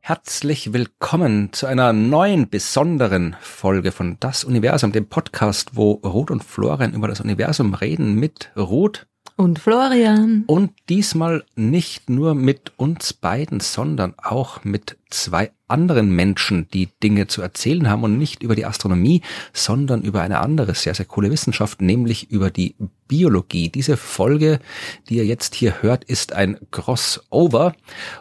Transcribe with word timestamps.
Herzlich 0.00 0.72
willkommen 0.72 1.52
zu 1.52 1.66
einer 1.66 1.92
neuen, 1.92 2.48
besonderen 2.48 3.36
Folge 3.40 3.92
von 3.92 4.18
Das 4.20 4.44
Universum, 4.44 4.92
dem 4.92 5.08
Podcast, 5.08 5.76
wo 5.76 5.92
Ruth 5.92 6.30
und 6.30 6.44
Florian 6.44 6.92
über 6.92 7.08
das 7.08 7.20
Universum 7.20 7.74
reden 7.74 8.14
mit 8.14 8.50
Ruth 8.56 9.06
und 9.36 9.58
Florian. 9.58 10.44
Und 10.46 10.72
diesmal 10.88 11.44
nicht 11.56 12.08
nur 12.08 12.34
mit 12.34 12.72
uns 12.76 13.12
beiden, 13.12 13.60
sondern 13.60 14.14
auch 14.16 14.64
mit 14.64 14.96
zwei 15.10 15.50
anderen 15.66 16.10
Menschen, 16.10 16.68
die 16.72 16.88
Dinge 17.02 17.26
zu 17.26 17.42
erzählen 17.42 17.88
haben 17.88 18.04
und 18.04 18.16
nicht 18.18 18.42
über 18.42 18.54
die 18.54 18.66
Astronomie, 18.66 19.22
sondern 19.52 20.02
über 20.02 20.22
eine 20.22 20.38
andere 20.38 20.74
sehr, 20.74 20.94
sehr 20.94 21.06
coole 21.06 21.30
Wissenschaft, 21.30 21.80
nämlich 21.80 22.30
über 22.30 22.50
die 22.50 22.76
Biologie. 23.08 23.70
Diese 23.70 23.96
Folge, 23.96 24.60
die 25.08 25.16
ihr 25.16 25.26
jetzt 25.26 25.54
hier 25.54 25.82
hört, 25.82 26.04
ist 26.04 26.32
ein 26.32 26.58
Crossover 26.70 27.74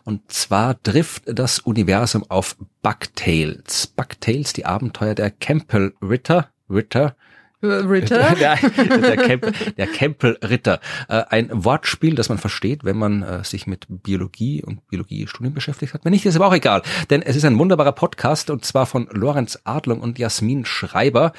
und 0.04 0.32
zwar 0.32 0.82
trifft 0.82 1.24
das 1.26 1.60
Universum 1.60 2.26
auf 2.30 2.56
Bugtails. 2.82 3.88
Bugtails, 3.88 4.54
die 4.54 4.66
Abenteuer 4.66 5.14
der 5.14 5.30
Campbell 5.30 5.94
Ritter, 6.02 6.50
Ritter, 6.70 7.16
Ritter? 7.64 8.36
Der, 8.44 8.58
der, 8.58 9.18
Camp, 9.18 9.76
der 9.78 9.88
Campbell-Ritter. 9.88 10.80
Äh, 11.08 11.24
ein 11.30 11.50
Wortspiel, 11.52 12.16
das 12.16 12.30
man 12.30 12.38
versteht, 12.38 12.84
wenn 12.84 12.98
man 12.98 13.24
äh, 13.24 13.44
sich 13.44 13.68
mit 13.68 13.86
Biologie 13.88 14.64
und 14.64 14.86
Biologiestudien 14.88 15.54
beschäftigt 15.54 15.94
hat. 15.94 16.04
Wenn 16.04 16.12
nicht, 16.12 16.26
ist 16.26 16.36
aber 16.36 16.48
auch 16.48 16.54
egal. 16.54 16.82
Denn 17.10 17.22
es 17.22 17.36
ist 17.36 17.46
ein 17.46 17.58
wunderbarer 17.58 17.92
Podcast 17.94 18.50
und 18.50 18.66
zwar 18.66 18.86
von 18.86 19.08
Lorenz 19.12 19.60
Adlung 19.64 20.02
und 20.02 20.20
Jasmin 20.20 20.66
Schreiber, 20.66 21.34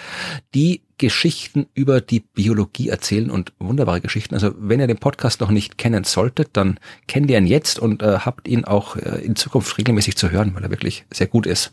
die 0.54 0.82
Geschichten 0.98 1.66
über 1.74 2.00
die 2.00 2.20
Biologie 2.20 2.88
erzählen 2.88 3.30
und 3.30 3.52
wunderbare 3.58 4.00
Geschichten. 4.00 4.34
Also 4.34 4.52
wenn 4.56 4.80
ihr 4.80 4.86
den 4.86 4.98
Podcast 4.98 5.40
noch 5.40 5.50
nicht 5.50 5.76
kennen 5.76 6.04
solltet, 6.04 6.50
dann 6.52 6.78
kennt 7.08 7.30
ihr 7.30 7.38
ihn 7.38 7.46
jetzt 7.46 7.78
und 7.78 8.02
äh, 8.02 8.18
habt 8.20 8.46
ihn 8.46 8.64
auch 8.64 8.96
äh, 8.96 9.24
in 9.24 9.36
Zukunft 9.36 9.76
regelmäßig 9.76 10.16
zu 10.16 10.30
hören, 10.30 10.54
weil 10.54 10.62
er 10.62 10.70
wirklich 10.70 11.04
sehr 11.12 11.26
gut 11.26 11.46
ist. 11.46 11.72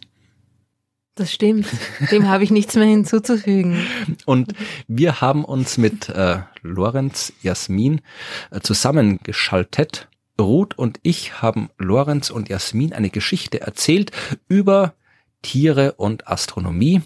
Das 1.15 1.33
stimmt. 1.33 1.67
Dem 2.11 2.29
habe 2.29 2.43
ich 2.43 2.51
nichts 2.51 2.75
mehr 2.75 2.85
hinzuzufügen. 2.85 3.85
Und 4.25 4.53
wir 4.87 5.19
haben 5.19 5.43
uns 5.43 5.77
mit 5.77 6.07
äh, 6.09 6.39
Lorenz 6.61 7.33
Jasmin 7.41 8.01
äh, 8.49 8.61
zusammengeschaltet. 8.61 10.07
Ruth 10.39 10.77
und 10.77 10.99
ich 11.03 11.41
haben 11.41 11.69
Lorenz 11.77 12.29
und 12.29 12.49
Jasmin 12.49 12.93
eine 12.93 13.09
Geschichte 13.09 13.61
erzählt 13.61 14.11
über 14.47 14.93
Tiere 15.41 15.93
und 15.93 16.27
Astronomie. 16.27 17.01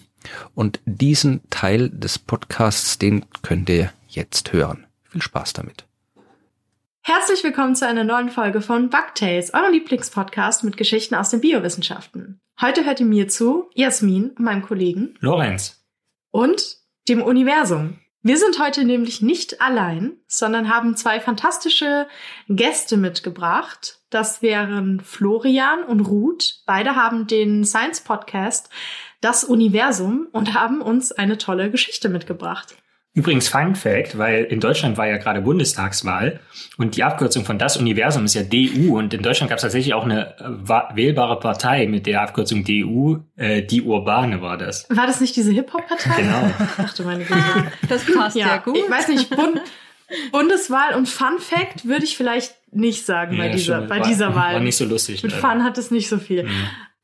Und 0.54 0.80
diesen 0.86 1.42
Teil 1.50 1.90
des 1.90 2.20
Podcasts, 2.20 2.98
den 2.98 3.26
könnt 3.42 3.70
ihr 3.70 3.92
jetzt 4.08 4.54
hören. 4.54 4.86
Viel 5.04 5.22
Spaß 5.22 5.54
damit. 5.54 5.86
Herzlich 7.02 7.44
willkommen 7.44 7.76
zu 7.76 7.88
einer 7.88 8.04
neuen 8.04 8.30
Folge 8.30 8.62
von 8.62 8.90
Bugtails, 8.90 9.54
eurem 9.54 9.74
Lieblingspodcast 9.74 10.64
mit 10.64 10.78
Geschichten 10.78 11.16
aus 11.16 11.30
den 11.30 11.42
Biowissenschaften. 11.42 12.40
Heute 12.62 12.86
hört 12.86 13.02
ihr 13.02 13.06
mir 13.06 13.28
zu, 13.28 13.70
Jasmin, 13.74 14.32
meinem 14.38 14.62
Kollegen 14.62 15.16
Lorenz 15.20 15.86
und 16.32 16.78
dem 17.10 17.22
Universum. 17.22 18.00
Wir 18.22 18.38
sind 18.38 18.60
heute 18.60 18.86
nämlich 18.86 19.22
nicht 19.22 19.60
allein, 19.60 20.14
sondern 20.28 20.74
haben 20.74 20.96
zwei 20.96 21.20
fantastische 21.20 22.08
Gäste 22.48 22.96
mitgebracht. 22.96 24.00
Das 24.10 24.42
wären 24.42 25.02
Florian 25.02 25.84
und 25.84 26.00
Ruth. 26.00 26.62
Beide 26.66 26.96
haben 26.96 27.28
den 27.28 27.66
Science 27.66 28.00
Podcast 28.02 28.70
Das 29.20 29.44
Universum 29.44 30.30
und 30.32 30.54
haben 30.54 30.82
uns 30.82 31.12
eine 31.12 31.38
tolle 31.38 31.70
Geschichte 31.70 32.08
mitgebracht. 32.08 32.76
Übrigens 33.16 33.48
Fun 33.48 33.76
Fact, 33.76 34.18
weil 34.18 34.44
in 34.44 34.60
Deutschland 34.60 34.98
war 34.98 35.08
ja 35.08 35.16
gerade 35.16 35.40
Bundestagswahl 35.40 36.42
und 36.78 36.98
die 36.98 37.04
Abkürzung 37.04 37.46
von 37.46 37.58
das 37.58 37.78
Universum 37.78 38.26
ist 38.26 38.34
ja 38.34 38.44
DU 38.44 38.98
und 38.98 39.14
in 39.14 39.22
Deutschland 39.22 39.50
gab 39.50 39.56
es 39.56 39.62
tatsächlich 39.62 39.94
auch 39.94 40.04
eine 40.04 40.38
äh, 40.38 40.96
wählbare 40.96 41.40
Partei 41.40 41.88
mit 41.88 42.08
der 42.08 42.22
Abkürzung 42.22 42.66
DU, 42.66 43.20
äh, 43.38 43.64
die 43.64 43.82
Urbane 43.82 44.42
war 44.42 44.58
das. 44.58 44.86
War 44.90 45.08
das 45.08 45.22
nicht 45.22 45.34
diese 45.38 45.52
Hip-Hop-Partei? 45.54 46.24
Genau. 46.24 46.52
Ach 46.78 46.94
du 46.94 47.04
meine 47.04 47.24
Güte. 47.24 47.72
Das 47.88 48.04
passt 48.06 48.36
ja, 48.36 48.48
ja 48.48 48.58
gut. 48.58 48.78
Ich 48.78 48.90
weiß 48.90 49.08
nicht, 49.08 49.30
Bund 49.30 49.62
Bundeswahl 50.32 50.96
und 50.96 51.08
Fun 51.08 51.40
Fact 51.40 51.86
würde 51.86 52.04
ich 52.04 52.18
vielleicht 52.18 52.54
nicht 52.72 53.06
sagen 53.06 53.38
ja, 53.38 53.44
bei 53.44 53.50
dieser, 53.50 53.82
bei 53.82 54.00
war, 54.00 54.08
dieser 54.08 54.36
Wahl. 54.36 54.56
War 54.56 54.60
nicht 54.60 54.78
so 54.78 54.86
lustig. 54.86 55.24
Mit 55.24 55.32
Fun 55.32 55.64
hat 55.64 55.78
es 55.78 55.90
nicht 55.90 56.10
so 56.10 56.18
viel. 56.18 56.46
Ja. 56.46 56.52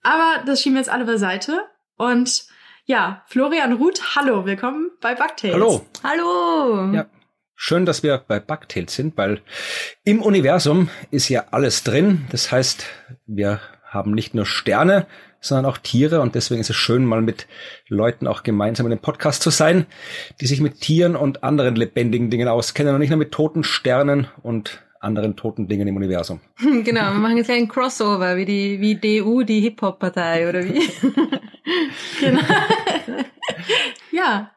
Aber 0.04 0.44
das 0.46 0.62
schieben 0.62 0.76
wir 0.76 0.82
jetzt 0.82 0.92
alle 0.92 1.06
beiseite 1.06 1.62
und 1.98 2.46
ja, 2.92 3.24
Florian 3.26 3.72
Ruth, 3.72 4.18
hallo, 4.18 4.46
willkommen 4.46 4.92
bei 5.00 5.16
Bugtails. 5.16 5.54
Hallo. 5.54 5.86
Hallo. 6.04 6.92
Ja. 6.94 7.06
Schön, 7.56 7.86
dass 7.86 8.04
wir 8.04 8.22
bei 8.28 8.42
Bugtails 8.42 8.94
sind, 8.94 9.16
weil 9.16 9.40
im 10.04 10.22
Universum 10.22 10.90
ist 11.10 11.30
ja 11.30 11.46
alles 11.52 11.84
drin. 11.84 12.26
Das 12.32 12.52
heißt, 12.52 12.86
wir 13.28 13.62
haben 13.86 14.12
nicht 14.12 14.36
nur 14.36 14.46
Sterne, 14.46 15.08
sondern 15.40 15.72
auch 15.72 15.78
Tiere 15.78 16.20
und 16.20 16.36
deswegen 16.36 16.60
ist 16.60 16.70
es 16.70 16.76
schön, 16.76 17.06
mal 17.06 17.22
mit 17.22 17.48
Leuten 17.88 18.28
auch 18.28 18.44
gemeinsam 18.44 18.88
in 18.88 18.92
einem 18.92 19.02
Podcast 19.02 19.42
zu 19.42 19.52
sein, 19.52 19.86
die 20.42 20.48
sich 20.48 20.60
mit 20.60 20.82
Tieren 20.82 21.16
und 21.16 21.46
anderen 21.46 21.78
lebendigen 21.78 22.30
Dingen 22.30 22.50
auskennen 22.50 22.94
und 22.94 23.00
nicht 23.00 23.12
nur 23.12 23.20
mit 23.20 23.32
toten 23.32 23.64
Sternen 23.64 24.28
und 24.44 24.82
anderen 25.02 25.36
toten 25.36 25.68
Dingen 25.68 25.88
im 25.88 25.96
Universum. 25.96 26.40
Genau, 26.84 27.12
wir 27.12 27.20
machen 27.20 27.38
jetzt 27.38 27.50
ein 27.50 27.68
Crossover, 27.68 28.38
wie 28.38 28.46
die, 28.46 28.80
wie 28.80 28.96
DU, 28.96 29.44
die 29.44 29.60
Hip-Hop-Partei, 29.62 30.48
oder 30.48 30.64
wie? 30.64 30.80
genau. 32.20 32.42
ja. 34.12 34.52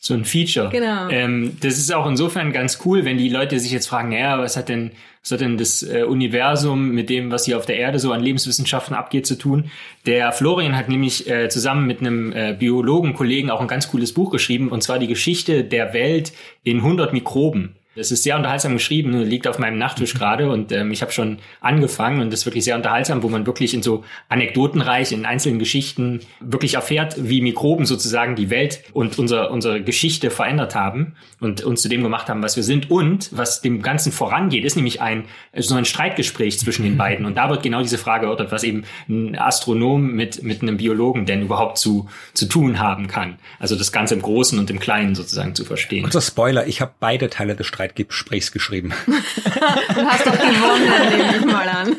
So 0.00 0.12
ein 0.12 0.24
Feature. 0.24 0.68
Genau. 0.70 1.08
Ähm, 1.08 1.56
das 1.60 1.78
ist 1.78 1.92
auch 1.94 2.06
insofern 2.06 2.52
ganz 2.52 2.80
cool, 2.84 3.06
wenn 3.06 3.16
die 3.16 3.30
Leute 3.30 3.58
sich 3.58 3.72
jetzt 3.72 3.86
fragen, 3.86 4.10
naja, 4.10 4.38
was 4.38 4.56
hat 4.56 4.68
denn, 4.68 4.90
was 5.22 5.32
hat 5.32 5.40
denn 5.40 5.56
das 5.56 5.82
äh, 5.82 6.02
Universum 6.02 6.90
mit 6.90 7.08
dem, 7.08 7.30
was 7.30 7.46
hier 7.46 7.56
auf 7.56 7.64
der 7.64 7.78
Erde 7.78 7.98
so 7.98 8.12
an 8.12 8.20
Lebenswissenschaften 8.20 8.94
abgeht, 8.94 9.26
zu 9.26 9.36
tun? 9.36 9.70
Der 10.04 10.32
Florian 10.32 10.76
hat 10.76 10.90
nämlich 10.90 11.30
äh, 11.30 11.48
zusammen 11.48 11.86
mit 11.86 12.00
einem 12.00 12.32
äh, 12.32 12.54
Biologen-Kollegen 12.58 13.50
auch 13.50 13.62
ein 13.62 13.68
ganz 13.68 13.88
cooles 13.88 14.12
Buch 14.12 14.30
geschrieben, 14.30 14.68
und 14.68 14.82
zwar 14.82 14.98
die 14.98 15.08
Geschichte 15.08 15.64
der 15.64 15.94
Welt 15.94 16.32
in 16.64 16.78
100 16.78 17.14
Mikroben. 17.14 17.76
Das 17.96 18.10
ist 18.10 18.22
sehr 18.24 18.36
unterhaltsam 18.36 18.72
geschrieben, 18.72 19.12
liegt 19.22 19.46
auf 19.46 19.58
meinem 19.58 19.78
Nachttisch 19.78 20.14
gerade 20.14 20.50
und 20.50 20.72
ähm, 20.72 20.90
ich 20.90 21.02
habe 21.02 21.12
schon 21.12 21.38
angefangen 21.60 22.20
und 22.20 22.32
das 22.32 22.40
ist 22.40 22.46
wirklich 22.46 22.64
sehr 22.64 22.76
unterhaltsam, 22.76 23.22
wo 23.22 23.28
man 23.28 23.46
wirklich 23.46 23.72
in 23.74 23.82
so 23.82 24.04
anekdotenreich, 24.28 25.12
in 25.12 25.24
einzelnen 25.26 25.58
Geschichten 25.58 26.20
wirklich 26.40 26.74
erfährt, 26.74 27.14
wie 27.18 27.40
Mikroben 27.40 27.86
sozusagen 27.86 28.34
die 28.34 28.50
Welt 28.50 28.82
und 28.92 29.18
unser, 29.18 29.50
unsere 29.50 29.82
Geschichte 29.82 30.30
verändert 30.30 30.74
haben 30.74 31.14
und 31.40 31.62
uns 31.62 31.82
zu 31.82 31.88
dem 31.88 32.02
gemacht 32.02 32.28
haben, 32.28 32.42
was 32.42 32.56
wir 32.56 32.62
sind. 32.62 32.90
Und 32.90 33.30
was 33.32 33.60
dem 33.60 33.82
Ganzen 33.82 34.10
vorangeht, 34.10 34.64
ist 34.64 34.76
nämlich 34.76 35.00
ein 35.00 35.24
so 35.56 35.74
ein 35.74 35.84
Streitgespräch 35.84 36.58
zwischen 36.58 36.82
den 36.82 36.96
beiden. 36.96 37.26
Und 37.26 37.36
da 37.36 37.48
wird 37.48 37.62
genau 37.62 37.80
diese 37.80 37.98
Frage 37.98 38.26
erörtert, 38.26 38.50
was 38.50 38.64
eben 38.64 38.84
ein 39.08 39.38
Astronom 39.38 40.12
mit, 40.12 40.42
mit 40.42 40.62
einem 40.62 40.76
Biologen 40.76 41.26
denn 41.26 41.42
überhaupt 41.42 41.78
zu, 41.78 42.08
zu 42.32 42.46
tun 42.46 42.80
haben 42.80 43.06
kann. 43.06 43.38
Also 43.58 43.76
das 43.76 43.92
Ganze 43.92 44.14
im 44.14 44.22
Großen 44.22 44.58
und 44.58 44.70
im 44.70 44.80
Kleinen 44.80 45.14
sozusagen 45.14 45.54
zu 45.54 45.64
verstehen. 45.64 46.04
Unser 46.04 46.20
Spoiler, 46.20 46.66
ich 46.66 46.80
habe 46.80 46.92
beide 46.98 47.30
Teile 47.30 47.54
des 47.54 47.66
Streits 47.66 47.83
Streitgesprächs 47.84 48.52
geschrieben. 48.52 48.92
du 49.06 50.02
hast 50.04 50.26
doch 50.26 50.32
gewonnen, 50.32 51.16
nehme 51.16 51.36
ich 51.38 51.44
mal 51.44 51.68
an. 51.68 51.96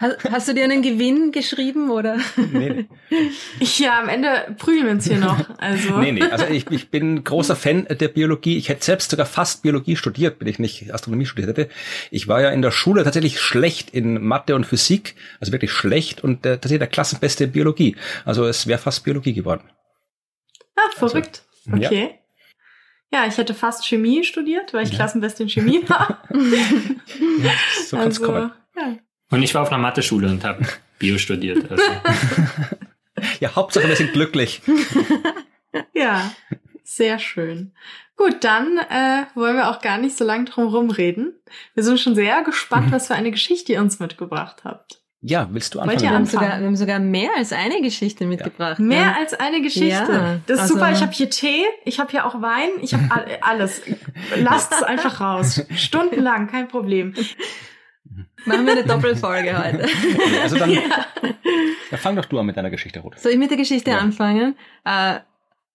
Hast, 0.00 0.30
hast, 0.30 0.48
du 0.48 0.54
dir 0.54 0.64
einen 0.64 0.82
Gewinn 0.82 1.32
geschrieben 1.32 1.90
oder? 1.90 2.18
Nee, 2.36 2.86
nee. 3.10 3.30
Ja, 3.60 4.00
am 4.00 4.08
Ende 4.08 4.54
prügeln 4.58 4.86
wir 4.86 4.92
uns 4.92 5.06
hier 5.06 5.18
noch. 5.18 5.58
Also. 5.58 5.98
Nee, 5.98 6.12
nee. 6.12 6.22
Also 6.22 6.46
ich, 6.46 6.70
ich 6.70 6.90
bin 6.90 7.24
großer 7.24 7.56
Fan 7.56 7.86
der 7.88 8.08
Biologie. 8.08 8.56
Ich 8.56 8.68
hätte 8.68 8.84
selbst 8.84 9.10
sogar 9.10 9.26
fast 9.26 9.62
Biologie 9.62 9.96
studiert, 9.96 10.36
wenn 10.40 10.48
ich 10.48 10.58
nicht 10.58 10.92
Astronomie 10.92 11.26
studiert 11.26 11.56
hätte. 11.56 11.70
Ich 12.10 12.28
war 12.28 12.40
ja 12.40 12.50
in 12.50 12.62
der 12.62 12.70
Schule 12.70 13.04
tatsächlich 13.04 13.40
schlecht 13.40 13.90
in 13.90 14.22
Mathe 14.22 14.54
und 14.54 14.64
Physik, 14.64 15.14
also 15.40 15.52
wirklich 15.52 15.72
schlecht 15.72 16.22
und 16.22 16.44
äh, 16.44 16.54
tatsächlich 16.54 16.80
der 16.80 16.88
Klassenbeste 16.88 17.44
in 17.44 17.52
Biologie. 17.52 17.96
Also 18.24 18.46
es 18.46 18.66
wäre 18.66 18.78
fast 18.78 19.04
Biologie 19.04 19.32
geworden. 19.32 19.62
Ah, 20.76 20.90
verrückt. 20.96 21.44
Also, 21.66 21.86
okay. 21.86 22.02
Ja. 22.02 22.21
Ja, 23.12 23.26
ich 23.26 23.36
hätte 23.36 23.52
fast 23.52 23.86
Chemie 23.86 24.24
studiert, 24.24 24.72
weil 24.72 24.84
ich 24.84 24.90
ja. 24.90 24.96
Klassenbeste 24.96 25.42
in 25.42 25.50
Chemie 25.50 25.86
war. 25.88 26.22
ja, 26.32 27.52
so 27.84 27.96
kann's 27.96 28.18
also, 28.18 28.24
kommen. 28.24 28.52
Ja. 28.74 28.96
Und 29.30 29.42
ich 29.42 29.54
war 29.54 29.62
auf 29.62 29.68
einer 29.68 29.82
Mathe-Schule 29.82 30.28
und 30.28 30.44
habe 30.44 30.66
Bio 30.98 31.18
studiert. 31.18 31.70
Also. 31.70 31.84
ja, 33.40 33.54
Hauptsache 33.54 33.86
wir 33.86 33.96
sind 33.96 34.12
glücklich. 34.12 34.62
ja, 35.94 36.32
sehr 36.84 37.18
schön. 37.18 37.74
Gut, 38.16 38.44
dann 38.44 38.78
äh, 38.78 39.26
wollen 39.34 39.56
wir 39.56 39.68
auch 39.68 39.80
gar 39.80 39.98
nicht 39.98 40.16
so 40.16 40.24
lange 40.24 40.46
drum 40.46 40.68
rumreden. 40.68 41.34
Wir 41.74 41.82
sind 41.82 42.00
schon 42.00 42.14
sehr 42.14 42.42
gespannt, 42.44 42.92
was 42.92 43.08
für 43.08 43.14
eine 43.14 43.30
Geschichte 43.30 43.72
ihr 43.72 43.80
uns 43.80 43.98
mitgebracht 43.98 44.62
habt. 44.64 45.01
Ja, 45.24 45.48
willst 45.52 45.74
du 45.74 45.80
anfangen? 45.80 46.00
Wir 46.00 46.10
haben, 46.10 46.26
sogar, 46.26 46.58
wir 46.58 46.66
haben 46.66 46.74
sogar 46.74 46.98
mehr 46.98 47.30
als 47.36 47.52
eine 47.52 47.80
Geschichte 47.80 48.26
mitgebracht. 48.26 48.80
Ja. 48.80 48.84
Mehr 48.84 49.16
als 49.16 49.34
eine 49.34 49.62
Geschichte. 49.62 49.88
Ja, 49.88 50.40
das 50.46 50.56
ist 50.56 50.62
also 50.62 50.74
super. 50.74 50.90
Ich 50.90 51.00
habe 51.00 51.12
hier 51.12 51.30
Tee, 51.30 51.64
ich 51.84 52.00
habe 52.00 52.10
hier 52.10 52.26
auch 52.26 52.42
Wein, 52.42 52.70
ich 52.80 52.92
habe 52.92 53.08
alles. 53.40 53.82
Lasst 54.36 54.72
es 54.72 54.82
einfach 54.82 55.20
raus. 55.20 55.64
Stundenlang, 55.76 56.48
kein 56.48 56.66
Problem. 56.66 57.14
Machen 58.46 58.66
wir 58.66 58.72
eine 58.72 58.84
Doppelfolge 58.84 59.56
heute. 59.56 59.84
Okay, 60.22 60.38
also 60.42 60.58
dann, 60.58 60.70
ja. 61.90 61.96
fang 61.98 62.16
doch 62.16 62.24
du 62.24 62.40
an 62.40 62.46
mit 62.46 62.56
deiner 62.56 62.70
Geschichte, 62.70 62.98
Ruth. 62.98 63.16
Soll 63.18 63.32
ich 63.32 63.38
mit 63.38 63.50
der 63.50 63.58
Geschichte 63.58 63.92
ja. 63.92 63.98
anfangen? 63.98 64.56
Äh, 64.84 65.20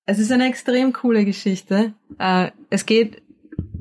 es 0.05 0.19
ist 0.19 0.31
eine 0.31 0.47
extrem 0.49 0.91
coole 0.91 1.23
Geschichte. 1.23 1.93
Äh, 2.19 2.51
es 2.69 2.85
geht, 2.85 3.21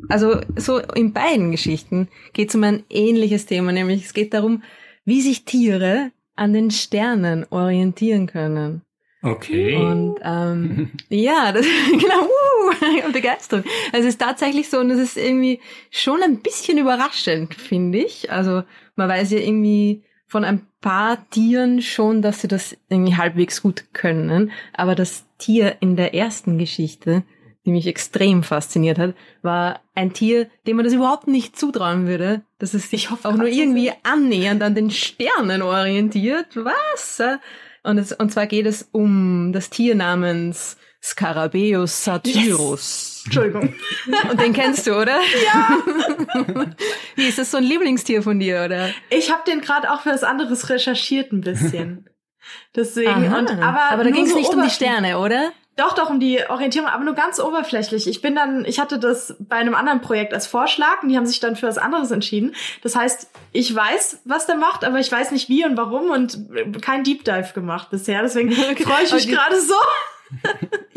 also 0.09 0.41
so 0.55 0.79
in 0.79 1.13
beiden 1.13 1.51
Geschichten 1.51 2.07
geht 2.35 2.51
es 2.51 2.55
um 2.55 2.63
ein 2.63 2.85
ähnliches 2.89 3.47
Thema, 3.47 3.73
nämlich 3.73 4.05
es 4.05 4.15
geht 4.15 4.33
darum, 4.33 4.63
wie 5.07 5.23
sich 5.23 5.47
Tiere 5.47 6.11
an 6.35 6.53
den 6.53 6.71
Sternen 6.71 7.47
orientieren 7.49 8.27
können. 8.27 8.83
Okay. 9.23 9.75
Und 9.75 10.17
ähm, 10.23 10.91
ja, 11.09 11.53
das, 11.53 11.67
genau, 11.91 12.25
uh, 12.25 13.13
Begeisterung. 13.13 13.65
Also 13.93 14.07
es 14.07 14.15
ist 14.15 14.21
tatsächlich 14.21 14.69
so 14.69 14.79
und 14.79 14.91
es 14.91 15.01
ist 15.01 15.17
irgendwie 15.17 15.61
schon 15.91 16.23
ein 16.23 16.41
bisschen 16.41 16.79
überraschend, 16.79 17.55
finde 17.55 17.99
ich. 17.99 18.31
Also 18.31 18.63
man 18.95 19.09
weiß 19.09 19.31
ja 19.31 19.39
irgendwie 19.39 20.03
von 20.27 20.45
ein 20.45 20.67
paar 20.81 21.29
Tieren 21.31 21.83
schon, 21.83 22.21
dass 22.21 22.43
sie 22.43 22.49
das 22.49 22.77
irgendwie 22.89 23.17
halbwegs 23.17 23.63
gut 23.63 23.85
können, 23.93 24.51
aber 24.73 24.95
das 24.95 25.25
Tier 25.39 25.77
in 25.81 25.97
der 25.97 26.15
ersten 26.15 26.59
Geschichte, 26.59 27.23
die 27.67 27.73
mich 27.73 27.87
extrem 27.87 28.45
fasziniert 28.45 28.99
hat, 28.99 29.15
war 29.43 29.81
ein 29.95 30.13
Tier, 30.13 30.49
dem 30.67 30.77
man 30.77 30.85
das 30.85 30.95
überhaupt 30.95 31.27
nicht 31.27 31.59
zutrauen 31.59 32.07
würde, 32.07 32.43
dass 32.59 32.75
es 32.75 32.89
sich 32.89 33.11
auch 33.11 33.35
nur 33.35 33.49
irgendwie 33.49 33.93
annähernd 34.05 34.63
an 34.63 34.75
den 34.75 34.91
Sternen 34.91 35.63
orientiert. 35.63 36.47
Was? 36.55 37.21
Und, 37.83 37.99
es, 37.99 38.13
und 38.13 38.33
zwar 38.33 38.47
geht 38.47 38.67
es 38.67 38.89
um 38.93 39.53
das 39.53 39.69
Tier 39.69 39.97
namens 39.97 40.77
Scarabeus 41.03 42.05
satyrus. 42.05 42.45
Yes. 42.47 43.23
Entschuldigung. 43.27 43.75
Und 44.31 44.41
den 44.41 44.53
kennst 44.53 44.87
du, 44.87 45.01
oder? 45.01 45.19
Ja. 45.45 45.79
Wie 47.15 47.29
ist 47.29 47.39
das 47.39 47.53
so 47.53 47.59
ein 47.59 47.65
Lieblingstier 47.65 48.23
von 48.23 48.41
dir, 48.41 48.65
oder? 48.65 48.91
Ich 49.11 49.31
habe 49.31 49.43
den 49.47 49.61
gerade 49.61 49.93
auch 49.93 50.01
für 50.01 50.11
was 50.11 50.25
anderes 50.25 50.69
recherchiert 50.69 51.33
ein 51.33 51.43
bisschen. 51.43 52.09
Deswegen. 52.75 53.33
Und, 53.33 53.51
aber 53.51 53.91
aber 53.91 54.05
da 54.05 54.11
ging 54.11 54.25
es 54.25 54.31
so 54.31 54.39
nicht 54.39 54.53
um 54.53 54.63
die 54.63 54.71
Sterne, 54.71 55.19
oder? 55.19 55.53
Doch, 55.77 55.95
doch, 55.95 56.09
um 56.09 56.21
die 56.21 56.41
Orientierung, 56.49 56.89
aber 56.89 57.05
nur 57.05 57.15
ganz 57.15 57.39
oberflächlich. 57.39 58.07
Ich 58.07 58.23
bin 58.23 58.35
dann, 58.35 58.65
ich 58.65 58.81
hatte 58.81 58.99
das 58.99 59.37
bei 59.39 59.57
einem 59.57 59.75
anderen 59.75 60.01
Projekt 60.01 60.33
als 60.33 60.47
Vorschlag 60.47 61.03
und 61.03 61.11
die 61.11 61.19
haben 61.19 61.27
sich 61.27 61.39
dann 61.39 61.55
für 61.55 61.67
was 61.67 61.77
anderes 61.77 62.11
entschieden. 62.11 62.55
Das 62.83 62.97
heißt, 62.97 63.29
ich 63.53 63.75
weiß, 63.75 64.23
was 64.25 64.47
der 64.47 64.57
macht, 64.57 64.85
aber 64.85 64.99
ich 64.99 65.13
weiß 65.13 65.33
nicht 65.33 65.51
wie 65.51 65.67
und 65.67 65.77
warum 65.77 66.11
und 66.11 66.81
kein 66.81 67.05
Deep 67.05 67.25
Dive 67.25 67.53
gemacht 67.53 67.91
bisher. 67.91 68.23
Deswegen 68.23 68.53
freue 68.53 69.05
ich 69.05 69.13
mich 69.13 69.29
gerade 69.29 69.61
so. 69.61 69.75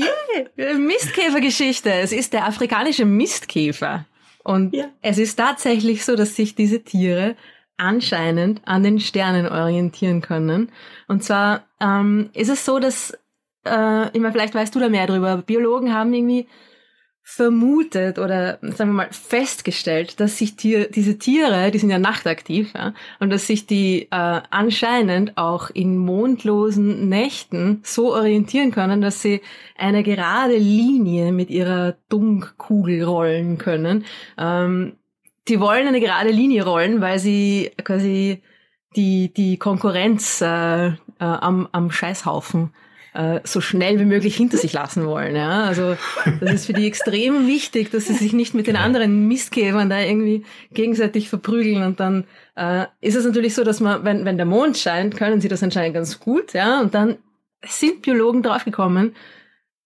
yeah. 0.58 0.78
Mistkäfergeschichte. 0.78 1.92
Es 1.92 2.14
ist 2.14 2.32
der 2.32 2.46
afrikanische 2.46 3.04
Mistkäfer. 3.04 4.06
Und 4.44 4.74
ja. 4.74 4.86
es 5.02 5.18
ist 5.18 5.36
tatsächlich 5.36 6.06
so, 6.06 6.16
dass 6.16 6.38
sich 6.38 6.56
diese 6.56 6.84
Tiere 6.84 7.36
anscheinend 7.76 8.62
an 8.66 8.84
den 8.84 9.00
Sternen 9.02 9.48
orientieren 9.48 10.22
können. 10.22 10.72
Und 11.08 11.24
zwar 11.24 11.66
ähm, 11.82 12.30
ist 12.34 12.50
es 12.50 12.66
so, 12.66 12.80
dass 12.80 13.18
äh, 13.66 14.08
ich 14.10 14.20
meine, 14.20 14.32
vielleicht 14.32 14.56
weißt 14.56 14.74
du 14.76 14.80
da 14.80 14.90
mehr 14.90 15.08
drüber. 15.08 15.38
Biologen 15.38 15.94
haben 15.94 16.14
irgendwie 16.14 16.48
vermutet 17.32 18.18
oder 18.18 18.58
sagen 18.62 18.90
wir 18.90 18.94
mal 18.94 19.10
festgestellt, 19.12 20.20
dass 20.20 20.40
sich 20.40 20.56
Tier, 20.56 20.90
diese 20.90 21.20
Tiere, 21.20 21.70
die 21.70 21.78
sind 21.78 21.92
ja 21.92 22.00
nachtaktiv, 22.00 22.74
ja, 22.74 22.96
und 23.20 23.30
dass 23.30 23.46
sich 23.46 23.68
die 23.68 24.08
äh, 24.10 24.42
anscheinend 24.50 25.38
auch 25.38 25.70
in 25.70 25.96
mondlosen 25.96 27.08
Nächten 27.08 27.82
so 27.84 28.16
orientieren 28.16 28.72
können, 28.72 29.02
dass 29.02 29.22
sie 29.22 29.42
eine 29.78 30.02
gerade 30.02 30.58
Linie 30.58 31.32
mit 31.32 31.52
ihrer 31.52 31.98
Dunkkugel 32.10 33.04
rollen 33.04 33.60
können. 33.60 34.06
Ähm, 34.40 34.94
die 35.48 35.60
wollen 35.60 35.88
eine 35.88 36.00
gerade 36.00 36.32
Linie 36.32 36.66
rollen, 36.66 37.00
weil 37.00 37.20
sie 37.20 37.72
quasi 37.84 38.42
die 38.96 39.32
die 39.32 39.58
Konkurrenz 39.58 40.42
äh, 40.42 40.88
äh, 40.88 40.94
am, 41.20 41.70
am 41.72 41.92
Scheißhaufen 41.92 42.74
äh, 43.14 43.40
so 43.44 43.62
schnell 43.62 44.00
wie 44.00 44.06
möglich 44.06 44.36
hinter 44.36 44.58
sich 44.58 44.74
lassen 44.74 45.06
wollen. 45.06 45.36
Ja? 45.36 45.64
Also 45.64 45.98
das 46.42 46.54
ist 46.54 46.66
für 46.66 46.74
die 46.74 46.88
extrem 46.88 47.48
wichtig, 47.48 47.92
dass 47.92 48.08
sie 48.08 48.14
sich 48.14 48.34
nicht 48.34 48.54
mit 48.54 48.68
den 48.68 48.76
anderen 48.76 49.28
Mistkäfern 49.28 49.90
da 49.90 50.00
irgendwie 50.00 50.46
gegenseitig 50.72 51.30
verprügeln 51.30 51.84
und 51.84 52.00
dann 52.00 52.26
äh, 52.56 52.86
ist 53.02 53.16
es 53.16 53.26
natürlich 53.26 53.56
so, 53.56 53.64
dass 53.64 53.80
man, 53.80 54.04
wenn, 54.04 54.26
wenn 54.26 54.38
der 54.38 54.46
Mond 54.46 54.78
scheint, 54.78 55.16
können 55.18 55.42
sie 55.42 55.48
das 55.48 55.64
anscheinend 55.64 55.96
ganz 55.96 56.20
gut, 56.20 56.54
ja, 56.54 56.82
und 56.82 56.94
dann 56.94 57.18
sind 57.66 58.02
Biologen 58.02 58.44
draufgekommen, 58.44 59.16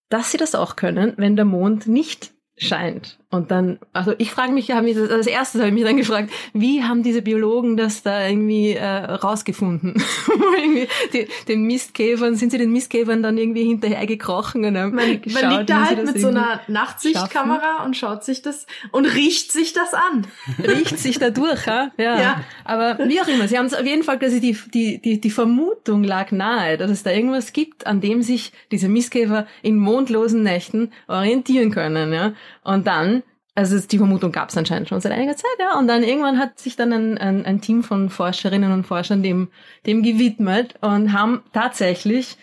dass 0.09 0.31
sie 0.31 0.37
das 0.37 0.53
auch 0.55 0.75
können, 0.75 1.13
wenn 1.17 1.35
der 1.35 1.45
Mond 1.45 1.87
nicht 1.87 2.31
scheint. 2.57 3.19
Und 3.33 3.50
dann, 3.50 3.80
also 3.94 4.13
ich 4.19 4.30
frage 4.30 4.53
mich, 4.53 4.69
habe 4.69 4.83
mich 4.83 4.95
das, 4.95 5.09
als 5.09 5.25
erstes 5.25 5.59
habe 5.59 5.69
ich 5.69 5.74
mich 5.74 5.83
dann 5.83 5.97
gefragt, 5.97 6.31
wie 6.53 6.83
haben 6.83 7.01
diese 7.01 7.24
Biologen 7.24 7.77
das 7.77 8.03
da 8.03 8.27
irgendwie 8.27 8.74
äh, 8.74 8.85
rausgefunden? 8.85 9.95
irgendwie 10.56 10.88
die, 11.13 11.27
den 11.47 11.63
Mistkäfern, 11.63 12.35
sind 12.35 12.51
sie 12.51 12.59
den 12.59 12.71
Mistkäfern 12.71 13.24
dann 13.24 13.39
irgendwie 13.39 13.63
hinterhergekrochen 13.63 14.63
und 14.65 14.77
haben 14.77 14.94
man, 14.94 15.19
geschaut, 15.19 15.41
man 15.41 15.57
liegt 15.57 15.69
da 15.71 15.83
halt 15.88 16.06
mit 16.06 16.21
so 16.21 16.27
einer 16.27 16.62
Nachtsichtkamera 16.68 17.59
schaffen? 17.59 17.85
und 17.88 17.97
schaut 17.97 18.24
sich 18.24 18.44
das 18.44 18.68
und 18.91 19.07
riecht 19.07 19.51
sich 19.51 19.74
das 19.74 19.95
an. 19.95 20.27
Riecht 20.63 21.00
sich 21.00 21.18
da 21.18 21.31
durch, 21.31 21.65
ja? 21.65 21.89
ja. 21.97 22.19
ja. 22.19 22.44
Aber 22.65 23.00
wie 23.07 23.19
auch 23.19 23.27
immer, 23.27 23.47
sie 23.47 23.57
haben 23.57 23.65
es 23.65 23.74
auf 23.74 23.83
jeden 23.83 24.03
Fall, 24.03 24.19
quasi 24.19 24.41
die, 24.41 24.56
die, 24.71 25.00
die, 25.00 25.19
die 25.19 25.31
Vermutung 25.31 26.03
lag 26.03 26.31
nahe, 26.31 26.77
dass 26.77 26.91
es 26.91 27.01
da 27.01 27.09
irgendwas 27.09 27.51
gibt, 27.51 27.88
an 27.88 28.00
dem 28.00 28.21
sich 28.21 28.51
diese 28.71 28.89
Mistkäfer 28.89 29.47
in 29.63 29.77
mondlosen 29.77 30.44
Nächten 30.44 30.91
orientieren 31.07 31.71
können, 31.71 32.13
ja. 32.13 32.33
Und 32.63 32.85
dann 32.85 33.22
also 33.55 33.79
die 33.79 33.97
Vermutung 33.97 34.31
gab 34.31 34.50
es 34.50 34.57
anscheinend 34.57 34.89
schon 34.89 35.00
seit 35.00 35.11
einiger 35.11 35.35
Zeit, 35.35 35.51
ja. 35.59 35.77
Und 35.77 35.88
dann 35.88 36.03
irgendwann 36.03 36.39
hat 36.39 36.59
sich 36.59 36.75
dann 36.75 36.91
ein, 36.91 37.17
ein, 37.17 37.45
ein 37.45 37.61
Team 37.61 37.83
von 37.83 38.09
Forscherinnen 38.09 38.71
und 38.71 38.85
Forschern 38.85 39.21
dem, 39.21 39.50
dem 39.85 40.01
gewidmet 40.01 40.75
und 40.81 41.13
haben 41.13 41.44
tatsächlich 41.53 42.38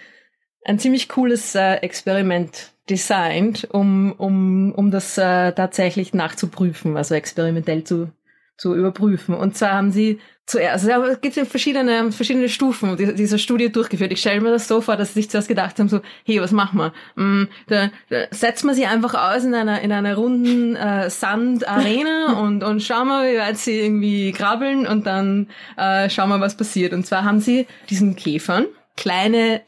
ein 0.64 0.78
ziemlich 0.78 1.08
cooles 1.08 1.54
äh, 1.54 1.76
Experiment 1.76 2.72
designt, 2.88 3.68
um, 3.70 4.12
um, 4.12 4.72
um 4.72 4.90
das 4.90 5.16
äh, 5.18 5.52
tatsächlich 5.52 6.14
nachzuprüfen, 6.14 6.96
also 6.96 7.14
experimentell 7.14 7.84
zu, 7.84 8.12
zu 8.60 8.74
überprüfen. 8.74 9.34
Und 9.34 9.56
zwar 9.56 9.72
haben 9.72 9.90
sie 9.90 10.20
zuerst, 10.44 10.86
also 10.86 11.04
es 11.04 11.20
gibt 11.22 11.34
verschiedene, 11.34 12.12
verschiedene 12.12 12.50
Stufen 12.50 12.94
dieser 13.16 13.38
Studie 13.38 13.72
durchgeführt. 13.72 14.12
Ich 14.12 14.20
stelle 14.20 14.42
mir 14.42 14.50
das 14.50 14.68
so 14.68 14.82
vor, 14.82 14.98
dass 14.98 15.14
sie 15.14 15.20
sich 15.20 15.30
zuerst 15.30 15.48
gedacht 15.48 15.78
haben, 15.78 15.88
so, 15.88 16.02
hey, 16.26 16.42
was 16.42 16.52
machen 16.52 16.78
wir? 16.78 16.92
Mm, 17.14 17.48
da, 17.68 17.90
da 18.10 18.26
setzen 18.30 18.66
wir 18.68 18.74
sie 18.74 18.84
einfach 18.84 19.14
aus 19.14 19.44
in 19.44 19.54
einer, 19.54 19.80
in 19.80 19.92
einer 19.92 20.14
runden 20.14 20.76
äh, 20.76 21.08
Sandarena 21.08 22.38
und, 22.42 22.62
und 22.62 22.82
schauen 22.82 23.08
wir, 23.08 23.32
wie 23.32 23.38
weit 23.38 23.56
sie 23.56 23.80
irgendwie 23.80 24.32
krabbeln 24.32 24.86
und 24.86 25.06
dann 25.06 25.48
äh, 25.78 26.10
schauen 26.10 26.28
wir, 26.28 26.40
was 26.40 26.54
passiert. 26.54 26.92
Und 26.92 27.06
zwar 27.06 27.24
haben 27.24 27.40
sie 27.40 27.66
diesen 27.88 28.14
Käfern 28.14 28.66
kleine 28.94 29.62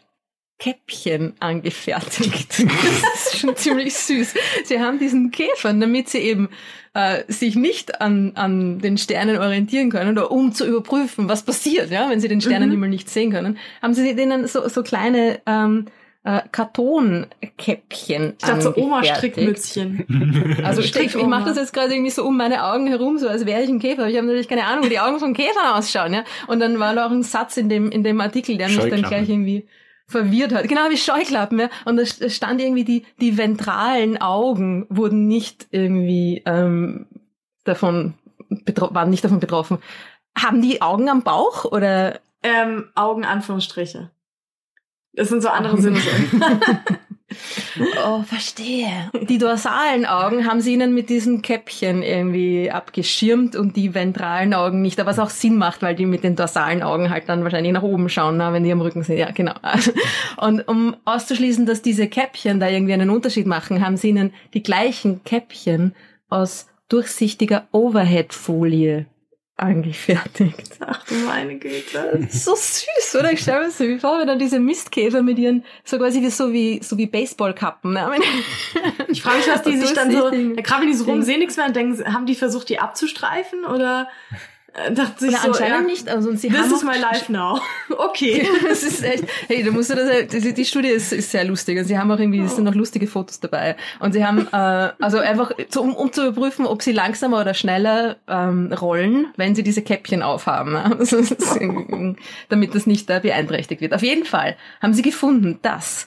Käppchen 0.63 1.35
angefertigt. 1.41 2.65
Das 3.03 3.35
ist 3.35 3.39
schon 3.41 3.57
ziemlich 3.57 3.95
süß. 3.95 4.35
Sie 4.65 4.79
haben 4.79 5.01
diesen 5.01 5.33
Käfern, 5.33 5.81
damit 5.81 6.09
sie 6.09 6.19
eben 6.19 6.51
äh, 6.95 7.25
sich 7.27 7.57
nicht 7.57 8.01
an, 8.01 8.33
an 8.37 8.79
den 8.79 8.97
Sternen 8.97 9.39
orientieren 9.39 9.91
können 9.91 10.11
oder 10.11 10.31
um 10.31 10.53
zu 10.53 10.65
überprüfen, 10.65 11.29
was 11.29 11.43
passiert, 11.43 11.91
ja, 11.91 12.09
wenn 12.09 12.21
sie 12.21 12.29
den 12.29 12.41
Sternenhimmel 12.41 12.89
mhm. 12.89 12.95
nicht 12.95 13.11
sehen 13.11 13.33
können, 13.33 13.59
haben 13.81 13.95
sie 13.95 14.15
denen 14.15 14.47
so, 14.47 14.69
so 14.69 14.85
kleine 14.85 15.41
ähm, 15.47 15.87
äh, 16.23 16.43
Kartonkäppchen. 16.53 18.35
Ich 18.39 18.47
dachte 18.47 18.63
so 18.63 18.77
Oma-Strickmützchen. 18.77 20.61
Also 20.63 20.83
Strick, 20.83 21.15
ich 21.17 21.27
mache 21.27 21.47
das 21.47 21.57
jetzt 21.57 21.73
gerade 21.73 21.93
irgendwie 21.93 22.13
so 22.13 22.25
um 22.25 22.37
meine 22.37 22.65
Augen 22.65 22.87
herum, 22.87 23.19
so 23.19 23.27
als 23.27 23.47
wäre 23.47 23.63
ich 23.63 23.69
ein 23.69 23.81
Käfer. 23.81 24.07
Ich 24.07 24.17
habe 24.17 24.27
natürlich 24.27 24.49
keine 24.49 24.67
Ahnung, 24.67 24.85
wie 24.85 24.91
die 24.91 25.01
Augen 25.01 25.19
von 25.19 25.35
Käfern 25.35 25.73
ausschauen. 25.73 26.15
Ja? 26.15 26.25
Und 26.47 26.61
dann 26.61 26.79
war 26.79 26.95
da 26.95 27.07
auch 27.07 27.11
ein 27.11 27.25
Satz 27.25 27.57
in 27.57 27.69
dem, 27.69 27.91
in 27.91 28.05
dem 28.05 28.21
Artikel, 28.21 28.57
der 28.57 28.69
mich 28.69 28.79
dann 28.79 29.03
gleich 29.03 29.29
irgendwie 29.29 29.67
verwirrt 30.13 30.55
hat. 30.55 30.69
Genau 30.69 30.89
wie 30.91 30.97
Scheuklappen, 30.97 31.59
ja. 31.59 31.69
Und 31.85 31.97
da 31.97 32.07
stand 32.29 32.61
irgendwie, 32.61 32.85
die, 32.85 33.05
die 33.21 33.37
ventralen 33.37 34.21
Augen 34.21 34.87
wurden 34.89 35.27
nicht 35.27 35.67
irgendwie 35.71 36.43
ähm, 36.47 37.07
davon 37.65 38.15
waren 38.49 39.11
nicht 39.11 39.25
davon 39.25 39.41
betroffen. 39.41 39.79
Haben 40.37 40.63
die 40.63 40.83
Augen 40.83 41.09
am 41.09 41.23
Bauch 41.23 41.65
oder? 41.65 42.21
Ähm, 42.43 42.89
Augen 42.95 43.25
Anführungsstriche. 43.25 44.11
Das 45.13 45.29
sind 45.29 45.43
so 45.43 45.49
andere 45.49 45.77
Sinne. 45.81 46.01
Oh, 48.07 48.23
verstehe. 48.23 49.11
Die 49.29 49.39
dorsalen 49.39 50.07
Augen 50.07 50.47
haben 50.47 50.61
sie 50.61 50.75
ihnen 50.75 50.95
mit 50.95 51.09
diesen 51.09 51.43
Käppchen 51.43 52.03
irgendwie 52.03 52.71
abgeschirmt 52.71 53.57
und 53.57 53.77
die 53.77 53.95
ventralen 53.95 54.55
Augen 54.55 54.83
nicht, 54.83 55.05
was 55.05 55.19
auch 55.19 55.31
Sinn 55.31 55.57
macht, 55.57 55.83
weil 55.83 55.95
die 55.95 56.07
mit 56.07 56.25
den 56.25 56.37
dorsalen 56.37 56.83
Augen 56.83 57.11
halt 57.11 57.29
dann 57.29 57.43
wahrscheinlich 57.45 57.73
nach 57.73 57.83
oben 57.83 58.09
schauen, 58.09 58.37
na, 58.37 58.53
wenn 58.53 58.65
die 58.65 58.73
am 58.73 58.81
Rücken 58.81 59.03
sind. 59.03 59.19
Ja, 59.19 59.31
genau. 59.31 59.55
Und 60.37 60.67
um 60.69 60.97
auszuschließen, 61.05 61.67
dass 61.67 61.83
diese 61.83 62.09
Käppchen 62.09 62.61
da 62.61 62.69
irgendwie 62.69 62.93
einen 62.95 63.11
Unterschied 63.11 63.47
machen, 63.47 63.85
haben 63.85 63.97
sie 63.97 64.11
ihnen 64.11 64.33
die 64.55 64.63
gleichen 64.63 65.25
Käppchen 65.25 65.95
aus 66.29 66.69
durchsichtiger 66.89 67.67
Overhead-Folie 67.73 69.07
angefertigt. 69.63 70.77
Ach 70.81 71.05
du 71.07 71.15
meine 71.15 71.57
Güte. 71.57 72.27
so 72.31 72.55
süß, 72.55 73.17
oder? 73.19 73.33
Ich 73.33 73.41
stelle 73.41 73.65
mir 73.65 73.71
so 73.71 73.85
wie 73.85 73.99
vor, 73.99 74.19
wenn 74.19 74.27
dann 74.27 74.39
diese 74.39 74.59
Mistkäfer 74.59 75.23
mit 75.23 75.39
ihren, 75.39 75.65
so 75.85 75.99
quasi 75.99 76.21
wie, 76.21 76.31
so 76.31 76.53
wie, 76.53 76.81
so 76.83 76.99
wie 76.99 77.07
Baseballkappen. 77.07 77.93
Ne? 77.93 78.11
Ich 79.09 79.23
frage 79.23 79.39
mich, 79.39 79.49
was 79.49 79.63
die 79.63 79.77
sich 79.79 79.93
dann 79.93 80.11
so, 80.11 80.31
da 80.31 80.63
krabbeln 80.63 80.91
die 80.91 80.97
so 80.97 81.05
rum, 81.05 81.23
sehen 81.23 81.39
nichts 81.39 81.57
mehr 81.57 81.67
und 81.67 81.77
denken, 81.77 82.13
haben 82.13 82.27
die 82.27 82.35
versucht, 82.35 82.69
die 82.69 82.79
abzustreifen 82.79 83.65
oder? 83.65 84.09
Äh, 84.75 84.93
dachte 84.93 85.27
Oder 85.27 85.37
so, 85.37 85.49
anscheinend 85.49 85.81
ja, 85.81 85.81
nicht. 85.83 86.09
Also, 86.09 86.35
sie 86.35 86.49
This 86.49 86.73
is 86.73 86.83
my 86.83 86.99
life 86.99 87.31
now. 87.31 87.61
Okay. 87.91 88.47
das 88.69 88.83
ist 88.83 89.03
echt, 89.05 89.25
hey, 89.49 89.63
du 89.63 89.71
musst 89.73 89.91
dir 89.91 89.97
das, 89.97 90.29
die, 90.29 90.55
die 90.55 90.65
Studie 90.65 90.89
ist, 90.89 91.13
ist 91.13 91.31
sehr 91.31 91.45
lustig 91.45 91.79
und 91.79 91.85
sie 91.85 91.99
haben 91.99 92.11
auch 92.11 92.19
irgendwie, 92.19 92.41
es 92.41 92.57
sind 92.57 92.65
noch 92.65 92.75
lustige 92.75 93.07
Fotos 93.07 93.41
dabei 93.41 93.77
und 94.01 94.13
sie 94.13 94.25
haben, 94.25 94.49
äh, 94.51 94.93
also 94.99 95.19
einfach, 95.19 95.53
zu, 95.69 95.83
um, 95.83 95.95
um 95.95 96.13
zu 96.13 96.27
überprüfen, 96.27 96.67
ob 96.67 96.83
sie 96.83 96.93
langsamer 96.93 97.41
oder 97.41 97.55
schneller 97.55 98.17
ähm, 98.29 98.73
rollen, 98.73 99.27
wenn 99.37 99.55
sie 99.55 99.63
diese 99.63 99.83
Käppchen 99.83 100.23
aufhaben? 100.23 100.77
Also, 101.03 101.23
damit 102.49 102.75
das 102.75 102.87
nicht 102.87 103.11
äh, 103.11 103.21
beeinträchtigt 103.21 103.81
wird. 103.81 103.93
Auf 103.93 104.03
jeden 104.03 104.25
Fall 104.25 104.57
haben 104.81 104.95
sie 104.95 105.03
gefunden, 105.03 105.59
dass 105.63 106.07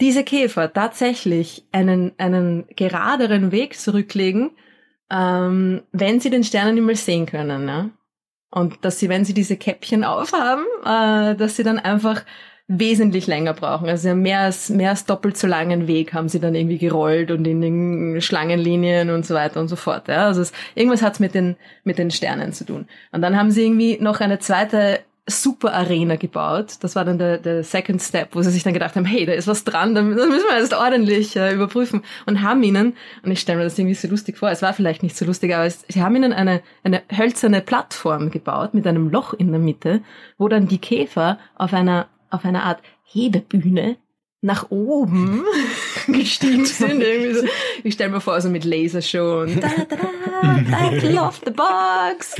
diese 0.00 0.24
Käfer 0.24 0.72
tatsächlich 0.72 1.66
einen, 1.70 2.12
einen 2.18 2.66
geraderen 2.74 3.52
Weg 3.52 3.78
zurücklegen, 3.78 4.50
ähm, 5.12 5.82
wenn 5.92 6.20
sie 6.20 6.30
den 6.30 6.42
Sternenhimmel 6.42 6.96
sehen 6.96 7.26
können. 7.26 7.68
Ja? 7.68 7.90
Und 8.50 8.84
dass 8.84 8.98
sie, 8.98 9.08
wenn 9.08 9.24
sie 9.24 9.34
diese 9.34 9.56
Käppchen 9.56 10.04
aufhaben, 10.04 10.64
äh, 10.84 11.36
dass 11.36 11.56
sie 11.56 11.62
dann 11.62 11.78
einfach 11.78 12.24
wesentlich 12.68 13.26
länger 13.26 13.52
brauchen. 13.52 13.88
Also 13.88 14.14
mehr 14.14 14.40
als, 14.40 14.70
mehr 14.70 14.90
als 14.90 15.04
doppelt 15.04 15.36
so 15.36 15.46
langen 15.46 15.86
Weg 15.86 16.14
haben 16.14 16.28
sie 16.28 16.40
dann 16.40 16.54
irgendwie 16.54 16.78
gerollt 16.78 17.30
und 17.30 17.46
in 17.46 17.60
den 17.60 18.20
Schlangenlinien 18.22 19.10
und 19.10 19.26
so 19.26 19.34
weiter 19.34 19.60
und 19.60 19.68
so 19.68 19.76
fort. 19.76 20.08
Ja? 20.08 20.26
Also 20.26 20.40
es, 20.40 20.52
irgendwas 20.74 21.02
hat's 21.02 21.20
mit 21.20 21.34
den, 21.34 21.56
mit 21.84 21.98
den 21.98 22.10
Sternen 22.10 22.52
zu 22.52 22.64
tun. 22.64 22.86
Und 23.10 23.20
dann 23.20 23.36
haben 23.36 23.50
sie 23.50 23.64
irgendwie 23.64 23.98
noch 24.00 24.20
eine 24.20 24.38
zweite 24.38 25.00
super 25.26 25.72
Arena 25.72 26.16
gebaut. 26.16 26.78
Das 26.80 26.96
war 26.96 27.04
dann 27.04 27.18
der, 27.18 27.38
der 27.38 27.62
Second 27.62 28.02
Step, 28.02 28.34
wo 28.34 28.42
sie 28.42 28.50
sich 28.50 28.64
dann 28.64 28.72
gedacht 28.72 28.96
haben, 28.96 29.04
hey, 29.04 29.24
da 29.24 29.32
ist 29.32 29.46
was 29.46 29.64
dran, 29.64 29.94
das 29.94 30.04
müssen 30.04 30.28
wir 30.28 30.58
jetzt 30.58 30.74
ordentlich 30.74 31.36
äh, 31.36 31.54
überprüfen. 31.54 32.02
Und 32.26 32.42
haben 32.42 32.62
ihnen, 32.62 32.94
und 33.22 33.30
ich 33.30 33.40
stelle 33.40 33.58
mir 33.58 33.64
das 33.64 33.78
irgendwie 33.78 33.94
so 33.94 34.08
lustig 34.08 34.38
vor, 34.38 34.50
es 34.50 34.62
war 34.62 34.72
vielleicht 34.72 35.02
nicht 35.02 35.16
so 35.16 35.24
lustig, 35.24 35.54
aber 35.54 35.64
es, 35.64 35.84
sie 35.88 36.02
haben 36.02 36.16
ihnen 36.16 36.32
eine, 36.32 36.62
eine 36.82 37.02
hölzerne 37.16 37.60
Plattform 37.60 38.30
gebaut 38.30 38.74
mit 38.74 38.86
einem 38.86 39.10
Loch 39.10 39.32
in 39.32 39.52
der 39.52 39.60
Mitte, 39.60 40.02
wo 40.38 40.48
dann 40.48 40.66
die 40.66 40.78
Käfer 40.78 41.38
auf 41.54 41.72
einer, 41.72 42.08
auf 42.30 42.44
einer 42.44 42.64
Art 42.64 42.82
Hebebühne 43.04 43.96
nach 44.44 44.70
oben 44.70 45.44
gestiegen 46.08 46.64
sind. 46.66 47.00
Irgendwie 47.00 47.32
so. 47.32 47.46
Ich 47.84 47.94
stelle 47.94 48.10
mir 48.10 48.20
vor, 48.20 48.40
so 48.40 48.50
mit 48.50 48.64
Lasershow 48.64 49.42
und 49.42 49.62
da, 49.62 49.68
da, 49.88 49.96
da, 49.96 50.60
Battle 50.68 51.22
of 51.22 51.40
the 51.44 51.52
Box. 51.52 52.34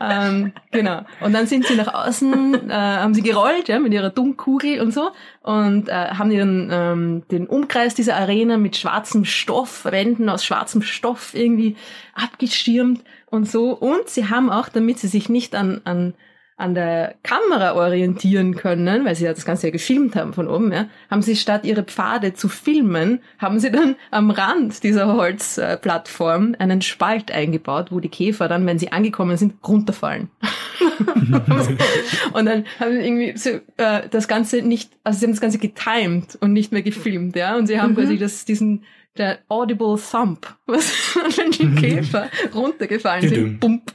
ähm, 0.00 0.52
genau. 0.72 1.02
Und 1.20 1.32
dann 1.32 1.46
sind 1.46 1.64
sie 1.66 1.76
nach 1.76 1.94
außen, 1.94 2.68
äh, 2.68 2.72
haben 2.72 3.14
sie 3.14 3.22
gerollt, 3.22 3.68
ja, 3.68 3.78
mit 3.78 3.94
ihrer 3.94 4.10
Dummkugel 4.10 4.80
und 4.80 4.92
so 4.92 5.10
und 5.42 5.88
äh, 5.88 5.92
haben 5.92 6.32
ihren 6.32 6.68
ähm, 6.72 7.22
den 7.30 7.46
Umkreis 7.46 7.94
dieser 7.94 8.16
Arena 8.16 8.56
mit 8.56 8.76
schwarzem 8.76 9.24
Stoff, 9.24 9.84
Wänden 9.84 10.28
aus 10.28 10.44
schwarzem 10.44 10.82
Stoff 10.82 11.32
irgendwie 11.32 11.76
abgeschirmt 12.14 13.04
und 13.26 13.48
so. 13.48 13.70
Und 13.70 14.08
sie 14.08 14.28
haben 14.28 14.50
auch, 14.50 14.68
damit 14.68 14.98
sie 14.98 15.08
sich 15.08 15.28
nicht 15.28 15.54
an, 15.54 15.80
an 15.84 16.14
an 16.58 16.74
der 16.74 17.16
Kamera 17.22 17.74
orientieren 17.74 18.54
können, 18.56 19.04
weil 19.04 19.14
sie 19.14 19.24
ja 19.26 19.34
das 19.34 19.44
Ganze 19.44 19.66
ja 19.66 19.72
gefilmt 19.72 20.16
haben 20.16 20.32
von 20.32 20.48
oben, 20.48 20.72
ja, 20.72 20.86
haben 21.10 21.20
sie 21.20 21.36
statt 21.36 21.64
ihre 21.66 21.82
Pfade 21.82 22.32
zu 22.32 22.48
filmen, 22.48 23.20
haben 23.38 23.58
sie 23.60 23.70
dann 23.70 23.96
am 24.10 24.30
Rand 24.30 24.82
dieser 24.82 25.06
Holzplattform 25.12 26.56
einen 26.58 26.80
Spalt 26.80 27.30
eingebaut, 27.30 27.88
wo 27.90 28.00
die 28.00 28.08
Käfer 28.08 28.48
dann, 28.48 28.64
wenn 28.64 28.78
sie 28.78 28.90
angekommen 28.90 29.36
sind, 29.36 29.54
runterfallen. 29.66 30.30
und 32.32 32.46
dann 32.46 32.64
haben 32.80 32.92
sie 32.92 33.06
irgendwie 33.06 33.36
so, 33.36 33.50
äh, 33.76 34.08
das 34.10 34.26
Ganze 34.28 34.62
nicht, 34.62 34.92
also 35.04 35.18
sie 35.18 35.26
haben 35.26 35.32
das 35.32 35.40
Ganze 35.40 35.58
getimed 35.58 36.36
und 36.40 36.52
nicht 36.52 36.72
mehr 36.72 36.82
gefilmt, 36.82 37.36
ja, 37.36 37.56
und 37.56 37.66
sie 37.66 37.80
haben 37.80 37.90
Mhm. 37.92 37.96
quasi 37.96 38.18
das, 38.18 38.44
diesen 38.44 38.84
der 39.18 39.38
Audible 39.48 39.96
Thump, 39.98 40.54
was, 40.66 41.16
wenn 41.36 41.50
die 41.50 41.74
Käfer 41.74 42.28
runtergefallen 42.54 43.28
sind, 43.28 43.60
bump, 43.60 43.92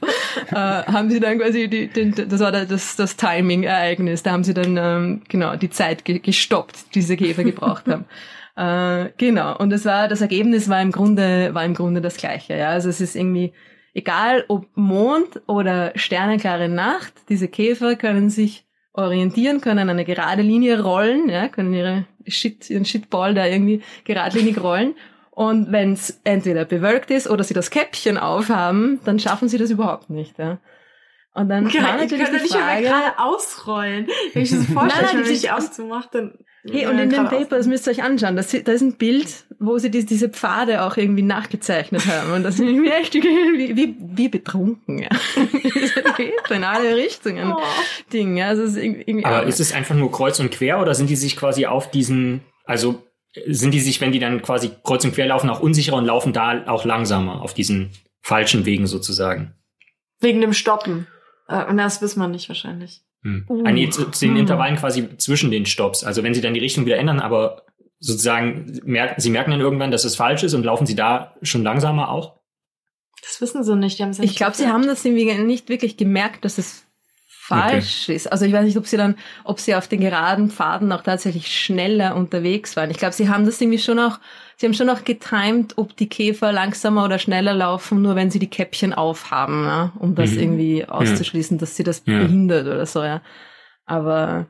äh, 0.50 0.54
haben 0.54 1.10
sie 1.10 1.20
dann 1.20 1.38
quasi 1.38 1.68
die, 1.68 1.88
den, 1.88 2.14
das 2.14 2.40
war 2.40 2.52
da 2.52 2.64
das, 2.64 2.96
das 2.96 3.16
Timing-Ereignis, 3.16 4.22
da 4.22 4.32
haben 4.32 4.44
sie 4.44 4.54
dann 4.54 4.76
ähm, 4.76 5.22
genau 5.28 5.56
die 5.56 5.70
Zeit 5.70 6.04
ge 6.04 6.18
gestoppt, 6.18 6.94
die 6.94 7.00
diese 7.00 7.16
Käfer 7.16 7.44
gebraucht 7.44 7.86
haben. 7.88 8.04
Äh, 8.54 9.08
genau. 9.16 9.56
Und 9.56 9.70
das 9.70 9.86
war, 9.86 10.08
das 10.08 10.20
Ergebnis 10.20 10.68
war 10.68 10.82
im 10.82 10.92
Grunde, 10.92 11.54
war 11.54 11.64
im 11.64 11.72
Grunde 11.72 12.02
das 12.02 12.18
gleiche. 12.18 12.54
Ja, 12.54 12.68
also 12.68 12.90
es 12.90 13.00
ist 13.00 13.16
irgendwie 13.16 13.54
egal, 13.94 14.44
ob 14.48 14.66
Mond 14.74 15.40
oder 15.46 15.92
sternenklare 15.94 16.68
Nacht. 16.68 17.14
Diese 17.28 17.48
Käfer 17.48 17.96
können 17.96 18.30
sich 18.30 18.66
orientieren, 18.92 19.60
können 19.60 19.88
eine 19.88 20.04
gerade 20.04 20.42
Linie 20.42 20.82
rollen, 20.82 21.28
ja, 21.28 21.48
können 21.48 21.72
ihre 21.72 22.06
Shit, 22.26 22.70
ihren 22.70 22.84
Shitball 22.84 23.34
da 23.34 23.46
irgendwie 23.46 23.82
geradlinig 24.04 24.62
rollen. 24.62 24.94
Und 25.34 25.72
wenn 25.72 25.94
es 25.94 26.20
entweder 26.24 26.66
bewölkt 26.66 27.10
ist 27.10 27.28
oder 27.28 27.42
sie 27.42 27.54
das 27.54 27.70
Käppchen 27.70 28.18
aufhaben, 28.18 29.00
dann 29.04 29.18
schaffen 29.18 29.48
sie 29.48 29.56
das 29.56 29.70
überhaupt 29.70 30.10
nicht. 30.10 30.38
Ja. 30.38 30.58
Und 31.34 31.48
dann 31.48 31.64
war 31.64 31.72
ich 31.72 32.10
natürlich 32.10 32.28
die 32.28 32.42
nicht 32.42 32.54
Frage, 32.54 32.82
gerade 32.82 33.18
ausrollen. 33.18 34.08
Wenn 34.34 34.42
ich 34.42 34.50
das 34.50 34.66
vorstelle, 34.72 35.06
Nein, 35.06 35.14
nein, 35.14 35.24
wenn 35.24 35.32
die 35.32 35.38
ich 35.38 35.50
auszumache, 35.50 36.08
dann... 36.12 36.38
Hey, 36.70 36.86
und 36.86 36.96
in 36.98 37.10
dem 37.10 37.24
Paper, 37.24 37.56
das 37.56 37.66
müsst 37.66 37.88
ihr 37.88 37.90
euch 37.90 38.04
anschauen, 38.04 38.36
das, 38.36 38.52
da 38.52 38.70
ist 38.70 38.82
ein 38.82 38.96
Bild, 38.96 39.46
wo 39.58 39.78
sie 39.78 39.90
die, 39.90 40.06
diese 40.06 40.28
Pfade 40.28 40.84
auch 40.84 40.96
irgendwie 40.96 41.22
nachgezeichnet 41.22 42.06
haben. 42.06 42.34
Und 42.34 42.44
das 42.44 42.58
sind 42.58 42.68
irgendwie 42.68 42.90
echt 42.90 43.14
wie, 43.14 43.74
wie, 43.74 43.96
wie 43.98 44.28
betrunken, 44.28 44.98
ja. 44.98 45.08
In 46.54 46.62
alle 46.62 46.94
Richtungen. 46.94 47.52
Oh. 47.52 47.60
Ding, 48.12 48.36
ja. 48.36 48.48
Also 48.48 48.62
ist 48.62 48.76
irgendwie, 48.76 49.24
Aber 49.24 49.44
ist 49.44 49.58
es 49.58 49.72
einfach 49.72 49.96
nur 49.96 50.12
kreuz 50.12 50.38
und 50.38 50.52
quer 50.52 50.80
oder 50.80 50.94
sind 50.94 51.10
die 51.10 51.16
sich 51.16 51.36
quasi 51.36 51.66
auf 51.66 51.90
diesen, 51.90 52.42
also 52.64 53.02
sind 53.46 53.72
die 53.72 53.80
sich, 53.80 54.00
wenn 54.00 54.12
die 54.12 54.18
dann 54.18 54.42
quasi 54.42 54.70
kreuz 54.82 55.04
und 55.04 55.14
quer 55.14 55.26
laufen, 55.26 55.50
auch 55.50 55.60
unsicherer 55.60 55.96
und 55.96 56.04
laufen 56.06 56.32
da 56.32 56.64
auch 56.66 56.84
langsamer 56.84 57.42
auf 57.42 57.54
diesen 57.54 57.90
falschen 58.20 58.64
Wegen 58.64 58.86
sozusagen? 58.86 59.54
Wegen 60.20 60.40
dem 60.40 60.52
Stoppen. 60.52 61.06
Äh, 61.48 61.64
Und 61.66 61.76
das 61.78 62.02
wissen 62.02 62.20
wir 62.20 62.28
nicht 62.28 62.48
wahrscheinlich. 62.48 63.02
Hm. 63.22 63.44
Uh. 63.48 63.64
Ah, 63.64 63.72
nee, 63.72 63.88
zu, 63.88 64.10
zu 64.10 64.26
den 64.26 64.34
Hm. 64.34 64.40
Intervallen 64.40 64.76
quasi 64.76 65.16
zwischen 65.16 65.50
den 65.50 65.66
Stops. 65.66 66.04
Also 66.04 66.22
wenn 66.22 66.34
sie 66.34 66.40
dann 66.40 66.54
die 66.54 66.60
Richtung 66.60 66.86
wieder 66.86 66.98
ändern, 66.98 67.20
aber 67.20 67.62
sozusagen 67.98 68.80
merken, 68.84 69.20
sie 69.20 69.30
merken 69.30 69.52
dann 69.52 69.60
irgendwann, 69.60 69.90
dass 69.90 70.04
es 70.04 70.16
falsch 70.16 70.42
ist 70.42 70.54
und 70.54 70.64
laufen 70.64 70.86
sie 70.86 70.96
da 70.96 71.34
schon 71.42 71.62
langsamer 71.62 72.10
auch? 72.10 72.40
Das 73.22 73.40
wissen 73.40 73.62
sie 73.62 73.76
nicht. 73.76 73.98
Die 73.98 74.02
haben's 74.02 74.18
ja 74.18 74.24
ich 74.24 74.34
glaube, 74.36 74.56
sie 74.56 74.66
haben 74.66 74.86
das 74.86 75.04
irgendwie 75.04 75.32
nicht 75.34 75.68
wirklich 75.68 75.96
gemerkt, 75.96 76.44
dass 76.44 76.58
es 76.58 76.84
falsch 77.44 78.08
ist. 78.08 78.30
Also 78.30 78.44
ich 78.44 78.52
weiß 78.52 78.64
nicht, 78.64 78.76
ob 78.76 78.86
sie 78.86 78.96
dann, 78.96 79.16
ob 79.44 79.58
sie 79.58 79.74
auf 79.74 79.88
den 79.88 80.00
geraden 80.00 80.50
Pfaden 80.50 80.92
auch 80.92 81.02
tatsächlich 81.02 81.48
schneller 81.48 82.14
unterwegs 82.14 82.76
waren. 82.76 82.90
Ich 82.90 82.98
glaube, 82.98 83.14
sie 83.14 83.28
haben 83.28 83.44
das 83.44 83.60
irgendwie 83.60 83.80
schon 83.80 83.98
auch, 83.98 84.20
sie 84.56 84.66
haben 84.66 84.74
schon 84.74 84.88
auch 84.88 85.02
getimed, 85.04 85.76
ob 85.76 85.96
die 85.96 86.08
Käfer 86.08 86.52
langsamer 86.52 87.04
oder 87.04 87.18
schneller 87.18 87.52
laufen, 87.52 88.00
nur 88.00 88.14
wenn 88.14 88.30
sie 88.30 88.38
die 88.38 88.48
Käppchen 88.50 88.92
aufhaben, 88.94 89.64
ja, 89.64 89.92
um 89.98 90.14
das 90.14 90.30
Mhm. 90.30 90.38
irgendwie 90.38 90.84
auszuschließen, 90.86 91.58
dass 91.58 91.74
sie 91.76 91.82
das 91.82 92.02
Ja. 92.06 92.18
behindert 92.18 92.66
oder 92.66 92.86
so, 92.86 93.02
ja. 93.02 93.20
Aber 93.86 94.46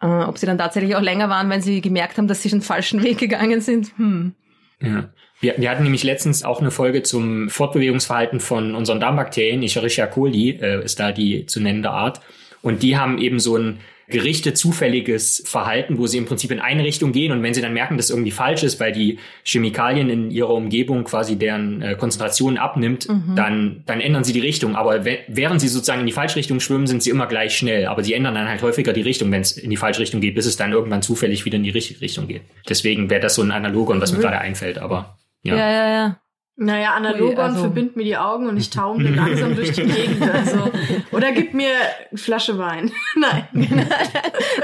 äh, 0.00 0.06
ob 0.06 0.38
sie 0.38 0.46
dann 0.46 0.56
tatsächlich 0.58 0.96
auch 0.96 1.02
länger 1.02 1.28
waren, 1.28 1.50
wenn 1.50 1.60
sie 1.60 1.82
gemerkt 1.82 2.16
haben, 2.16 2.26
dass 2.26 2.42
sie 2.42 2.48
den 2.48 2.62
falschen 2.62 3.02
Weg 3.02 3.18
gegangen 3.18 3.60
sind, 3.60 3.92
hm. 3.98 4.34
Ja. 4.80 5.10
Wir, 5.40 5.54
wir 5.56 5.70
hatten 5.70 5.82
nämlich 5.84 6.04
letztens 6.04 6.42
auch 6.44 6.60
eine 6.60 6.70
Folge 6.70 7.02
zum 7.02 7.48
Fortbewegungsverhalten 7.48 8.40
von 8.40 8.74
unseren 8.74 9.00
Darmbakterien. 9.00 9.62
Escherichia 9.62 10.06
coli 10.06 10.50
äh, 10.60 10.84
ist 10.84 11.00
da 11.00 11.12
die 11.12 11.46
zu 11.46 11.60
nennende 11.60 11.90
Art. 11.90 12.20
Und 12.62 12.82
die 12.82 12.96
haben 12.98 13.18
eben 13.18 13.40
so 13.40 13.56
ein 13.56 13.78
gerichtet 14.08 14.58
zufälliges 14.58 15.44
Verhalten, 15.46 15.96
wo 15.96 16.08
sie 16.08 16.18
im 16.18 16.24
Prinzip 16.26 16.50
in 16.50 16.58
eine 16.58 16.82
Richtung 16.82 17.12
gehen 17.12 17.30
und 17.30 17.44
wenn 17.44 17.54
sie 17.54 17.60
dann 17.62 17.72
merken, 17.72 17.96
dass 17.96 18.10
irgendwie 18.10 18.32
falsch 18.32 18.64
ist, 18.64 18.80
weil 18.80 18.90
die 18.90 19.18
Chemikalien 19.44 20.10
in 20.10 20.30
ihrer 20.32 20.50
Umgebung 20.50 21.04
quasi 21.04 21.36
deren 21.36 21.80
äh, 21.80 21.94
Konzentration 21.94 22.58
abnimmt, 22.58 23.08
Mhm. 23.08 23.36
dann, 23.36 23.82
dann 23.86 24.00
ändern 24.00 24.24
sie 24.24 24.32
die 24.32 24.40
Richtung. 24.40 24.74
Aber 24.74 25.04
während 25.28 25.60
sie 25.60 25.68
sozusagen 25.68 26.00
in 26.00 26.06
die 26.06 26.12
falsche 26.12 26.36
Richtung 26.36 26.58
schwimmen, 26.58 26.88
sind 26.88 27.04
sie 27.04 27.10
immer 27.10 27.28
gleich 27.28 27.56
schnell. 27.56 27.86
Aber 27.86 28.02
sie 28.02 28.12
ändern 28.14 28.34
dann 28.34 28.48
halt 28.48 28.62
häufiger 28.62 28.92
die 28.92 29.02
Richtung, 29.02 29.30
wenn 29.30 29.42
es 29.42 29.52
in 29.52 29.70
die 29.70 29.76
falsche 29.76 30.00
Richtung 30.00 30.20
geht, 30.20 30.34
bis 30.34 30.44
es 30.46 30.56
dann 30.56 30.72
irgendwann 30.72 31.02
zufällig 31.02 31.44
wieder 31.44 31.56
in 31.56 31.62
die 31.62 31.70
richtige 31.70 32.00
Richtung 32.00 32.26
geht. 32.26 32.42
Deswegen 32.68 33.10
wäre 33.10 33.20
das 33.20 33.36
so 33.36 33.42
ein 33.42 33.52
Analogon, 33.52 34.00
was 34.00 34.10
mir 34.10 34.18
Mhm. 34.18 34.22
gerade 34.22 34.38
einfällt. 34.40 34.78
Aber 34.78 35.19
Ja, 35.42 35.56
ja. 35.56 35.70
ja, 35.70 35.88
ja. 35.90 36.16
Naja, 36.62 36.92
Analogon 36.92 37.38
also- 37.38 37.60
verbindet 37.60 37.96
mir 37.96 38.04
die 38.04 38.16
Augen 38.18 38.46
und 38.46 38.56
ich 38.58 38.68
taumle 38.78 39.08
langsam 39.10 39.56
durch 39.56 39.72
die 39.72 39.84
Gegend. 39.84 40.22
Also. 40.30 40.70
Oder 41.10 41.32
gib 41.32 41.54
mir 41.54 41.70
eine 42.10 42.18
Flasche 42.18 42.58
Wein. 42.58 42.92
Nein. 43.16 43.48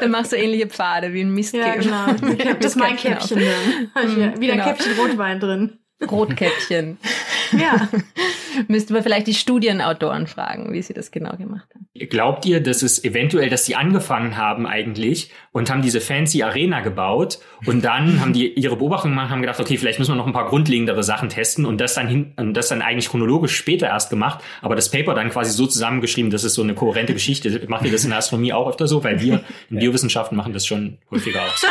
Dann 0.01 0.11
machst 0.11 0.33
du 0.33 0.37
ähnliche 0.37 0.67
Pfade 0.67 1.15
wie 1.15 1.23
ein 1.23 1.33
Mistkäfer. 1.33 1.81
Ja, 1.83 2.13
genau. 2.13 2.55
Das 2.59 2.67
ist 2.67 2.77
mein 2.77 2.97
Käppchen 2.97 3.39
dann. 3.41 3.91
Hab 3.95 4.05
ich 4.11 4.17
wieder 4.17 4.41
wieder 4.41 4.53
ein 4.55 4.59
Genau. 4.59 4.65
Käppchen 4.65 4.93
Rotwein 4.99 5.41
drin. 5.41 5.79
Rotkäppchen. 6.03 6.99
Ja. 7.53 7.89
Müssten 8.69 8.95
wir 8.95 9.03
vielleicht 9.03 9.27
die 9.27 9.35
Studienautoren 9.35 10.27
fragen, 10.27 10.73
wie 10.73 10.83
sie 10.83 10.95
das 10.95 11.11
genau 11.11 11.37
gemacht 11.37 11.69
haben. 11.75 11.87
Glaubt 12.09 12.45
ihr, 12.45 12.61
dass 12.61 12.83
es 12.83 13.05
eventuell, 13.05 13.51
dass 13.51 13.65
die 13.65 13.77
angefangen 13.77 14.37
haben 14.37 14.67
eigentlich 14.67 15.31
und 15.53 15.71
haben 15.71 15.81
diese 15.83 16.01
fancy 16.01 16.43
Arena 16.43 16.81
gebaut 16.81 17.39
und 17.67 17.85
dann 17.85 18.21
haben 18.21 18.33
die 18.33 18.53
ihre 18.55 18.77
Beobachtungen 18.77 19.15
gemacht, 19.15 19.31
haben 19.31 19.43
gedacht, 19.43 19.61
okay, 19.61 19.77
vielleicht 19.77 19.99
müssen 20.01 20.13
wir 20.13 20.17
noch 20.17 20.27
ein 20.27 20.33
paar 20.33 20.47
grundlegendere 20.47 21.05
Sachen 21.05 21.29
testen 21.29 21.65
und 21.67 21.81
das 21.81 21.95
dann 21.95 22.09
hin, 22.09 22.33
und 22.37 22.55
das 22.55 22.69
dann 22.69 22.83
eigentlich 22.83 23.09
chronologisch 23.09 23.55
später 23.57 23.87
erst 23.87 24.11
gemacht, 24.11 24.43
aber 24.63 24.75
das 24.75 24.91
Paper 24.91 25.15
dann 25.15 25.31
quasi 25.31 25.53
so 25.53 25.67
zusammengeschrieben, 25.67 26.31
dass 26.31 26.43
es 26.43 26.55
so 26.55 26.63
eine 26.63 26.75
kohärente 26.75 27.13
Geschichte. 27.13 27.63
Macht 27.69 27.85
ihr 27.85 27.93
das 27.93 28.03
in 28.03 28.11
der 28.11 28.19
Astronomie 28.19 28.53
auch 28.53 28.69
öfter 28.69 28.89
so? 28.89 29.05
Weil 29.05 29.21
wir 29.21 29.45
in 29.71 29.79
Biowissenschaften 29.79 30.37
machen 30.37 30.53
das 30.53 30.67
schon 30.67 30.99
häufiger 31.11 31.43
auch 31.43 31.57
so. 31.57 31.67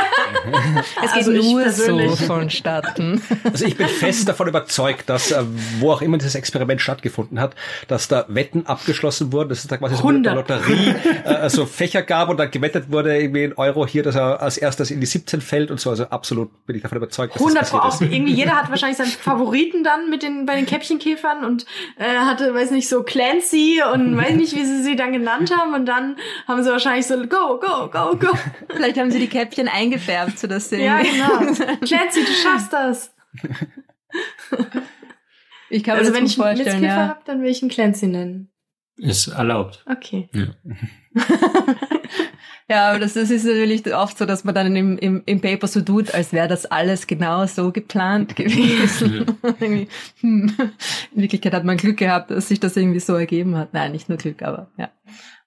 Es 1.04 1.12
Also 1.12 1.32
geht 1.32 1.42
ich 1.42 1.52
nur 1.52 1.70
so 1.70 2.16
vonstatten. 2.16 3.22
Also 3.44 3.66
ich 3.66 3.76
bin 3.76 3.88
fest 3.88 4.15
davon 4.24 4.48
überzeugt, 4.48 5.10
dass 5.10 5.32
äh, 5.32 5.44
wo 5.80 5.92
auch 5.92 6.02
immer 6.02 6.18
dieses 6.18 6.36
Experiment 6.36 6.80
stattgefunden 6.80 7.40
hat, 7.42 7.56
dass 7.88 8.08
da 8.08 8.26
Wetten 8.30 8.66
abgeschlossen 8.66 9.34
wurden, 9.34 9.50
dass 9.50 9.60
es 9.60 9.68
da 9.68 9.78
quasi 9.78 9.96
so 9.96 10.12
der 10.12 10.36
Lotterie 10.36 10.96
äh, 11.26 11.50
so 11.50 11.66
Fächer 11.66 12.02
gab 12.02 12.30
und 12.30 12.38
dann 12.38 12.52
gewettet 12.52 12.92
wurde 12.92 13.18
irgendwie 13.18 13.44
in 13.44 13.54
Euro 13.54 13.86
hier, 13.86 14.04
dass 14.04 14.16
er 14.16 14.42
als 14.42 14.58
erstes 14.58 14.92
in 14.92 15.00
die 15.00 15.06
17 15.06 15.42
fällt 15.42 15.72
und 15.72 15.80
so. 15.80 15.90
Also 15.90 16.06
absolut 16.06 16.66
bin 16.66 16.76
ich 16.76 16.84
davon 16.84 16.98
überzeugt. 16.98 17.36
Dass 17.36 17.42
100 17.42 17.70
Pro 17.70 17.78
auch. 17.78 18.02
Irgendwie 18.02 18.34
jeder 18.34 18.56
hat 18.56 18.70
wahrscheinlich 18.70 18.98
seinen 18.98 19.10
Favoriten 19.10 19.84
dann 19.84 20.10
mit 20.10 20.24
den 20.24 20.46
bei 20.46 20.56
den 20.56 20.66
Käppchenkäfern 20.66 21.44
und 21.44 21.66
äh, 21.98 22.04
hatte, 22.04 22.54
weiß 22.54 22.72
nicht, 22.72 22.88
so 22.88 23.04
Clancy 23.04 23.82
und 23.94 24.16
weiß 24.16 24.36
nicht, 24.36 24.56
wie 24.56 24.66
sie 24.66 24.84
sie 24.84 24.96
dann 24.96 25.12
genannt 25.12 25.52
haben 25.56 25.74
und 25.74 25.86
dann 25.86 26.16
haben 26.48 26.64
sie 26.64 26.70
wahrscheinlich 26.70 27.08
so 27.08 27.16
go, 27.28 27.60
go, 27.60 27.90
go, 27.92 28.16
go. 28.16 28.38
Vielleicht 28.70 28.98
haben 28.98 29.12
sie 29.12 29.20
die 29.20 29.28
Käppchen 29.28 29.68
eingefärbt, 29.68 30.40
sodass 30.40 30.70
sie 30.70 30.84
ja 30.84 31.02
genau. 31.02 31.54
Clancy, 31.86 32.24
du 32.24 32.32
schaffst 32.32 32.72
das. 32.72 33.12
Ich 35.68 35.84
kann 35.84 35.98
also 35.98 36.12
mir 36.12 36.18
wenn 36.18 36.26
ich 36.28 36.40
einen 36.40 36.58
Mitzkäfer 36.58 36.86
ja. 36.86 37.08
habe, 37.08 37.22
dann 37.26 37.42
will 37.42 37.50
ich 37.50 37.62
einen 37.64 37.72
Clancy 37.72 38.06
nennen. 38.06 38.52
Ist 38.98 39.28
erlaubt. 39.28 39.84
Okay. 39.88 40.30
Ja. 40.32 40.46
Ja, 42.68 42.90
aber 42.90 43.00
das, 43.00 43.14
das 43.14 43.30
ist 43.30 43.46
natürlich 43.46 43.94
oft 43.94 44.18
so, 44.18 44.26
dass 44.26 44.44
man 44.44 44.56
dann 44.56 44.76
im, 44.76 44.98
im, 44.98 45.22
im 45.28 45.40
Paper 45.40 45.68
so 45.68 45.82
tut, 45.82 46.16
als 46.16 46.34
wäre 46.34 46.48
das 46.48 46.66
alles 46.66 47.06
genau 47.06 47.46
so 47.46 47.72
geplant 47.72 48.36
gewesen. 48.36 49.38
Hm. 49.60 49.88
In 50.22 50.52
Wirklichkeit 51.14 51.54
hat 51.54 51.64
man 51.64 51.78
Glück 51.78 51.98
gehabt, 51.98 52.32
dass 52.32 52.48
sich 52.48 52.60
das 52.60 52.76
irgendwie 52.76 53.00
so 53.00 53.14
ergeben 53.14 53.56
hat. 53.56 53.74
Nein, 53.74 53.92
nicht 53.92 54.10
nur 54.10 54.18
Glück, 54.18 54.42
aber 54.42 54.72
ja. 54.78 54.90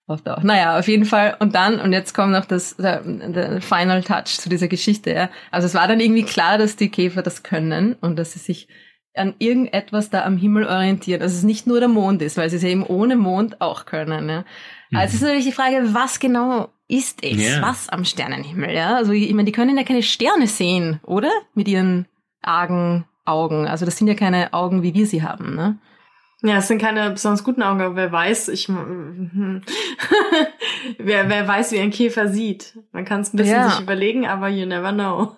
Oft 0.08 0.26
auch. 0.26 0.42
Naja, 0.42 0.78
auf 0.78 0.88
jeden 0.88 1.04
Fall. 1.04 1.36
Und 1.38 1.54
dann, 1.54 1.78
und 1.80 1.92
jetzt 1.92 2.14
kommt 2.14 2.32
noch 2.32 2.46
das, 2.46 2.76
der, 2.76 3.02
der 3.02 3.60
Final 3.60 4.02
Touch 4.02 4.38
zu 4.38 4.48
dieser 4.48 4.66
Geschichte. 4.66 5.12
Ja. 5.12 5.28
Also 5.50 5.66
es 5.66 5.74
war 5.74 5.86
dann 5.86 6.00
irgendwie 6.00 6.22
klar, 6.22 6.56
dass 6.56 6.76
die 6.76 6.88
Käfer 6.88 7.20
das 7.20 7.42
können 7.42 7.94
und 8.00 8.18
dass 8.18 8.32
sie 8.32 8.38
sich 8.38 8.68
an 9.14 9.34
irgendetwas 9.38 10.08
da 10.08 10.24
am 10.24 10.38
Himmel 10.38 10.64
orientieren. 10.66 11.20
Dass 11.20 11.34
es 11.34 11.42
nicht 11.42 11.66
nur 11.66 11.78
der 11.78 11.90
Mond 11.90 12.22
ist, 12.22 12.38
weil 12.38 12.48
sie 12.48 12.56
es 12.56 12.64
eben 12.64 12.84
ohne 12.84 13.16
Mond 13.16 13.60
auch 13.60 13.84
können. 13.84 14.30
Ja. 14.30 14.44
Also 14.94 15.08
es 15.08 15.14
ist 15.14 15.22
natürlich 15.22 15.44
die 15.44 15.52
Frage, 15.52 15.92
was 15.92 16.18
genau 16.20 16.70
ist 16.88 17.22
es? 17.22 17.56
Ja. 17.56 17.60
Was 17.60 17.90
am 17.90 18.06
Sternenhimmel? 18.06 18.70
Ja? 18.70 18.96
Also 18.96 19.12
ich 19.12 19.30
meine, 19.34 19.44
die 19.44 19.52
können 19.52 19.76
ja 19.76 19.84
keine 19.84 20.02
Sterne 20.02 20.46
sehen, 20.46 21.00
oder? 21.04 21.30
Mit 21.52 21.68
ihren 21.68 22.06
argen 22.40 23.04
Augen. 23.26 23.68
Also 23.68 23.84
das 23.84 23.98
sind 23.98 24.08
ja 24.08 24.14
keine 24.14 24.54
Augen, 24.54 24.82
wie 24.82 24.94
wir 24.94 25.06
sie 25.06 25.22
haben. 25.22 25.54
Ne? 25.54 25.76
Ja, 26.42 26.58
es 26.58 26.68
sind 26.68 26.80
keine 26.80 27.10
besonders 27.10 27.42
guten 27.42 27.62
Augen, 27.62 27.80
aber 27.80 27.96
wer 27.96 28.12
weiß, 28.12 28.48
ich 28.48 28.68
wer, 28.72 29.62
wer 31.28 31.48
weiß, 31.48 31.72
wie 31.72 31.80
ein 31.80 31.90
Käfer 31.90 32.28
sieht. 32.28 32.78
Man 32.92 33.04
kann 33.04 33.22
es 33.22 33.32
ein 33.34 33.38
bisschen 33.38 33.56
Ja. 33.56 33.70
sich 33.70 33.80
überlegen, 33.80 34.26
aber 34.26 34.48
you 34.48 34.66
never 34.66 34.92
know. 34.92 35.36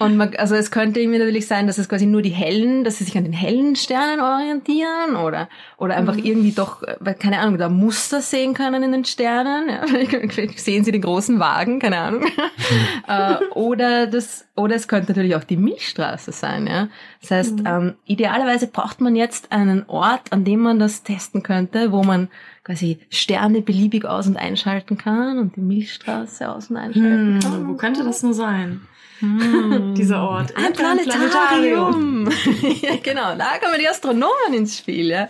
Und 0.00 0.16
man, 0.16 0.36
also 0.36 0.54
es 0.54 0.70
könnte 0.70 1.00
irgendwie 1.00 1.18
natürlich 1.18 1.48
sein, 1.48 1.66
dass 1.66 1.76
es 1.76 1.88
quasi 1.88 2.06
nur 2.06 2.22
die 2.22 2.30
hellen, 2.30 2.84
dass 2.84 2.98
sie 2.98 3.04
sich 3.04 3.18
an 3.18 3.24
den 3.24 3.32
hellen 3.32 3.74
Sternen 3.74 4.20
orientieren 4.20 5.16
oder 5.16 5.48
oder 5.76 5.96
einfach 5.96 6.14
Mhm. 6.14 6.24
irgendwie 6.24 6.52
doch, 6.52 6.84
keine 7.18 7.40
Ahnung, 7.40 7.58
da 7.58 7.68
Muster 7.68 8.20
sehen 8.20 8.54
können 8.54 8.84
in 8.84 8.92
den 8.92 9.04
Sternen. 9.04 9.68
Ja. 9.68 9.82
Vielleicht 10.30 10.60
Sehen 10.60 10.84
sie 10.84 10.92
den 10.92 11.02
großen 11.02 11.40
Wagen, 11.40 11.80
keine 11.80 11.98
Ahnung. 11.98 12.22
äh, 13.08 13.36
oder 13.54 14.06
das, 14.06 14.46
oder 14.54 14.76
es 14.76 14.86
könnte 14.86 15.10
natürlich 15.10 15.34
auch 15.34 15.42
die 15.42 15.56
Milchstraße 15.56 16.30
sein. 16.30 16.68
Ja. 16.68 16.88
Das 17.20 17.32
heißt, 17.32 17.58
Mhm. 17.58 17.66
ähm, 17.66 17.94
idealerweise 18.06 18.68
braucht 18.68 19.00
man 19.00 19.16
jetzt 19.16 19.50
einen 19.50 19.84
Ort, 19.88 20.30
an 20.32 20.44
dem 20.44 20.60
man 20.60 20.78
das 20.78 21.02
testen 21.02 21.42
könnte, 21.42 21.90
wo 21.90 22.04
man 22.04 22.28
quasi 22.62 23.00
Sterne 23.10 23.62
beliebig 23.62 24.04
aus- 24.04 24.28
und 24.28 24.36
einschalten 24.36 24.96
kann 24.96 25.38
und 25.38 25.56
die 25.56 25.60
Milchstraße 25.60 26.48
aus- 26.48 26.70
und 26.70 26.76
einschalten 26.76 27.34
Hm, 27.34 27.40
kann. 27.40 27.68
wo 27.68 27.74
könnte 27.74 28.04
das 28.04 28.22
nur 28.22 28.34
sein? 28.34 28.82
Hm. 29.20 29.94
Dieser 29.96 30.22
Ort. 30.22 30.56
Ein 30.56 30.72
Planetarium. 30.72 32.28
ja, 32.82 32.96
genau, 33.02 33.34
da 33.36 33.58
kommen 33.58 33.78
die 33.80 33.88
Astronomen 33.88 34.54
ins 34.54 34.78
Spiel. 34.78 35.10
Ja. 35.10 35.28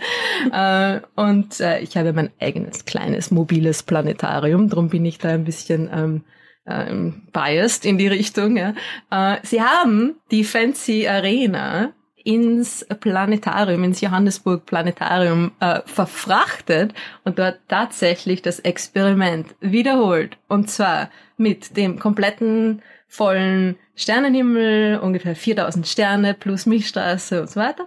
äh, 0.97 1.01
und 1.15 1.61
äh, 1.61 1.81
ich 1.81 1.97
habe 1.97 2.13
mein 2.13 2.31
eigenes 2.41 2.85
kleines 2.85 3.31
mobiles 3.31 3.83
Planetarium, 3.83 4.69
darum 4.69 4.89
bin 4.89 5.05
ich 5.05 5.19
da 5.19 5.31
ein 5.31 5.45
bisschen 5.45 5.89
ähm, 5.93 6.25
ähm, 6.67 7.23
biased 7.33 7.87
in 7.87 7.99
die 7.99 8.09
Richtung. 8.09 8.57
Ja. 8.57 8.75
Äh, 9.11 9.39
sie 9.43 9.63
haben 9.63 10.17
die 10.31 10.45
Fancy 10.45 11.09
Arena 11.09 11.93
ins 12.25 12.85
Planetarium, 13.01 13.85
ins 13.85 14.03
Johannesburg 14.03 14.67
Planetarium 14.67 15.53
äh, 15.61 15.81
verfrachtet 15.87 16.93
und 17.25 17.39
dort 17.39 17.61
tatsächlich 17.69 18.43
das 18.43 18.61
Experiment 18.61 19.55
wiederholt. 19.61 20.37
Und 20.47 20.69
zwar 20.69 21.11
mit 21.39 21.77
dem 21.77 21.99
kompletten 21.99 22.83
vollen 23.09 23.77
Sternenhimmel, 23.97 24.99
ungefähr 25.01 25.35
4000 25.35 25.87
Sterne 25.87 26.35
plus 26.35 26.67
Milchstraße 26.67 27.41
und 27.41 27.51
so 27.51 27.59
weiter. 27.61 27.87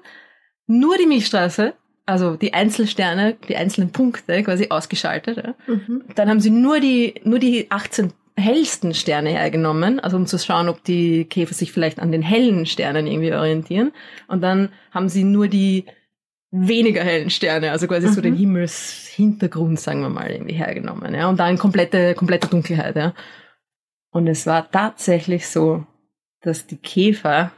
Nur 0.68 0.98
die 0.98 1.06
Milchstraße, 1.06 1.74
also 2.06 2.36
die 2.36 2.54
Einzelsterne, 2.54 3.38
die 3.48 3.56
einzelnen 3.56 3.92
Punkte 3.92 4.44
quasi 4.44 4.68
ausgeschaltet. 4.70 5.38
Ja. 5.38 5.56
Mhm. 5.68 6.04
Dann 6.16 6.28
haben 6.30 6.40
sie 6.42 6.50
nur 6.50 6.80
die, 6.80 7.16
nur 7.24 7.40
die 7.40 7.70
18 7.70 8.12
hellsten 8.38 8.94
Sterne 8.94 9.30
hergenommen, 9.30 10.00
also 10.00 10.18
um 10.18 10.26
zu 10.26 10.40
schauen, 10.40 10.70
ob 10.70 10.84
die 10.84 11.26
Käfer 11.26 11.54
sich 11.54 11.72
vielleicht 11.72 12.00
an 12.00 12.12
den 12.12 12.22
hellen 12.24 12.66
Sternen 12.66 13.06
irgendwie 13.06 13.34
orientieren. 13.34 13.92
Und 14.28 14.42
dann 14.42 14.70
haben 14.92 15.10
sie 15.10 15.24
nur 15.24 15.48
die 15.48 15.86
weniger 16.50 17.04
hellen 17.04 17.30
Sterne, 17.30 17.72
also 17.72 17.88
quasi 17.88 18.08
so 18.08 18.20
Mhm. 18.20 18.24
den 18.24 18.36
Himmelshintergrund, 18.36 19.80
sagen 19.80 20.02
wir 20.02 20.10
mal, 20.10 20.32
irgendwie 20.32 20.56
hergenommen. 20.56 21.14
Ja. 21.14 21.30
Und 21.30 21.40
dann 21.40 21.58
komplette, 21.58 22.14
komplette 22.16 22.48
Dunkelheit. 22.48 22.96
Ja. 22.96 23.14
Und 24.12 24.28
es 24.28 24.46
war 24.46 24.70
tatsächlich 24.70 25.48
so, 25.48 25.86
dass 26.42 26.68
die 26.68 26.78
Käfer, 26.78 27.52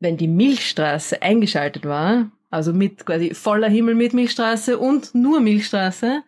wenn 0.00 0.16
die 0.16 0.28
Milchstraße 0.28 1.22
eingeschaltet 1.22 1.84
war, 1.84 2.30
also 2.50 2.72
mit 2.72 3.06
quasi 3.06 3.34
voller 3.34 3.68
Himmel 3.68 3.94
mit 3.94 4.12
Milchstraße 4.12 4.78
und 4.78 5.14
nur 5.14 5.40
Milchstraße, 5.40 6.22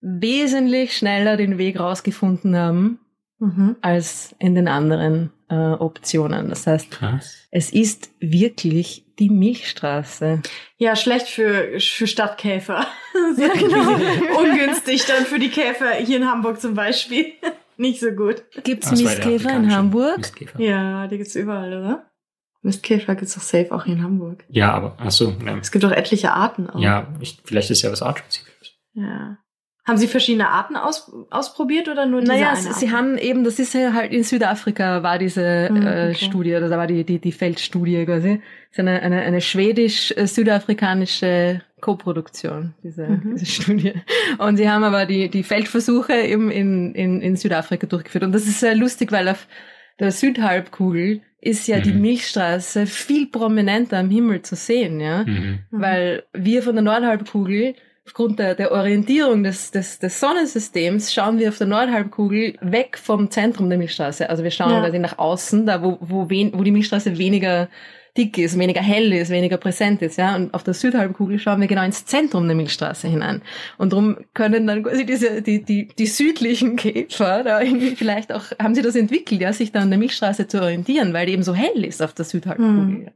wesentlich 0.00 0.96
schneller 0.96 1.36
den 1.36 1.58
Weg 1.58 1.78
rausgefunden 1.78 2.56
haben 2.56 3.00
Mhm. 3.38 3.76
als 3.82 4.34
in 4.38 4.54
den 4.54 4.66
anderen 4.66 5.30
äh, 5.50 5.54
Optionen. 5.54 6.48
Das 6.48 6.66
heißt, 6.66 6.90
Krass. 6.90 7.46
es 7.50 7.70
ist 7.70 8.10
wirklich 8.18 9.04
die 9.18 9.28
Milchstraße. 9.28 10.40
Ja, 10.78 10.96
schlecht 10.96 11.28
für, 11.28 11.78
für 11.78 12.06
Stadtkäfer. 12.06 12.86
Ja, 13.36 13.48
genau. 13.48 13.92
Ungünstig 14.38 15.04
dann 15.06 15.24
für 15.26 15.38
die 15.38 15.48
Käfer 15.50 15.92
hier 15.94 16.18
in 16.18 16.26
Hamburg 16.30 16.60
zum 16.60 16.74
Beispiel. 16.74 17.32
Nicht 17.76 18.00
so 18.00 18.10
gut. 18.12 18.44
Gibt's 18.64 18.86
Ah, 18.88 18.90
war 18.90 18.96
der 18.96 19.04
Mistkäfer 19.06 19.56
in 19.56 19.74
Hamburg? 19.74 20.18
Mistkäfer. 20.18 20.60
Ja, 20.60 21.06
die 21.08 21.18
gibt's 21.18 21.34
überall, 21.34 21.72
oder? 21.78 22.10
Mistkäfer 22.62 23.14
gibt's 23.14 23.34
doch 23.34 23.42
safe 23.42 23.70
auch 23.72 23.84
hier 23.84 23.94
in 23.94 24.02
Hamburg. 24.02 24.44
Ja, 24.48 24.72
aber, 24.72 24.96
ach 24.98 25.10
so, 25.10 25.34
ja. 25.44 25.56
Es 25.58 25.70
gibt 25.70 25.84
doch 25.84 25.92
etliche 25.92 26.32
Arten 26.32 26.68
auch. 26.68 26.80
Ja, 26.80 27.08
ich, 27.20 27.40
vielleicht 27.44 27.70
ist 27.70 27.82
ja 27.82 27.92
was 27.92 28.02
Artspezifisches. 28.02 28.74
ja. 28.94 29.38
Haben 29.86 29.98
Sie 29.98 30.08
verschiedene 30.08 30.48
Arten 30.48 30.74
aus, 30.76 31.12
ausprobiert 31.30 31.88
oder 31.88 32.06
nur 32.06 32.20
diese 32.20 32.32
Naja, 32.32 32.48
eine 32.50 32.56
sie, 32.60 32.68
Art? 32.70 32.78
sie 32.78 32.90
haben 32.90 33.16
eben, 33.18 33.44
das 33.44 33.60
ist 33.60 33.72
ja 33.72 33.92
halt 33.92 34.12
in 34.12 34.24
Südafrika 34.24 35.04
war 35.04 35.18
diese 35.18 35.68
Hm, 35.68 35.76
äh, 35.76 35.80
okay. 36.10 36.14
Studie, 36.16 36.56
oder 36.56 36.68
da 36.68 36.76
war 36.76 36.88
die, 36.88 37.04
die, 37.04 37.20
die 37.20 37.30
Feldstudie 37.32 38.04
quasi. 38.04 38.40
Das 38.70 38.72
ist 38.72 38.78
eine, 38.80 39.00
eine, 39.00 39.20
eine 39.22 39.40
schwedisch-südafrikanische 39.40 41.62
Koproduktion, 41.80 42.74
diese, 42.82 43.06
Mhm. 43.06 43.36
diese 43.36 43.46
Studie. 43.46 43.92
Und 44.38 44.56
sie 44.56 44.68
haben 44.68 44.84
aber 44.84 45.06
die, 45.06 45.28
die 45.30 45.42
Feldversuche 45.42 46.14
eben 46.14 46.50
in, 46.50 46.94
in, 46.94 47.20
in 47.20 47.36
Südafrika 47.36 47.86
durchgeführt. 47.86 48.24
Und 48.24 48.32
das 48.32 48.46
ist 48.46 48.60
sehr 48.60 48.74
lustig, 48.74 49.12
weil 49.12 49.28
auf 49.28 49.46
der 50.00 50.10
Südhalbkugel 50.12 51.20
ist 51.40 51.68
ja 51.68 51.80
die 51.80 51.92
Mhm. 51.92 52.00
Milchstraße 52.00 52.86
viel 52.86 53.26
prominenter 53.28 53.98
am 53.98 54.10
Himmel 54.10 54.42
zu 54.42 54.56
sehen, 54.56 55.00
ja. 55.00 55.22
Mhm. 55.24 55.60
Mhm. 55.70 55.80
Weil 55.80 56.22
wir 56.32 56.62
von 56.62 56.74
der 56.74 56.82
Nordhalbkugel, 56.82 57.74
aufgrund 58.06 58.38
der, 58.38 58.54
der 58.54 58.72
Orientierung 58.72 59.42
des, 59.42 59.70
des, 59.72 59.98
des 59.98 60.20
Sonnensystems, 60.20 61.12
schauen 61.12 61.38
wir 61.38 61.48
auf 61.48 61.58
der 61.58 61.66
Nordhalbkugel 61.66 62.56
weg 62.60 62.98
vom 62.98 63.30
Zentrum 63.30 63.68
der 63.68 63.78
Milchstraße. 63.78 64.30
Also 64.30 64.44
wir 64.44 64.50
schauen 64.50 64.70
Ja. 64.70 64.80
quasi 64.80 64.98
nach 64.98 65.18
außen, 65.18 65.66
da 65.66 65.82
wo, 65.82 65.98
wo, 66.00 66.30
wen, 66.30 66.52
wo 66.54 66.62
die 66.62 66.70
Milchstraße 66.70 67.18
weniger 67.18 67.68
dick 68.16 68.38
ist, 68.38 68.58
weniger 68.58 68.80
hell 68.80 69.12
ist, 69.12 69.30
weniger 69.30 69.58
präsent 69.58 70.00
ist, 70.00 70.16
ja. 70.16 70.34
Und 70.36 70.54
auf 70.54 70.62
der 70.62 70.72
Südhalbkugel 70.72 71.38
schauen 71.38 71.60
wir 71.60 71.68
genau 71.68 71.84
ins 71.84 72.06
Zentrum 72.06 72.46
der 72.46 72.56
Milchstraße 72.56 73.08
hinein. 73.08 73.42
Und 73.76 73.92
darum 73.92 74.16
können 74.32 74.66
dann 74.66 74.84
quasi 74.84 75.04
diese, 75.04 75.42
die, 75.42 75.62
die, 75.62 75.88
die 75.88 76.06
südlichen 76.06 76.76
Käfer 76.76 77.44
da 77.44 77.60
irgendwie 77.60 77.94
vielleicht 77.96 78.32
auch, 78.32 78.44
haben 78.58 78.74
sie 78.74 78.82
das 78.82 78.96
entwickelt, 78.96 79.40
ja, 79.42 79.52
sich 79.52 79.72
da 79.72 79.80
an 79.80 79.90
der 79.90 79.98
Milchstraße 79.98 80.46
zu 80.46 80.62
orientieren, 80.62 81.12
weil 81.12 81.26
die 81.26 81.32
eben 81.32 81.42
so 81.42 81.54
hell 81.54 81.84
ist 81.84 82.02
auf 82.02 82.14
der 82.14 82.24
Südhalbkugel. 82.24 83.06
Hm. 83.06 83.08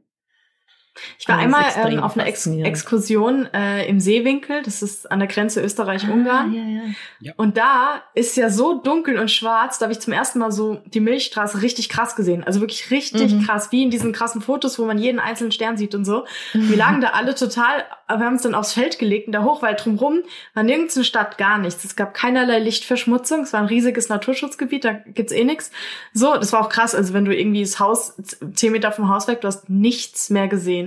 Ich 1.17 1.27
war 1.27 1.37
ist 1.37 1.43
einmal 1.43 1.63
ähm, 1.93 1.99
auf 2.03 2.17
einer 2.17 2.27
Ex. 2.27 2.45
Exkursion 2.47 3.47
äh, 3.53 3.87
im 3.87 3.99
Seewinkel, 3.99 4.61
das 4.63 4.81
ist 4.81 5.09
an 5.09 5.19
der 5.19 5.27
Grenze 5.29 5.61
Österreich-Ungarn. 5.61 6.51
Ah, 6.51 6.55
ja, 6.55 6.81
ja. 7.21 7.33
Und 7.37 7.57
da 7.57 8.01
ist 8.13 8.35
ja 8.35 8.49
so 8.49 8.81
dunkel 8.81 9.17
und 9.17 9.31
schwarz, 9.31 9.79
da 9.79 9.85
habe 9.85 9.93
ich 9.93 9.99
zum 10.01 10.11
ersten 10.11 10.39
Mal 10.39 10.51
so 10.51 10.81
die 10.85 10.99
Milchstraße 10.99 11.61
richtig 11.61 11.87
krass 11.87 12.15
gesehen. 12.15 12.43
Also 12.43 12.59
wirklich 12.59 12.91
richtig 12.91 13.33
Mhm. 13.33 13.45
krass, 13.45 13.71
wie 13.71 13.83
in 13.83 13.89
diesen 13.89 14.11
krassen 14.11 14.41
Fotos, 14.41 14.79
wo 14.79 14.85
man 14.85 14.97
jeden 14.97 15.19
einzelnen 15.19 15.51
Stern 15.53 15.77
sieht 15.77 15.95
und 15.95 16.03
so. 16.03 16.25
Wir 16.53 16.75
lagen 16.77 16.99
da 16.99 17.09
alle 17.09 17.35
total, 17.35 17.85
aber 18.07 18.19
wir 18.19 18.25
haben 18.25 18.33
uns 18.33 18.41
dann 18.41 18.55
aufs 18.55 18.73
Feld 18.73 18.99
gelegt 18.99 19.27
und 19.27 19.33
da 19.33 19.43
hoch, 19.43 19.61
weil 19.61 19.75
drumrum 19.75 20.19
war 20.53 20.63
nirgends 20.63 20.97
eine 20.97 21.05
Stadt, 21.05 21.37
gar 21.37 21.57
nichts. 21.57 21.85
Es 21.85 21.95
gab 21.95 22.13
keinerlei 22.13 22.59
Lichtverschmutzung, 22.59 23.41
es 23.43 23.53
war 23.53 23.61
ein 23.61 23.67
riesiges 23.67 24.09
Naturschutzgebiet, 24.09 24.83
da 24.83 24.91
gibt's 24.91 25.31
eh 25.31 25.45
nichts. 25.45 25.71
So, 26.13 26.35
das 26.35 26.51
war 26.51 26.61
auch 26.61 26.69
krass, 26.69 26.93
also 26.93 27.13
wenn 27.13 27.23
du 27.23 27.33
irgendwie 27.35 27.61
das 27.61 27.79
Haus, 27.79 28.13
zehn 28.55 28.73
Meter 28.73 28.91
vom 28.91 29.07
Haus 29.07 29.27
weg, 29.29 29.39
du 29.41 29.47
hast 29.47 29.69
nichts 29.69 30.29
mehr 30.29 30.47
gesehen. 30.49 30.80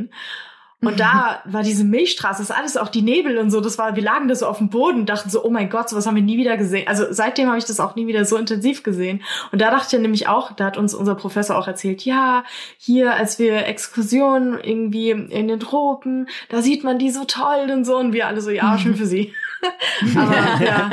Und 0.86 1.00
da 1.00 1.40
war 1.44 1.62
diese 1.62 1.84
Milchstraße, 1.84 2.42
das 2.42 2.50
ist 2.50 2.56
alles 2.56 2.76
auch 2.76 2.88
die 2.88 3.02
Nebel 3.02 3.38
und 3.38 3.50
so, 3.50 3.60
das 3.60 3.78
war, 3.78 3.96
wir 3.96 4.02
lagen 4.02 4.28
da 4.28 4.34
so 4.34 4.46
auf 4.46 4.58
dem 4.58 4.68
Boden 4.68 5.00
und 5.00 5.08
dachten 5.08 5.30
so, 5.30 5.44
oh 5.44 5.50
mein 5.50 5.70
Gott, 5.70 5.88
sowas 5.88 6.06
haben 6.06 6.14
wir 6.14 6.22
nie 6.22 6.36
wieder 6.36 6.56
gesehen. 6.56 6.86
Also 6.88 7.06
seitdem 7.10 7.48
habe 7.48 7.58
ich 7.58 7.64
das 7.64 7.80
auch 7.80 7.96
nie 7.96 8.06
wieder 8.06 8.24
so 8.24 8.36
intensiv 8.36 8.82
gesehen. 8.82 9.22
Und 9.52 9.60
da 9.60 9.70
dachte 9.70 9.96
ich 9.96 10.02
nämlich 10.02 10.28
auch, 10.28 10.52
da 10.52 10.66
hat 10.66 10.76
uns 10.76 10.94
unser 10.94 11.14
Professor 11.14 11.56
auch 11.56 11.66
erzählt, 11.66 12.04
ja, 12.04 12.44
hier, 12.78 13.14
als 13.14 13.38
wir 13.38 13.66
Exkursionen 13.66 14.60
irgendwie 14.60 15.10
in 15.10 15.48
den 15.48 15.60
Tropen, 15.60 16.28
da 16.48 16.62
sieht 16.62 16.84
man 16.84 16.98
die 16.98 17.10
so 17.10 17.24
toll 17.24 17.70
und 17.72 17.84
so 17.84 17.96
und 17.96 18.12
wir 18.12 18.26
alle 18.26 18.40
so, 18.40 18.50
ja, 18.50 18.78
schön 18.78 18.94
für 18.96 19.06
sie. 19.06 19.32
Aber 20.16 20.64
ja, 20.64 20.90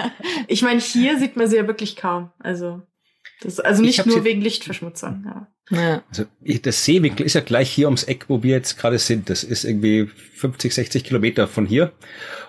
ich 0.47 0.61
meine, 0.61 0.79
hier 0.79 1.17
sieht 1.17 1.35
man 1.35 1.47
sie 1.47 1.57
ja 1.57 1.67
wirklich 1.67 1.97
kaum. 1.97 2.29
Also 2.39 2.81
das, 3.41 3.59
also 3.59 3.81
nicht 3.81 4.05
nur 4.05 4.23
wegen 4.23 4.41
Lichtverschmutzung. 4.41 5.23
Ja. 5.25 5.47
Ja. 5.71 6.03
Also 6.09 6.25
das 6.63 6.83
Seewinkel 6.83 7.25
ist 7.25 7.33
ja 7.33 7.41
gleich 7.41 7.71
hier 7.71 7.87
ums 7.87 8.03
Eck, 8.03 8.25
wo 8.27 8.43
wir 8.43 8.51
jetzt 8.51 8.77
gerade 8.77 8.99
sind. 8.99 9.29
Das 9.29 9.43
ist 9.43 9.63
irgendwie 9.63 10.09
50, 10.35 10.73
60 10.73 11.03
Kilometer 11.03 11.47
von 11.47 11.65
hier. 11.65 11.93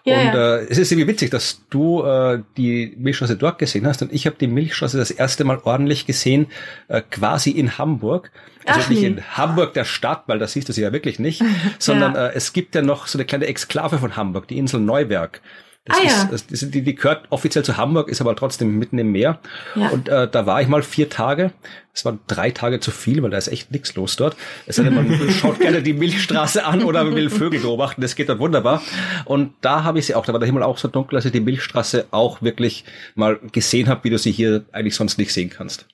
Ja, 0.04 0.18
und 0.18 0.26
ja. 0.26 0.56
Äh, 0.56 0.66
es 0.68 0.78
ist 0.78 0.90
irgendwie 0.90 1.08
witzig, 1.08 1.30
dass 1.30 1.62
du 1.70 2.02
äh, 2.02 2.42
die 2.56 2.94
Milchstraße 2.98 3.36
dort 3.36 3.58
gesehen 3.58 3.86
hast 3.86 4.02
und 4.02 4.12
ich 4.12 4.26
habe 4.26 4.36
die 4.38 4.48
Milchstraße 4.48 4.98
das 4.98 5.12
erste 5.12 5.44
Mal 5.44 5.60
ordentlich 5.62 6.04
gesehen, 6.04 6.48
äh, 6.88 7.00
quasi 7.00 7.50
in 7.50 7.78
Hamburg. 7.78 8.32
Also 8.66 8.80
Ach, 8.82 8.88
nicht 8.90 9.02
nee. 9.02 9.08
in 9.08 9.36
Hamburg 9.36 9.74
der 9.74 9.84
Stadt, 9.84 10.24
weil 10.26 10.38
das 10.38 10.52
siehst 10.52 10.68
du 10.68 10.72
sie 10.72 10.82
ja 10.82 10.92
wirklich 10.92 11.18
nicht, 11.18 11.42
sondern 11.78 12.14
ja. 12.14 12.28
äh, 12.28 12.34
es 12.34 12.52
gibt 12.52 12.74
ja 12.74 12.82
noch 12.82 13.06
so 13.06 13.18
eine 13.18 13.24
kleine 13.24 13.46
Exklave 13.46 13.98
von 13.98 14.16
Hamburg, 14.16 14.48
die 14.48 14.58
Insel 14.58 14.80
Neuwerk. 14.80 15.40
Das 15.84 15.98
ah, 15.98 16.02
ist, 16.02 16.16
ja. 16.16 16.28
das, 16.30 16.70
die, 16.70 16.82
die 16.82 16.94
gehört 16.94 17.26
offiziell 17.30 17.64
zu 17.64 17.76
Hamburg, 17.76 18.08
ist 18.08 18.20
aber 18.20 18.36
trotzdem 18.36 18.78
mitten 18.78 18.98
im 18.98 19.10
Meer. 19.10 19.40
Ja. 19.74 19.88
Und 19.88 20.08
äh, 20.08 20.28
da 20.30 20.46
war 20.46 20.62
ich 20.62 20.68
mal 20.68 20.82
vier 20.84 21.08
Tage. 21.08 21.52
Es 21.92 22.04
waren 22.04 22.20
drei 22.28 22.52
Tage 22.52 22.78
zu 22.78 22.92
viel, 22.92 23.20
weil 23.20 23.30
da 23.30 23.36
ist 23.36 23.48
echt 23.48 23.72
nichts 23.72 23.96
los 23.96 24.14
dort. 24.14 24.36
Es 24.66 24.76
sei 24.76 24.84
denn, 24.84 24.94
man 24.94 25.10
schaut 25.40 25.58
gerne 25.58 25.82
die 25.82 25.92
Milchstraße 25.92 26.64
an 26.64 26.84
oder 26.84 27.12
will 27.12 27.30
Vögel 27.30 27.60
beobachten. 27.60 28.00
Das 28.00 28.14
geht 28.14 28.28
dort 28.28 28.38
wunderbar. 28.38 28.80
Und 29.24 29.54
da 29.60 29.82
habe 29.82 29.98
ich 29.98 30.06
sie 30.06 30.14
auch, 30.14 30.24
da 30.24 30.32
war 30.32 30.38
der 30.38 30.46
Himmel 30.46 30.62
auch 30.62 30.78
so 30.78 30.86
dunkel, 30.86 31.16
dass 31.16 31.24
ich 31.24 31.32
die 31.32 31.40
Milchstraße 31.40 32.06
auch 32.12 32.42
wirklich 32.42 32.84
mal 33.16 33.40
gesehen 33.50 33.88
habe, 33.88 34.04
wie 34.04 34.10
du 34.10 34.18
sie 34.18 34.30
hier 34.30 34.64
eigentlich 34.70 34.94
sonst 34.94 35.18
nicht 35.18 35.32
sehen 35.32 35.50
kannst. 35.50 35.88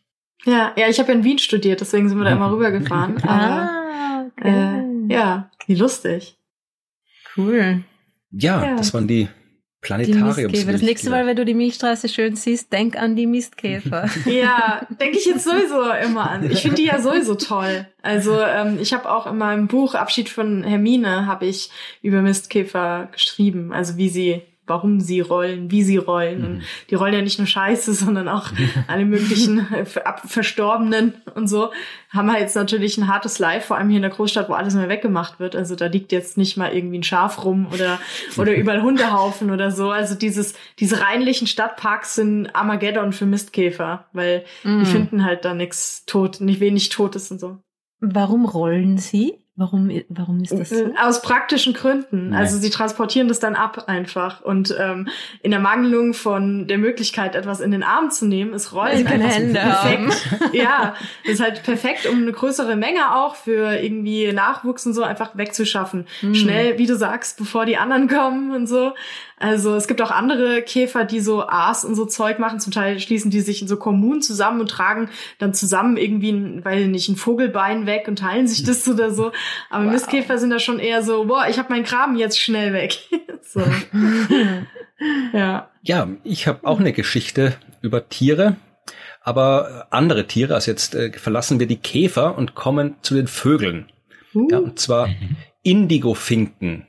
Ja, 0.44 0.72
ja, 0.76 0.88
ich 0.88 0.98
habe 0.98 1.12
in 1.12 1.24
Wien 1.24 1.38
studiert, 1.38 1.80
deswegen 1.80 2.10
sind 2.10 2.18
wir 2.18 2.24
da 2.24 2.32
immer 2.32 2.52
rübergefahren. 2.52 3.24
ah, 3.26 4.26
okay. 4.36 4.82
äh, 5.08 5.14
ja, 5.14 5.50
wie 5.66 5.76
lustig. 5.76 6.36
Cool. 7.34 7.84
Ja, 8.30 8.62
ja, 8.62 8.76
das 8.76 8.92
waren 8.92 9.08
die 9.08 9.28
Planetariums. 9.88 10.66
Das 10.66 10.82
nächste 10.82 11.08
Mal, 11.08 11.26
wenn 11.26 11.36
du 11.36 11.46
die 11.46 11.54
Milchstraße 11.54 12.10
schön 12.10 12.36
siehst, 12.36 12.70
denk 12.72 12.96
an 12.96 13.16
die 13.16 13.26
Mistkäfer. 13.26 14.08
ja, 14.26 14.86
denke 15.00 15.16
ich 15.16 15.24
jetzt 15.24 15.44
sowieso 15.44 15.90
immer 16.04 16.30
an. 16.30 16.50
Ich 16.50 16.60
finde 16.60 16.76
die 16.76 16.84
ja 16.84 17.00
sowieso 17.00 17.34
toll. 17.36 17.86
Also 18.02 18.38
ähm, 18.38 18.78
ich 18.80 18.92
habe 18.92 19.10
auch 19.10 19.26
in 19.26 19.38
meinem 19.38 19.66
Buch 19.66 19.94
Abschied 19.94 20.28
von 20.28 20.62
Hermine 20.62 21.26
habe 21.26 21.46
ich 21.46 21.70
über 22.02 22.20
Mistkäfer 22.20 23.08
geschrieben, 23.12 23.72
also 23.72 23.96
wie 23.96 24.10
sie 24.10 24.42
warum 24.68 25.00
sie 25.00 25.20
rollen, 25.20 25.70
wie 25.70 25.82
sie 25.82 25.96
rollen. 25.96 26.44
Und 26.44 26.54
mhm. 26.58 26.62
die 26.90 26.94
rollen 26.94 27.14
ja 27.14 27.22
nicht 27.22 27.38
nur 27.38 27.46
Scheiße, 27.46 27.92
sondern 27.94 28.28
auch 28.28 28.50
alle 28.86 29.04
möglichen 29.04 29.66
Verstorbenen 30.24 31.14
und 31.34 31.48
so. 31.48 31.70
Haben 32.10 32.30
halt 32.30 32.40
jetzt 32.40 32.56
natürlich 32.56 32.96
ein 32.96 33.08
hartes 33.08 33.38
Life, 33.38 33.66
vor 33.66 33.76
allem 33.76 33.88
hier 33.88 33.96
in 33.96 34.02
der 34.02 34.10
Großstadt, 34.10 34.48
wo 34.48 34.54
alles 34.54 34.74
mehr 34.74 34.88
weggemacht 34.88 35.40
wird. 35.40 35.56
Also 35.56 35.74
da 35.74 35.86
liegt 35.86 36.12
jetzt 36.12 36.38
nicht 36.38 36.56
mal 36.56 36.72
irgendwie 36.72 36.98
ein 36.98 37.02
Schaf 37.02 37.44
rum 37.44 37.68
oder, 37.72 38.00
oder 38.36 38.52
überall 38.56 38.82
Hundehaufen 38.82 39.50
oder 39.50 39.70
so. 39.70 39.90
Also 39.90 40.14
dieses, 40.14 40.54
diese 40.78 41.00
reinlichen 41.00 41.46
Stadtparks 41.46 42.14
sind 42.14 42.54
Armageddon 42.54 43.12
für 43.12 43.26
Mistkäfer, 43.26 44.06
weil 44.12 44.44
mm. 44.64 44.68
die 44.68 44.70
mhm. 44.70 44.86
finden 44.86 45.24
halt 45.24 45.44
da 45.44 45.54
nichts 45.54 46.04
tot, 46.06 46.40
nicht 46.40 46.60
wenig 46.60 46.88
Totes 46.88 47.30
und 47.30 47.40
so. 47.40 47.58
Warum 48.00 48.44
rollen 48.44 48.96
sie? 48.98 49.34
Warum, 49.60 49.90
warum 50.08 50.40
ist 50.40 50.52
das 50.52 50.68
so? 50.68 50.76
Äh, 50.76 50.92
aus 51.02 51.20
praktischen 51.20 51.72
Gründen. 51.72 52.30
Nee. 52.30 52.36
Also 52.36 52.58
sie 52.58 52.70
transportieren 52.70 53.26
das 53.26 53.40
dann 53.40 53.56
ab 53.56 53.88
einfach. 53.88 54.40
Und 54.40 54.72
ähm, 54.78 55.08
in 55.42 55.50
der 55.50 55.58
Mangelung 55.58 56.14
von 56.14 56.68
der 56.68 56.78
Möglichkeit, 56.78 57.34
etwas 57.34 57.58
in 57.58 57.72
den 57.72 57.82
Arm 57.82 58.12
zu 58.12 58.26
nehmen, 58.26 58.52
ist 58.52 58.72
Rollen 58.72 59.04
keine 59.04 59.24
Hände 59.26 59.58
perfekt. 59.58 60.30
Haben. 60.30 60.50
ja, 60.52 60.94
ist 61.24 61.40
halt 61.42 61.64
perfekt, 61.64 62.06
um 62.06 62.22
eine 62.22 62.30
größere 62.30 62.76
Menge 62.76 63.16
auch 63.16 63.34
für 63.34 63.72
irgendwie 63.82 64.32
Nachwuchs 64.32 64.86
und 64.86 64.94
so 64.94 65.02
einfach 65.02 65.36
wegzuschaffen. 65.36 66.06
Mhm. 66.22 66.36
Schnell, 66.36 66.78
wie 66.78 66.86
du 66.86 66.96
sagst, 66.96 67.36
bevor 67.36 67.66
die 67.66 67.78
anderen 67.78 68.06
kommen 68.06 68.54
und 68.54 68.68
so. 68.68 68.92
Also 69.40 69.76
es 69.76 69.86
gibt 69.86 70.02
auch 70.02 70.10
andere 70.10 70.62
Käfer, 70.62 71.04
die 71.04 71.20
so 71.20 71.46
Aas 71.46 71.84
und 71.84 71.94
so 71.94 72.06
Zeug 72.06 72.38
machen. 72.38 72.58
Zum 72.58 72.72
Teil 72.72 72.98
schließen 72.98 73.30
die 73.30 73.40
sich 73.40 73.62
in 73.62 73.68
so 73.68 73.76
Kommunen 73.76 74.20
zusammen 74.20 74.60
und 74.60 74.68
tragen 74.68 75.10
dann 75.38 75.54
zusammen 75.54 75.96
irgendwie, 75.96 76.32
ein, 76.32 76.64
weil 76.64 76.88
nicht, 76.88 77.08
ein 77.08 77.16
Vogelbein 77.16 77.86
weg 77.86 78.06
und 78.08 78.18
teilen 78.18 78.48
sich 78.48 78.64
das 78.64 78.88
oder 78.88 79.12
so. 79.12 79.30
Aber 79.70 79.84
wow. 79.84 79.92
Mistkäfer 79.92 80.38
sind 80.38 80.50
da 80.50 80.58
schon 80.58 80.78
eher 80.78 81.02
so, 81.02 81.24
boah, 81.24 81.46
ich 81.48 81.58
habe 81.58 81.70
meinen 81.70 81.84
Graben 81.84 82.16
jetzt 82.16 82.40
schnell 82.40 82.72
weg. 82.72 82.98
so. 83.42 83.60
ja. 85.32 85.70
Ja, 85.82 86.08
ich 86.24 86.46
habe 86.46 86.66
auch 86.66 86.80
eine 86.80 86.92
Geschichte 86.92 87.56
über 87.82 88.08
Tiere 88.08 88.56
aber 89.20 89.88
andere 89.90 90.26
Tiere, 90.26 90.54
also 90.54 90.70
jetzt 90.70 90.94
äh, 90.94 91.12
verlassen 91.12 91.60
wir 91.60 91.66
die 91.66 91.76
Käfer 91.76 92.38
und 92.38 92.54
kommen 92.54 92.94
zu 93.02 93.14
den 93.14 93.26
Vögeln. 93.26 93.92
Uh. 94.34 94.48
Ja, 94.50 94.58
und 94.58 94.78
zwar. 94.78 95.10
Indigofinken 95.62 96.86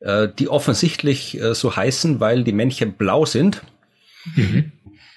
äh, 0.00 0.28
die 0.38 0.48
offensichtlich 0.48 1.40
äh, 1.40 1.54
so 1.54 1.74
heißen, 1.74 2.20
weil 2.20 2.44
die 2.44 2.52
Männchen 2.52 2.94
blau 2.94 3.24
sind. 3.24 3.62
Mhm. 4.34 4.72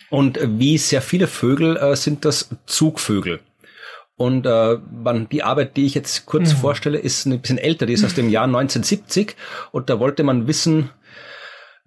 Und 0.09 0.37
äh, 0.37 0.47
wie 0.57 0.77
sehr 0.77 1.01
viele 1.01 1.27
Vögel 1.27 1.75
äh, 1.75 1.95
sind 1.95 2.23
das 2.23 2.49
Zugvögel. 2.65 3.41
Und 4.17 4.45
äh, 4.45 4.77
man, 5.03 5.27
die 5.29 5.43
Arbeit, 5.43 5.75
die 5.75 5.85
ich 5.85 5.93
jetzt 5.93 6.25
kurz 6.25 6.53
mhm. 6.53 6.57
vorstelle, 6.57 6.97
ist 6.97 7.25
ein 7.25 7.39
bisschen 7.39 7.57
älter, 7.57 7.85
die 7.85 7.93
ist 7.93 8.05
aus 8.05 8.13
dem 8.13 8.29
Jahr 8.29 8.45
1970. 8.45 9.35
Und 9.71 9.89
da 9.89 9.99
wollte 9.99 10.23
man 10.23 10.47
wissen, 10.47 10.89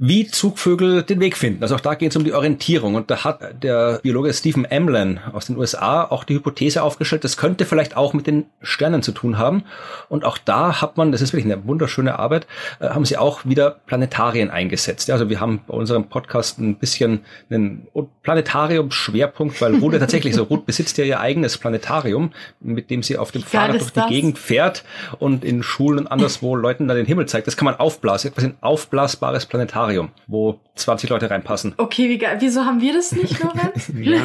wie 0.01 0.29
Zugvögel 0.29 1.03
den 1.03 1.19
Weg 1.19 1.37
finden. 1.37 1.61
Also 1.65 1.75
auch 1.75 1.81
da 1.81 1.97
geht 1.97 2.13
es 2.13 2.17
um 2.17 2.23
die 2.23 2.33
Orientierung. 2.33 2.95
Und 2.95 3.11
da 3.11 3.25
hat 3.25 3.65
der 3.65 3.99
Biologe 4.01 4.33
Stephen 4.33 4.65
Emlen 4.65 5.19
aus 5.33 5.47
den 5.47 5.57
USA 5.57 6.05
auch 6.05 6.23
die 6.23 6.35
Hypothese 6.35 6.85
aufgestellt, 6.85 7.25
das 7.25 7.37
könnte 7.37 7.65
vielleicht 7.65 7.97
auch 7.97 8.13
mit 8.13 8.29
den 8.29 8.47
Sternen 8.63 9.03
zu 9.03 9.11
tun 9.11 9.39
haben. 9.39 9.65
Und 10.09 10.25
auch 10.25 10.39
da 10.39 10.81
hat 10.81 10.97
man, 10.97 11.11
das 11.11 11.21
ist 11.21 11.33
wirklich 11.33 11.53
eine 11.53 11.67
wunderschöne 11.67 12.17
Arbeit, 12.17 12.47
äh, 12.79 12.91
haben 12.91 13.05
sie 13.05 13.17
auch 13.17 13.45
wieder 13.45 13.73
Planetarien 13.87 14.51
eingesetzt. 14.51 15.11
Also 15.11 15.29
wir 15.29 15.41
haben 15.41 15.63
bei 15.67 15.75
unserem 15.75 16.05
Podcast 16.05 16.61
ein 16.61 16.77
bisschen 16.77 17.25
einen 17.51 17.89
Planetarium-Schwerpunkt, 18.23 19.61
weil 19.61 19.79
Ruth 19.79 19.95
tatsächlich 19.99 20.37
so, 20.37 20.45
Ruth 20.45 20.65
besitzt 20.65 20.97
ja 20.99 21.05
ihr 21.05 21.19
eigenes 21.19 21.59
Planetarium, 21.59 22.31
mit 22.61 22.91
dem 22.91 23.03
sie 23.03 23.19
auf 23.19 23.33
dem 23.33 23.43
Fahrrad 23.43 23.81
durch 23.81 23.91
die 23.91 23.99
das? 23.99 24.09
Gegend 24.09 24.39
fährt 24.39 24.85
und 25.19 25.45
in 25.45 25.65
Schulen 25.65 25.99
und 25.99 26.07
anderswo 26.07 26.55
Leuten 26.55 26.87
da 26.87 26.95
den 26.95 27.07
Himmel 27.07 27.27
zeigt. 27.27 27.49
Das 27.49 27.57
kann 27.57 27.65
man 27.65 27.75
aufblasen, 27.75 28.31
etwas 28.31 28.45
ein 28.45 28.55
aufblasbares 28.61 29.47
Planetarium. 29.47 29.88
Aquarium, 29.89 30.11
wo 30.27 30.61
20 30.75 31.09
Leute 31.11 31.31
reinpassen. 31.31 31.75
Okay, 31.79 32.09
wie 32.09 32.19
geil. 32.19 32.37
Wieso 32.41 32.65
haben 32.65 32.81
wir 32.81 32.93
das 32.93 33.13
nicht, 33.13 33.43
Lorenz? 33.43 33.91
ja. 34.01 34.21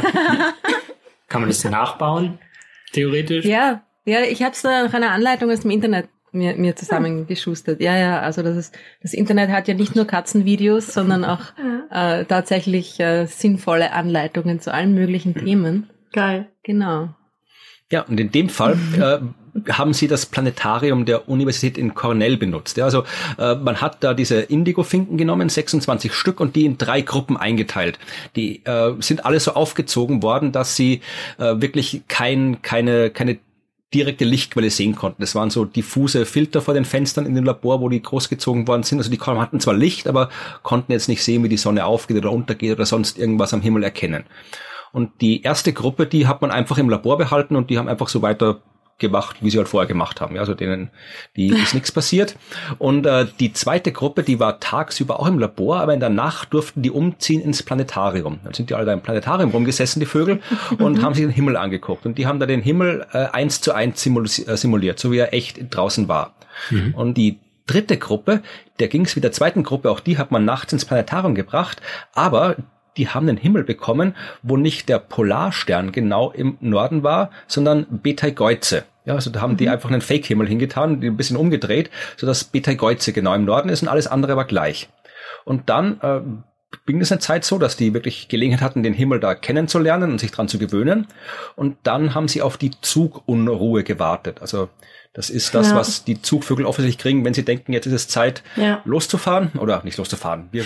Kann 1.30 1.41
man 1.41 1.49
das 1.49 1.63
nachbauen, 1.63 2.38
theoretisch? 2.91 3.45
Ja, 3.45 3.84
ja, 4.06 4.21
ich 4.21 4.43
habe 4.43 4.52
es 4.52 4.63
nach 4.63 4.93
einer 4.93 5.12
Anleitung 5.12 5.49
aus 5.49 5.62
dem 5.62 5.71
Internet 5.71 6.10
mir, 6.34 6.56
mir 6.56 6.76
zusammengeschustert. 6.76 7.80
Ja, 7.80 7.97
ja, 7.97 8.19
also 8.19 8.43
das 8.43 8.58
ist, 8.58 8.78
das 9.02 9.13
Internet 9.13 9.49
hat 9.49 9.67
ja 9.67 9.73
nicht 9.73 9.95
nur 9.95 10.06
Katzenvideos, 10.06 10.88
sondern 10.88 11.23
auch 11.23 11.41
äh, 11.91 12.26
tatsächlich 12.26 12.99
äh, 12.99 13.26
sinnvolle 13.26 13.93
Anleitungen 13.93 14.60
zu 14.60 14.73
allen 14.73 14.93
möglichen 14.93 15.34
Themen. 15.34 15.89
Geil. 16.12 16.49
Genau. 16.63 17.15
Ja, 17.89 18.02
und 18.02 18.19
in 18.19 18.32
dem 18.32 18.49
Fall 18.49 18.78
äh, 18.99 19.19
haben 19.70 19.94
sie 19.94 20.08
das 20.08 20.26
Planetarium 20.26 21.06
der 21.06 21.30
Universität 21.30 21.78
in 21.78 21.94
Cornell 21.94 22.38
benutzt. 22.38 22.78
Ja, 22.78 22.86
also 22.86 23.04
äh, 23.38 23.56
man 23.56 23.82
hat 23.82 24.04
da 24.04 24.13
diese 24.13 24.42
Indigo-Finken 24.42 25.18
genommen, 25.18 25.50
26 25.50 26.13
Stück, 26.13 26.39
und 26.39 26.56
die 26.56 26.66
in 26.66 26.78
drei 26.78 27.02
Gruppen 27.02 27.38
eingeteilt. 27.38 28.00
Die 28.36 28.66
äh, 28.66 28.94
sind 29.00 29.26
alle 29.26 29.39
so 29.39 29.54
aufgezogen 29.54 30.24
worden, 30.24 30.52
dass 30.52 30.76
sie 30.76 31.02
äh, 31.38 31.62
wirklich 31.62 32.02
kein, 32.08 32.62
keine, 32.62 33.12
keine 33.12 33.38
direkte 33.94 34.26
Lichtquelle 34.26 34.72
sehen 34.72 34.96
konnten. 34.96 35.22
Das 35.22 35.36
waren 35.36 35.52
so 35.52 35.66
diffuse 35.66 36.26
Filter 36.26 36.62
vor 36.62 36.74
den 36.74 36.86
Fenstern 36.86 37.26
in 37.26 37.36
dem 37.36 37.44
Labor, 37.44 37.80
wo 37.80 37.89
die 37.89 38.02
großgezogen 38.02 38.68
worden 38.68 38.84
sind. 38.84 38.98
Also 38.98 39.12
die 39.12 39.20
hatten 39.20 39.60
zwar 39.60 39.76
Licht, 39.76 40.08
aber 40.08 40.30
konnten 40.63 40.92
jetzt 40.92 41.10
nicht 41.10 41.24
sehen, 41.24 41.44
wie 41.44 41.50
die 41.50 41.58
Sonne 41.58 41.86
aufgeht 41.86 42.18
oder 42.18 42.32
untergeht 42.32 42.74
oder 42.74 42.86
sonst 42.86 43.20
irgendwas 43.20 43.54
am 43.54 43.62
Himmel 43.62 43.84
erkennen. 43.84 44.24
Und 44.92 45.22
die 45.22 45.42
erste 45.42 45.74
Gruppe, 45.74 46.06
die 46.08 46.28
hat 46.28 46.42
man 46.42 46.52
einfach 46.52 46.78
im 46.78 46.89
Labor 46.89 47.18
behalten 47.18 47.56
und 47.56 47.70
die 47.70 47.78
haben 47.78 47.88
einfach 47.88 48.08
so 48.08 48.22
weiter 48.22 48.62
gemacht, 48.99 49.38
wie 49.41 49.49
sie 49.49 49.58
halt 49.58 49.67
vorher 49.67 49.88
gemacht 49.88 50.21
haben. 50.21 50.36
Ja, 50.36 50.41
also 50.41 50.53
denen, 50.53 50.89
die 51.36 51.49
ist 51.49 51.73
nichts 51.73 51.91
passiert. 51.91 52.36
Und 52.77 53.06
äh, 53.06 53.25
die 53.39 53.53
zweite 53.53 53.91
Gruppe, 53.91 54.23
die 54.23 54.39
war 54.39 54.60
tagsüber 54.60 55.19
auch 55.19 55.27
im 55.27 55.39
Labor, 55.39 55.82
aber 55.82 55.93
in 55.93 55.99
der 55.99 56.10
Nacht 56.10 56.53
durften 56.53 56.82
die 56.82 56.91
umziehen 56.91 57.41
ins 57.41 57.63
Planetarium. 57.63 58.39
Dann 58.43 58.53
sind 58.53 58.69
die 58.69 58.75
alle 58.75 58.86
da 58.86 58.93
im 58.93 59.01
Planetarium 59.01 59.51
rumgesessen, 59.51 59.99
die 59.99 60.06
Vögel, 60.06 60.41
und 60.79 61.01
haben 61.01 61.13
sich 61.13 61.23
den 61.23 61.32
Himmel 61.32 61.58
angeguckt. 61.58 62.06
Und 62.06 62.17
die 62.17 62.27
haben 62.27 62.39
da 62.39 62.45
den 62.45 62.62
Himmel 62.62 63.06
äh, 63.13 63.25
eins 63.25 63.62
zu 63.62 63.73
eins 63.73 64.06
äh, 64.06 64.58
simuliert, 64.58 64.99
so 64.99 65.12
wie 65.12 65.17
er 65.17 65.34
echt 65.34 65.60
draußen 65.69 66.08
war. 66.08 66.36
Mhm. 66.69 66.93
Und 66.95 67.17
die 67.17 67.39
dritte 67.65 67.97
Gruppe, 67.97 68.41
der 68.79 68.88
ging 68.88 69.06
es 69.06 69.15
wie 69.15 69.21
der 69.21 69.32
zweiten 69.32 69.63
Gruppe, 69.63 69.89
auch 69.89 69.99
die 69.99 70.17
hat 70.17 70.32
man 70.32 70.45
nachts 70.45 70.73
ins 70.73 70.86
Planetarium 70.86 71.36
gebracht, 71.36 71.82
aber 72.13 72.58
die 72.97 73.10
haben 73.10 73.27
einen 73.27 73.38
Himmel 73.38 73.63
bekommen, 73.63 74.15
wo 74.41 74.58
nicht 74.58 74.89
der 74.89 74.99
Polarstern 74.99 75.91
genau 75.91 76.32
im 76.32 76.58
Norden 76.62 77.03
war, 77.03 77.32
sondern 77.47 77.86
Betelgeuse. 77.89 78.84
Ja, 79.06 79.15
also 79.15 79.29
da 79.29 79.41
haben 79.41 79.53
mhm. 79.53 79.58
die 79.58 79.69
einfach 79.69 79.89
einen 79.89 80.01
Fake-Himmel 80.01 80.47
hingetan, 80.47 81.01
die 81.01 81.08
ein 81.08 81.17
bisschen 81.17 81.38
umgedreht, 81.38 81.89
sodass 82.17 82.43
Betelgeuse 82.45 83.13
genau 83.13 83.34
im 83.34 83.45
Norden 83.45 83.69
ist 83.69 83.82
und 83.82 83.89
alles 83.89 84.08
andere 84.08 84.38
war 84.38 84.45
gleich. 84.45 84.89
Und 85.45 85.69
dann 85.69 85.99
äh, 86.01 86.21
ging 86.86 87.01
es 87.01 87.12
eine 87.12 87.19
Zeit 87.19 87.43
so, 87.43 87.58
dass 87.58 87.75
die 87.75 87.93
wirklich 87.93 88.27
Gelegenheit 88.27 88.62
hatten, 88.62 88.84
den 88.84 88.93
Himmel 88.93 89.19
da 89.19 89.36
kennenzulernen 89.36 90.12
und 90.12 90.19
sich 90.19 90.32
dran 90.32 90.47
zu 90.47 90.58
gewöhnen. 90.58 91.08
Und 91.56 91.77
dann 91.84 92.15
haben 92.15 92.27
sie 92.27 92.41
auf 92.41 92.58
die 92.58 92.71
Zugunruhe 92.82 93.84
gewartet. 93.84 94.41
Also 94.41 94.69
das 95.13 95.30
ist 95.30 95.54
das, 95.54 95.69
ja. 95.69 95.76
was 95.76 96.04
die 96.04 96.23
Zugvögel 96.23 96.65
offensichtlich 96.65 96.97
kriegen, 96.97 97.23
wenn 97.23 97.36
sie 97.36 97.45
denken, 97.45 97.71
jetzt 97.71 97.86
ist 97.86 97.93
es 97.93 98.08
Zeit, 98.08 98.41
ja. 98.56 98.82
loszufahren. 98.84 99.52
Oder 99.60 99.84
nicht 99.84 99.99
loszufahren, 99.99 100.49
wenn 100.52 100.63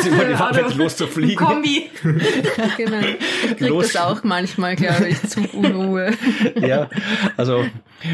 sie 0.00 0.16
wollen, 0.16 0.30
ja, 0.30 0.50
wenn 0.52 0.78
loszufliegen. 0.78 1.44
Kombi. 1.44 1.90
genau. 2.76 3.00
Ich 3.44 3.56
krieg 3.56 3.68
Los. 3.68 3.92
das 3.92 4.02
auch 4.02 4.22
manchmal, 4.22 4.76
glaube 4.76 5.08
ich, 5.08 5.20
Zugunruhe. 5.28 6.12
ja, 6.54 6.88
also 7.36 7.64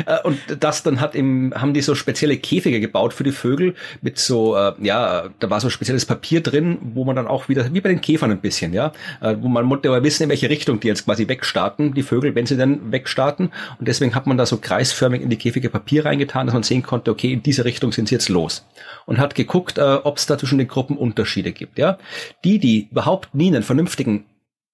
äh, 0.06 0.22
und 0.24 0.38
das 0.58 0.82
dann 0.84 1.02
hat 1.02 1.14
im, 1.14 1.52
haben 1.54 1.74
die 1.74 1.82
so 1.82 1.94
spezielle 1.94 2.38
Käfige 2.38 2.80
gebaut 2.80 3.12
für 3.12 3.24
die 3.24 3.32
Vögel 3.32 3.74
mit 4.00 4.18
so, 4.18 4.56
äh, 4.56 4.72
ja, 4.80 5.28
da 5.38 5.50
war 5.50 5.60
so 5.60 5.68
spezielles 5.68 6.06
Papier 6.06 6.40
drin, 6.40 6.78
wo 6.80 7.04
man 7.04 7.14
dann 7.14 7.26
auch 7.26 7.50
wieder, 7.50 7.74
wie 7.74 7.82
bei 7.82 7.90
den 7.90 8.00
Käfern 8.00 8.30
ein 8.30 8.40
bisschen, 8.40 8.72
ja, 8.72 8.92
äh, 9.20 9.36
wo 9.38 9.48
man 9.48 9.66
musste 9.66 9.88
aber 9.88 10.02
wissen, 10.02 10.22
in 10.22 10.28
welche 10.30 10.48
Richtung 10.48 10.80
die 10.80 10.88
jetzt 10.88 11.04
quasi 11.04 11.28
wegstarten, 11.28 11.92
die 11.92 12.02
Vögel, 12.02 12.34
wenn 12.34 12.46
sie 12.46 12.56
dann 12.56 12.90
wegstarten. 12.90 13.50
Und 13.78 13.86
deswegen 13.86 14.14
hat 14.14 14.26
man 14.26 14.38
da 14.38 14.46
so 14.46 14.56
kreisförmig 14.56 15.20
in 15.20 15.28
die 15.28 15.36
Käfige 15.36 15.73
Papier 15.74 16.04
reingetan, 16.04 16.46
dass 16.46 16.54
man 16.54 16.62
sehen 16.62 16.84
konnte, 16.84 17.10
okay, 17.10 17.32
in 17.32 17.42
diese 17.42 17.64
Richtung 17.64 17.90
sind 17.90 18.08
sie 18.08 18.14
jetzt 18.14 18.28
los. 18.28 18.64
Und 19.06 19.18
hat 19.18 19.34
geguckt, 19.34 19.76
äh, 19.76 19.98
ob 20.04 20.18
es 20.18 20.26
da 20.26 20.38
zwischen 20.38 20.58
den 20.58 20.68
Gruppen 20.68 20.96
Unterschiede 20.96 21.50
gibt. 21.50 21.78
Ja, 21.78 21.98
Die, 22.44 22.60
die 22.60 22.88
überhaupt 22.90 23.34
nie 23.34 23.48
einen 23.48 23.64
vernünftigen 23.64 24.24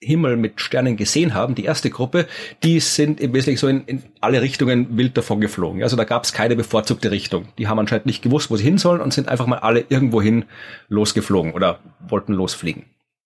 Himmel 0.02 0.36
mit 0.36 0.60
Sternen 0.60 0.96
gesehen 0.96 1.34
haben, 1.34 1.54
die 1.54 1.64
erste 1.64 1.90
Gruppe, 1.90 2.26
die 2.62 2.80
sind 2.80 3.20
im 3.20 3.32
Wesentlichen 3.32 3.58
so 3.58 3.68
in, 3.68 3.84
in 3.84 4.02
alle 4.20 4.42
Richtungen 4.42 4.96
wild 4.96 5.16
davon 5.16 5.40
geflogen. 5.40 5.82
Also 5.82 5.96
da 5.96 6.04
gab 6.04 6.24
es 6.24 6.32
keine 6.32 6.54
bevorzugte 6.54 7.10
Richtung. 7.10 7.48
Die 7.58 7.66
haben 7.66 7.78
anscheinend 7.78 8.06
nicht 8.06 8.22
gewusst, 8.22 8.50
wo 8.50 8.56
sie 8.56 8.64
hin 8.64 8.78
sollen 8.78 9.00
und 9.00 9.12
sind 9.14 9.28
einfach 9.28 9.46
mal 9.46 9.58
alle 9.58 9.84
irgendwohin 9.88 10.44
losgeflogen 10.88 11.52
oder 11.52 11.80
wollten 12.08 12.34
losfliegen. 12.34 12.84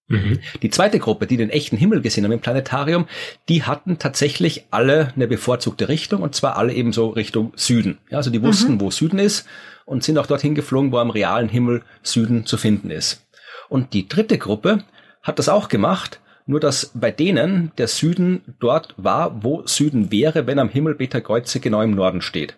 Mhm. 0.08 0.40
Die 0.62 0.70
zweite 0.70 0.98
Gruppe, 0.98 1.26
die 1.26 1.36
den 1.36 1.50
echten 1.50 1.76
Himmel 1.76 2.02
gesehen 2.02 2.24
haben 2.24 2.32
im 2.32 2.40
Planetarium, 2.40 3.06
die 3.48 3.62
hatten 3.62 3.98
tatsächlich 3.98 4.66
alle 4.70 5.12
eine 5.16 5.26
bevorzugte 5.26 5.88
Richtung 5.88 6.22
und 6.22 6.34
zwar 6.34 6.56
alle 6.56 6.74
eben 6.74 6.92
so 6.92 7.08
Richtung 7.08 7.52
Süden. 7.56 7.98
Ja, 8.10 8.18
also 8.18 8.30
die 8.30 8.42
wussten, 8.42 8.74
mhm. 8.74 8.80
wo 8.80 8.90
Süden 8.90 9.18
ist 9.18 9.46
und 9.86 10.04
sind 10.04 10.18
auch 10.18 10.26
dorthin 10.26 10.54
geflogen, 10.54 10.92
wo 10.92 10.98
am 10.98 11.10
realen 11.10 11.48
Himmel 11.48 11.82
Süden 12.02 12.46
zu 12.46 12.56
finden 12.56 12.90
ist. 12.90 13.26
Und 13.68 13.94
die 13.94 14.08
dritte 14.08 14.38
Gruppe 14.38 14.84
hat 15.22 15.38
das 15.38 15.48
auch 15.48 15.68
gemacht, 15.68 16.20
nur 16.46 16.60
dass 16.60 16.92
bei 16.94 17.10
denen 17.10 17.72
der 17.78 17.88
Süden 17.88 18.42
dort 18.60 18.94
war, 18.98 19.42
wo 19.42 19.66
Süden 19.66 20.12
wäre, 20.12 20.46
wenn 20.46 20.58
am 20.58 20.68
Himmel 20.68 20.94
Beta 20.94 21.20
Kreuze 21.20 21.60
genau 21.60 21.80
im 21.80 21.94
Norden 21.94 22.20
steht. 22.20 22.56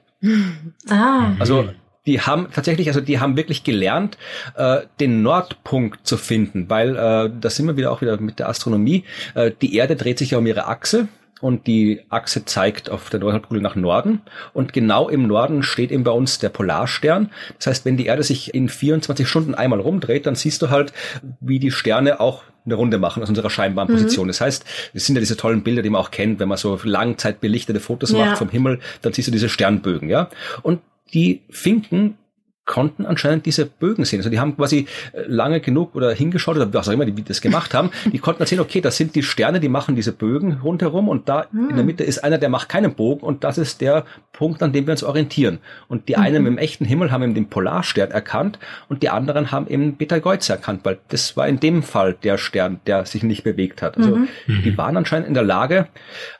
Ah. 0.88 1.36
Also 1.38 1.68
die 2.06 2.20
haben 2.20 2.48
tatsächlich, 2.52 2.88
also 2.88 3.00
die 3.00 3.20
haben 3.20 3.36
wirklich 3.36 3.64
gelernt, 3.64 4.16
äh, 4.56 4.80
den 5.00 5.22
Nordpunkt 5.22 6.06
zu 6.06 6.16
finden, 6.16 6.70
weil 6.70 6.96
äh, 6.96 7.30
da 7.40 7.50
sind 7.50 7.66
wir 7.66 7.76
wieder 7.76 7.92
auch 7.92 8.00
wieder 8.00 8.20
mit 8.20 8.38
der 8.38 8.48
Astronomie. 8.48 9.04
Äh, 9.34 9.52
die 9.60 9.74
Erde 9.76 9.96
dreht 9.96 10.18
sich 10.18 10.32
ja 10.32 10.38
um 10.38 10.46
ihre 10.46 10.66
Achse 10.66 11.08
und 11.40 11.66
die 11.66 12.00
Achse 12.08 12.44
zeigt 12.44 12.90
auf 12.90 13.10
der 13.10 13.20
Nordhalbkugel 13.20 13.60
nach 13.60 13.74
Norden 13.74 14.22
und 14.54 14.72
genau 14.72 15.08
im 15.08 15.26
Norden 15.26 15.62
steht 15.62 15.90
eben 15.90 16.04
bei 16.04 16.12
uns 16.12 16.38
der 16.38 16.48
Polarstern. 16.48 17.30
Das 17.58 17.66
heißt, 17.66 17.84
wenn 17.84 17.96
die 17.96 18.06
Erde 18.06 18.22
sich 18.22 18.54
in 18.54 18.68
24 18.68 19.28
Stunden 19.28 19.54
einmal 19.54 19.80
rumdreht, 19.80 20.26
dann 20.26 20.34
siehst 20.34 20.62
du 20.62 20.70
halt, 20.70 20.92
wie 21.40 21.58
die 21.58 21.70
Sterne 21.70 22.20
auch 22.20 22.44
eine 22.64 22.74
Runde 22.74 22.98
machen 22.98 23.22
aus 23.22 23.28
unserer 23.28 23.50
scheinbaren 23.50 23.88
Position. 23.88 24.26
Mhm. 24.26 24.30
Das 24.30 24.40
heißt, 24.40 24.64
es 24.92 25.06
sind 25.06 25.14
ja 25.14 25.20
diese 25.20 25.36
tollen 25.36 25.62
Bilder, 25.62 25.82
die 25.82 25.90
man 25.90 26.00
auch 26.00 26.10
kennt, 26.10 26.40
wenn 26.40 26.48
man 26.48 26.58
so 26.58 26.78
langzeitbelichtete 26.82 27.80
Fotos 27.80 28.10
ja. 28.10 28.18
macht 28.18 28.38
vom 28.38 28.48
Himmel, 28.48 28.80
dann 29.02 29.12
siehst 29.12 29.28
du 29.28 29.32
diese 29.32 29.48
Sternbögen, 29.48 30.08
ja. 30.08 30.30
Und 30.62 30.80
die 31.12 31.42
Finken 31.50 32.18
konnten 32.66 33.06
anscheinend 33.06 33.46
diese 33.46 33.64
Bögen 33.64 34.04
sehen. 34.04 34.18
Also 34.18 34.28
die 34.28 34.40
haben 34.40 34.56
quasi 34.56 34.86
äh, 35.12 35.22
lange 35.26 35.60
genug 35.60 35.94
oder 35.94 36.12
hingeschaut 36.12 36.56
oder 36.56 36.72
was 36.74 36.88
auch 36.88 36.92
immer 36.92 37.06
die 37.06 37.22
das 37.22 37.40
gemacht 37.40 37.72
haben. 37.72 37.90
Die 38.12 38.18
konnten 38.18 38.42
erzählen, 38.42 38.60
okay, 38.60 38.80
das 38.80 38.96
sind 38.96 39.14
die 39.14 39.22
Sterne, 39.22 39.60
die 39.60 39.68
machen 39.68 39.94
diese 39.96 40.12
Bögen 40.12 40.60
rundherum 40.62 41.08
und 41.08 41.28
da 41.28 41.46
mhm. 41.52 41.70
in 41.70 41.76
der 41.76 41.84
Mitte 41.84 42.04
ist 42.04 42.24
einer, 42.24 42.38
der 42.38 42.48
macht 42.48 42.68
keinen 42.68 42.94
Bogen 42.94 43.20
und 43.20 43.44
das 43.44 43.56
ist 43.56 43.80
der 43.80 44.04
Punkt, 44.32 44.62
an 44.62 44.72
dem 44.72 44.86
wir 44.86 44.92
uns 44.92 45.04
orientieren. 45.04 45.60
Und 45.88 46.08
die 46.08 46.16
mhm. 46.16 46.22
einen 46.22 46.46
im 46.46 46.58
echten 46.58 46.84
Himmel 46.84 47.12
haben 47.12 47.22
eben 47.22 47.34
den 47.34 47.48
Polarstern 47.48 48.10
erkannt 48.10 48.58
und 48.88 49.02
die 49.02 49.10
anderen 49.10 49.52
haben 49.52 49.68
eben 49.68 49.96
Betelgeuse 49.96 50.52
erkannt, 50.52 50.80
weil 50.84 50.98
das 51.08 51.36
war 51.36 51.46
in 51.46 51.60
dem 51.60 51.84
Fall 51.84 52.14
der 52.14 52.36
Stern, 52.36 52.80
der 52.86 53.06
sich 53.06 53.22
nicht 53.22 53.44
bewegt 53.44 53.80
hat. 53.80 53.96
Also 53.96 54.16
mhm. 54.16 54.28
die 54.64 54.76
waren 54.76 54.96
anscheinend 54.96 55.28
in 55.28 55.34
der 55.34 55.44
Lage, 55.44 55.86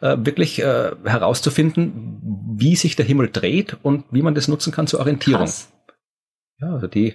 äh, 0.01 0.17
wirklich 0.19 0.61
äh, 0.61 0.91
herauszufinden, 1.05 2.19
wie 2.57 2.75
sich 2.75 2.97
der 2.97 3.07
Himmel 3.07 3.31
dreht 3.33 3.77
und 3.83 4.05
wie 4.11 4.23
man 4.23 4.35
das 4.35 4.49
nutzen 4.49 4.73
kann 4.73 4.89
zur 4.89 5.01
Orientierung. 5.01 5.43
Krass. 5.43 5.73
Ja, 6.61 6.73
also 6.73 6.87
die 6.87 7.15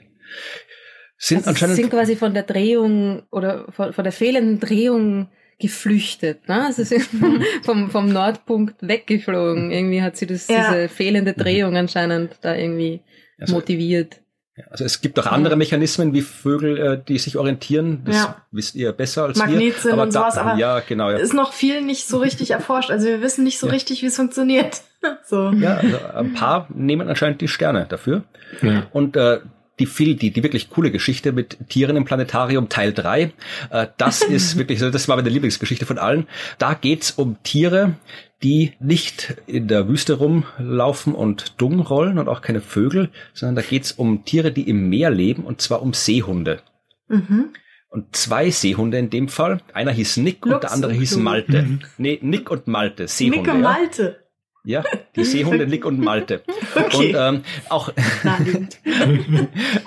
sind 1.17 1.39
also 1.39 1.49
anscheinend. 1.49 1.75
sind 1.75 1.89
quasi 1.89 2.15
von 2.15 2.33
der 2.33 2.43
Drehung 2.43 3.23
oder 3.31 3.71
von, 3.71 3.93
von 3.93 4.03
der 4.03 4.13
fehlenden 4.13 4.59
Drehung 4.59 5.29
geflüchtet. 5.59 6.47
Ne? 6.49 6.65
Also 6.65 6.83
sie 6.83 6.99
sind 6.99 7.23
vom, 7.63 7.89
vom 7.91 8.11
Nordpunkt 8.11 8.75
weggeflogen. 8.81 9.71
Irgendwie 9.71 10.01
hat 10.01 10.17
sie 10.17 10.27
das, 10.27 10.47
ja. 10.47 10.71
diese 10.71 10.89
fehlende 10.89 11.33
Drehung 11.33 11.77
anscheinend 11.77 12.37
da 12.41 12.55
irgendwie 12.55 13.01
also, 13.39 13.53
motiviert. 13.53 14.21
Also 14.69 14.83
es 14.83 15.01
gibt 15.01 15.17
auch 15.19 15.27
andere 15.27 15.55
Mechanismen 15.55 16.13
wie 16.13 16.21
Vögel, 16.21 16.77
äh, 16.77 17.01
die 17.07 17.17
sich 17.17 17.37
orientieren. 17.37 18.03
Das 18.05 18.15
ja. 18.15 18.45
wisst 18.51 18.75
ihr 18.75 18.91
besser 18.91 19.23
als 19.23 19.37
Magnet 19.37 19.83
wir. 19.83 19.93
Aber 19.93 20.03
und 20.03 20.11
sowas, 20.11 20.37
aber 20.37 20.57
ja, 20.57 20.81
genau, 20.81 21.09
ja. 21.09 21.17
ist 21.17 21.33
noch 21.33 21.53
viel 21.53 21.81
nicht 21.81 22.07
so 22.07 22.17
richtig 22.17 22.51
erforscht. 22.51 22.91
Also 22.91 23.07
wir 23.07 23.21
wissen 23.21 23.43
nicht 23.43 23.59
so 23.59 23.67
ja. 23.67 23.73
richtig, 23.73 24.01
wie 24.01 24.07
es 24.07 24.15
funktioniert. 24.15 24.81
so. 25.25 25.51
Ja, 25.51 25.77
also 25.77 25.97
ein 26.15 26.33
paar 26.33 26.67
nehmen 26.73 27.07
anscheinend 27.07 27.41
die 27.41 27.47
Sterne 27.47 27.85
dafür. 27.87 28.23
Ja. 28.61 28.87
Und 28.91 29.15
äh, 29.15 29.39
die 29.79 29.87
viel, 29.87 30.15
die, 30.15 30.31
die 30.31 30.43
wirklich 30.43 30.69
coole 30.69 30.91
Geschichte 30.91 31.31
mit 31.31 31.57
Tieren 31.69 31.95
im 31.95 32.05
Planetarium 32.05 32.69
Teil 32.69 32.93
3. 32.93 33.33
Äh, 33.71 33.87
das 33.97 34.21
ist 34.21 34.57
wirklich, 34.57 34.79
das 34.79 35.07
war 35.07 35.15
meine 35.15 35.29
Lieblingsgeschichte 35.29 35.85
von 35.85 35.97
allen. 35.97 36.27
Da 36.59 36.75
geht's 36.75 37.11
um 37.11 37.41
Tiere, 37.43 37.95
die 38.43 38.73
nicht 38.79 39.35
in 39.47 39.67
der 39.67 39.87
Wüste 39.87 40.13
rumlaufen 40.13 41.13
und 41.13 41.59
dumm 41.59 41.79
rollen 41.79 42.19
und 42.19 42.27
auch 42.27 42.41
keine 42.41 42.61
Vögel, 42.61 43.09
sondern 43.33 43.55
da 43.55 43.61
geht's 43.61 43.91
um 43.91 44.23
Tiere, 44.23 44.51
die 44.51 44.69
im 44.69 44.89
Meer 44.89 45.09
leben 45.09 45.43
und 45.43 45.61
zwar 45.61 45.81
um 45.81 45.93
Seehunde. 45.93 46.61
Mhm. 47.07 47.49
Und 47.89 48.15
zwei 48.15 48.49
Seehunde 48.49 48.97
in 48.99 49.09
dem 49.09 49.27
Fall. 49.27 49.61
Einer 49.73 49.91
hieß 49.91 50.17
Nick 50.17 50.45
Lux 50.45 50.53
und 50.53 50.63
der 50.63 50.71
andere 50.71 50.93
hieß 50.93 51.17
Malte. 51.17 51.63
Mhm. 51.63 51.79
Nee, 51.97 52.19
Nick 52.21 52.49
und 52.49 52.67
Malte, 52.67 53.07
Seehunde. 53.07 53.39
Nick 53.39 53.53
und 53.53 53.61
Malte. 53.61 54.20
Ja, 54.63 54.83
die 55.15 55.23
Seehunde 55.23 55.65
Nick 55.65 55.85
und 55.85 55.99
Malte. 55.99 56.43
Okay. 56.73 57.13
Und 57.13 57.15
ähm, 57.19 57.43
auch 57.67 57.89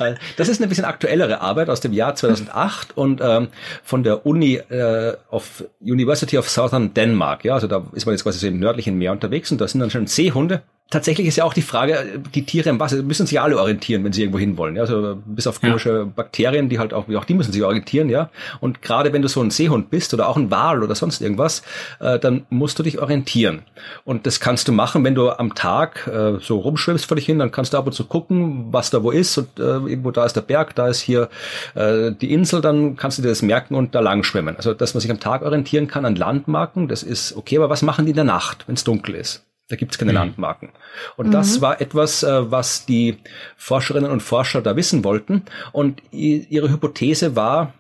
äh, 0.03 0.15
das 0.37 0.49
ist 0.49 0.61
eine 0.61 0.69
bisschen 0.69 0.85
aktuellere 0.85 1.41
Arbeit 1.41 1.71
aus 1.71 1.81
dem 1.81 1.95
Jahr 1.95 2.15
2008 2.15 2.95
und 2.97 3.23
ähm, 3.23 3.49
von 3.83 4.03
der 4.03 4.27
Uni 4.27 4.57
äh, 4.57 5.15
of 5.31 5.65
University 5.81 6.37
of 6.37 6.51
Southern 6.51 6.93
Denmark. 6.93 7.45
Ja, 7.45 7.55
also 7.55 7.67
da 7.67 7.87
ist 7.93 8.05
man 8.05 8.15
jetzt 8.15 8.23
quasi 8.23 8.39
so 8.39 8.47
im 8.47 8.59
nördlichen 8.59 8.99
Meer 8.99 9.13
unterwegs 9.13 9.51
und 9.51 9.63
da 9.63 9.69
sind 9.69 9.81
dann 9.81 9.91
schon 9.91 10.07
Seehunde 10.07 10.63
tatsächlich 10.91 11.27
ist 11.27 11.37
ja 11.37 11.45
auch 11.45 11.55
die 11.55 11.63
Frage, 11.63 12.21
die 12.35 12.45
Tiere 12.45 12.71
im 12.71 12.79
Wasser 12.79 13.03
müssen 13.03 13.27
sich 13.27 13.41
alle 13.41 13.59
orientieren, 13.59 14.05
wenn 14.05 14.13
sie 14.13 14.23
irgendwo 14.23 14.39
hin 14.39 14.57
wollen. 14.57 14.77
Ja? 14.77 14.83
Also 14.83 15.19
bis 15.25 15.47
auf 15.47 15.61
komische 15.61 15.91
ja. 15.91 16.05
Bakterien, 16.05 16.69
die 16.69 16.79
halt 16.79 16.95
auch, 16.95 17.09
auch 17.09 17.25
die 17.25 17.35
müssen 17.35 17.53
sich 17.53 17.63
orientieren, 17.63 18.09
ja. 18.09 18.31
Und 18.61 18.83
gerade 18.83 19.13
wenn 19.13 19.23
du 19.23 19.29
so 19.29 19.43
ein 19.43 19.51
Seehund 19.51 19.91
bist 19.91 20.15
oder 20.15 20.29
auch 20.29 20.37
ein 20.37 20.51
Wal 20.51 20.83
oder 20.83 20.95
sonst 20.95 21.21
irgendwas, 21.21 21.63
äh, 22.01 22.19
dann 22.19 22.47
musst 22.51 22.79
du 22.79 22.83
dich 22.83 23.01
orientieren. 23.01 23.63
Und 24.05 24.27
das 24.27 24.41
kannst 24.41 24.69
du 24.69 24.73
machen, 24.73 25.03
wenn 25.05 25.15
du 25.15 25.31
am 25.31 25.55
Tag 25.55 26.07
äh, 26.07 26.39
so 26.41 26.59
rumschwimmst 26.59 27.07
vor 27.07 27.17
dich 27.17 27.27
hin, 27.27 27.39
dann 27.39 27.51
kannst 27.51 27.73
du 27.73 27.79
ab 27.79 27.87
und 27.87 27.93
zu 27.93 28.05
gucken, 28.05 28.73
was 28.73 28.91
da 28.91 29.03
wo 29.03 29.11
ist 29.11 29.37
und 29.39 29.59
äh, 29.59 29.63
irgendwo 29.63 30.11
da 30.11 30.25
ist 30.25 30.35
der 30.35 30.43
Berg, 30.43 30.75
da 30.75 30.89
ist 30.89 31.01
hier 31.01 31.29
äh, 31.75 32.13
die 32.13 32.33
Insel, 32.33 32.61
dann 32.61 32.97
kannst 32.97 33.19
du 33.19 33.23
dir 33.23 33.29
das 33.29 33.43
merken 33.43 33.75
und 33.75 33.95
da 33.95 34.01
lang 34.01 34.23
schwimmen. 34.23 34.57
Also 34.57 34.75
dass 34.75 34.95
man 34.95 35.01
sich 35.01 35.11
am 35.11 35.21
Tag 35.21 35.43
orientieren 35.43 35.89
kann 35.89 36.05
an 36.05 36.15
Landmarken, 36.15 36.89
das 36.89 37.03
ist 37.03 37.37
okay, 37.37 37.57
aber 37.57 37.71
was 37.71 37.83
machen 37.83 38.05
die 38.05 38.11
in 38.11 38.17
der 38.17 38.25
Nacht, 38.25 38.69
wenn 38.69 38.75
es 38.75 38.85
dunkel 38.85 39.17
ist? 39.17 39.45
Da 39.69 39.77
gibt 39.77 39.93
es 39.93 39.99
keine 39.99 40.13
mhm. 40.13 40.19
Landmarken. 40.19 40.71
Und 41.17 41.29
mhm. 41.29 41.33
das 41.33 41.61
war 41.61 41.81
etwas, 41.81 42.23
äh, 42.23 42.51
was 42.51 42.87
die 42.87 43.19
Forscherinnen 43.57 44.11
und 44.11 44.23
Forscher 44.23 44.61
da 44.61 44.77
wissen 44.77 45.05
wollten. 45.05 45.45
Und 45.73 46.03
ihre 46.11 46.71
Hypothese 46.71 47.35
war 47.35 47.73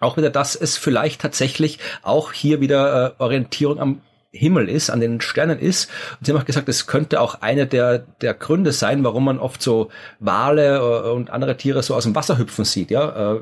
auch 0.00 0.16
wieder, 0.16 0.30
dass 0.30 0.56
es 0.56 0.76
vielleicht 0.76 1.20
tatsächlich 1.20 1.78
auch 2.02 2.32
hier 2.32 2.60
wieder 2.60 3.16
äh, 3.18 3.22
Orientierung 3.22 3.78
am 3.78 4.00
Himmel 4.32 4.70
ist, 4.70 4.88
an 4.88 5.00
den 5.00 5.20
Sternen 5.20 5.58
ist. 5.58 5.90
Und 6.18 6.26
sie 6.26 6.32
haben 6.32 6.40
auch 6.40 6.46
gesagt, 6.46 6.68
es 6.68 6.86
könnte 6.86 7.20
auch 7.20 7.42
einer 7.42 7.66
der, 7.66 7.98
der 7.98 8.32
Gründe 8.32 8.72
sein, 8.72 9.04
warum 9.04 9.26
man 9.26 9.38
oft 9.38 9.60
so 9.60 9.90
Wale 10.20 10.78
äh, 10.78 11.10
und 11.10 11.30
andere 11.30 11.56
Tiere 11.56 11.82
so 11.82 11.94
aus 11.94 12.04
dem 12.04 12.14
Wasser 12.14 12.38
hüpfen 12.38 12.64
sieht, 12.64 12.90
ja. 12.90 13.34
Äh, 13.34 13.40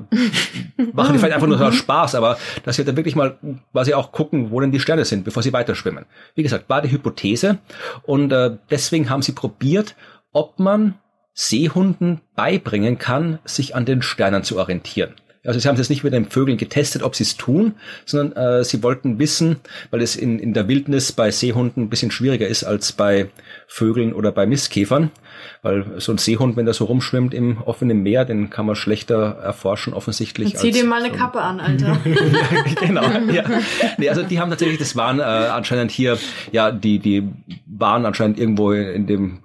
machen 0.92 1.12
die 1.12 1.18
vielleicht 1.18 1.34
einfach 1.34 1.46
nur 1.46 1.58
so 1.58 1.70
Spaß, 1.70 2.16
aber 2.16 2.38
dass 2.64 2.76
sie 2.76 2.84
dann 2.84 2.96
wirklich 2.96 3.14
mal 3.14 3.38
quasi 3.72 3.94
auch 3.94 4.10
gucken, 4.10 4.50
wo 4.50 4.60
denn 4.60 4.72
die 4.72 4.80
Sterne 4.80 5.04
sind, 5.04 5.24
bevor 5.24 5.42
sie 5.42 5.52
weiterschwimmen. 5.52 6.06
Wie 6.34 6.42
gesagt, 6.42 6.68
war 6.68 6.82
die 6.82 6.90
Hypothese. 6.90 7.58
Und 8.02 8.32
äh, 8.32 8.56
deswegen 8.68 9.10
haben 9.10 9.22
sie 9.22 9.32
probiert, 9.32 9.94
ob 10.32 10.58
man 10.58 10.94
Seehunden 11.34 12.20
beibringen 12.34 12.98
kann, 12.98 13.38
sich 13.44 13.76
an 13.76 13.84
den 13.84 14.02
Sternen 14.02 14.42
zu 14.42 14.58
orientieren. 14.58 15.14
Also 15.44 15.58
sie 15.58 15.68
haben 15.68 15.74
es 15.74 15.80
jetzt 15.80 15.88
nicht 15.90 16.04
mit 16.04 16.12
den 16.12 16.26
Vögeln 16.26 16.58
getestet, 16.58 17.02
ob 17.02 17.14
sie 17.14 17.24
es 17.24 17.36
tun, 17.36 17.74
sondern 18.04 18.60
äh, 18.60 18.64
sie 18.64 18.82
wollten 18.82 19.18
wissen, 19.18 19.56
weil 19.90 20.02
es 20.02 20.14
in, 20.14 20.38
in 20.38 20.52
der 20.52 20.68
Wildnis 20.68 21.12
bei 21.12 21.30
Seehunden 21.30 21.84
ein 21.84 21.88
bisschen 21.88 22.10
schwieriger 22.10 22.46
ist 22.46 22.64
als 22.64 22.92
bei 22.92 23.30
Vögeln 23.72 24.12
oder 24.14 24.32
bei 24.32 24.46
Mistkäfern, 24.46 25.12
weil 25.62 25.84
so 25.98 26.10
ein 26.10 26.18
Seehund, 26.18 26.56
wenn 26.56 26.64
der 26.64 26.74
so 26.74 26.86
rumschwimmt 26.86 27.32
im 27.32 27.58
offenen 27.62 28.02
Meer, 28.02 28.24
den 28.24 28.50
kann 28.50 28.66
man 28.66 28.74
schlechter 28.74 29.38
erforschen 29.40 29.94
offensichtlich. 29.94 30.56
Zieh 30.56 30.72
dir 30.72 30.84
mal 30.84 31.04
eine 31.04 31.12
so 31.12 31.16
Kappe 31.20 31.40
an, 31.40 31.60
Alter. 31.60 31.96
genau, 32.80 33.04
ja. 33.32 33.44
Nee, 33.96 34.08
also 34.08 34.24
die 34.24 34.40
haben 34.40 34.50
tatsächlich, 34.50 34.78
das 34.78 34.96
waren 34.96 35.20
äh, 35.20 35.22
anscheinend 35.22 35.92
hier, 35.92 36.18
ja, 36.50 36.72
die, 36.72 36.98
die 36.98 37.28
waren 37.68 38.06
anscheinend 38.06 38.40
irgendwo 38.40 38.72
in 38.72 39.06
dem, 39.06 39.38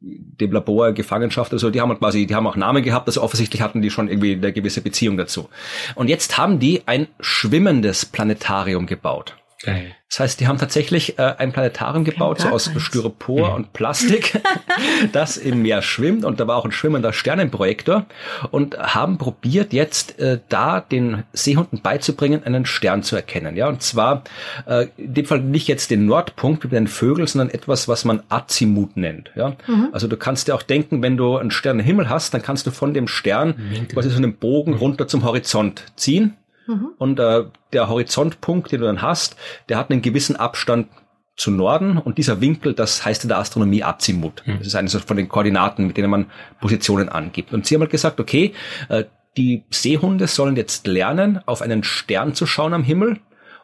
dem 0.00 0.52
Labor 0.52 0.92
Gefangenschaft, 0.92 1.52
also 1.52 1.70
die 1.70 1.80
haben 1.80 1.98
quasi, 1.98 2.26
die 2.26 2.36
haben 2.36 2.46
auch 2.46 2.56
Namen 2.56 2.84
gehabt, 2.84 3.08
also 3.08 3.20
offensichtlich 3.20 3.62
hatten 3.62 3.82
die 3.82 3.90
schon 3.90 4.06
irgendwie 4.06 4.34
eine 4.34 4.52
gewisse 4.52 4.80
Beziehung 4.80 5.16
dazu. 5.16 5.48
Und 5.96 6.06
jetzt 6.06 6.38
haben 6.38 6.60
die 6.60 6.82
ein 6.86 7.08
schwimmendes 7.18 8.06
Planetarium 8.06 8.86
gebaut. 8.86 9.34
Geil. 9.62 9.94
Das 10.08 10.20
heißt, 10.20 10.40
die 10.40 10.48
haben 10.48 10.58
tatsächlich 10.58 11.18
äh, 11.18 11.34
ein 11.38 11.52
Planetarium 11.52 12.04
gebaut, 12.04 12.40
so 12.40 12.48
aus 12.48 12.70
Styropor 12.78 13.50
mhm. 13.50 13.54
und 13.54 13.72
Plastik, 13.74 14.40
das 15.12 15.36
im 15.36 15.62
Meer 15.62 15.82
schwimmt. 15.82 16.24
Und 16.24 16.40
da 16.40 16.48
war 16.48 16.56
auch 16.56 16.64
ein 16.64 16.72
schwimmender 16.72 17.12
Sternenprojektor 17.12 18.06
und 18.50 18.76
haben 18.78 19.18
probiert, 19.18 19.72
jetzt 19.72 20.18
äh, 20.18 20.40
da 20.48 20.80
den 20.80 21.24
Seehunden 21.32 21.80
beizubringen, 21.82 22.42
einen 22.42 22.64
Stern 22.64 23.02
zu 23.02 23.14
erkennen. 23.14 23.54
Ja, 23.54 23.68
und 23.68 23.82
zwar 23.82 24.24
äh, 24.66 24.86
in 24.96 25.14
dem 25.14 25.26
Fall 25.26 25.40
nicht 25.40 25.68
jetzt 25.68 25.90
den 25.90 26.06
Nordpunkt 26.06 26.64
wie 26.64 26.68
bei 26.68 26.76
den 26.76 26.88
Vögeln, 26.88 27.28
sondern 27.28 27.50
etwas, 27.50 27.86
was 27.86 28.04
man 28.04 28.22
Azimut 28.30 28.96
nennt. 28.96 29.30
Ja, 29.36 29.56
mhm. 29.66 29.90
also 29.92 30.08
du 30.08 30.16
kannst 30.16 30.48
dir 30.48 30.54
auch 30.54 30.62
denken, 30.62 31.02
wenn 31.02 31.18
du 31.18 31.36
einen 31.36 31.50
Stern 31.50 31.78
im 31.78 31.84
Himmel 31.84 32.08
hast, 32.08 32.32
dann 32.34 32.42
kannst 32.42 32.66
du 32.66 32.70
von 32.70 32.94
dem 32.94 33.06
Stern 33.06 33.54
quasi 33.92 34.08
so 34.08 34.16
einen 34.16 34.34
Bogen 34.34 34.74
runter 34.74 35.06
zum 35.06 35.22
Horizont 35.22 35.84
ziehen 35.96 36.34
Mhm. 36.70 36.92
Und 36.98 37.18
äh, 37.18 37.44
der 37.72 37.88
Horizontpunkt, 37.88 38.70
den 38.70 38.80
du 38.80 38.86
dann 38.86 39.02
hast, 39.02 39.36
der 39.68 39.76
hat 39.76 39.90
einen 39.90 40.02
gewissen 40.02 40.36
Abstand 40.36 40.88
zu 41.36 41.50
Norden 41.50 41.98
und 41.98 42.18
dieser 42.18 42.40
Winkel, 42.40 42.74
das 42.74 43.04
heißt 43.04 43.24
in 43.24 43.28
der 43.28 43.38
Astronomie 43.38 43.82
Azimut. 43.82 44.42
Mhm. 44.46 44.58
Das 44.58 44.68
ist 44.68 44.74
eines 44.74 44.94
von 44.94 45.16
den 45.16 45.28
Koordinaten, 45.28 45.86
mit 45.86 45.96
denen 45.96 46.10
man 46.10 46.26
Positionen 46.60 47.08
angibt. 47.08 47.52
Und 47.52 47.66
sie 47.66 47.74
haben 47.74 47.82
halt 47.82 47.90
gesagt, 47.90 48.20
okay, 48.20 48.52
äh, 48.88 49.04
die 49.36 49.64
Seehunde 49.70 50.26
sollen 50.26 50.56
jetzt 50.56 50.86
lernen, 50.86 51.40
auf 51.46 51.62
einen 51.62 51.82
Stern 51.82 52.34
zu 52.34 52.46
schauen 52.46 52.74
am 52.74 52.82
Himmel 52.82 53.18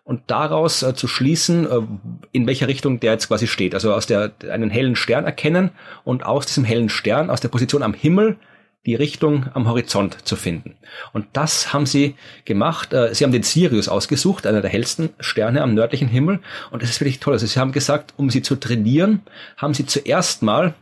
und 0.05 0.23
daraus 0.29 0.83
äh, 0.83 0.95
zu 0.95 1.09
schließen, 1.09 1.71
äh, 1.71 1.81
in 2.33 2.47
welcher 2.47 2.69
Richtung 2.69 3.01
der 3.01 3.13
jetzt 3.13 3.29
quasi 3.29 3.47
steht. 3.47 3.75
Also 3.75 3.93
aus 3.93 4.07
der 4.07 4.33
einen 4.51 4.71
hellen 4.71 4.97
Stern 4.97 5.25
erkennen 5.25 5.71
und 6.05 6.25
aus 6.25 6.47
diesem 6.47 6.65
hellen 6.65 6.89
Stern, 6.89 7.29
aus 7.31 7.41
der 7.41 7.49
Position 7.49 7.83
am 7.83 7.93
Himmel 7.93 8.37
die 8.87 8.95
Richtung 8.95 9.47
am 9.53 9.69
Horizont 9.69 10.27
zu 10.27 10.37
finden. 10.37 10.77
Und 11.13 11.27
das 11.33 11.73
haben 11.73 11.87
sie 11.87 12.15
gemacht. 12.45 12.93
Äh, 12.93 13.15
sie 13.15 13.25
haben 13.25 13.33
den 13.33 13.43
Sirius 13.43 13.89
ausgesucht, 13.89 14.47
einer 14.47 14.63
der 14.63 14.71
hellsten 14.71 15.11
Sterne 15.19 15.63
am 15.63 15.75
nördlichen 15.75 16.09
Himmel. 16.09 16.41
Und 16.71 16.83
das 16.83 16.91
ist 16.91 17.01
wirklich 17.01 17.21
toll. 17.21 17.35
Also 17.35 17.47
sie 17.47 17.59
haben 17.59 17.73
gesagt, 17.73 18.15
um 18.17 18.31
sie 18.31 18.43
zu 18.43 18.57
trainieren, 18.57 19.23
haben 19.57 19.75
sie 19.75 19.87
zuerst 19.87 20.43
mal 20.43 20.75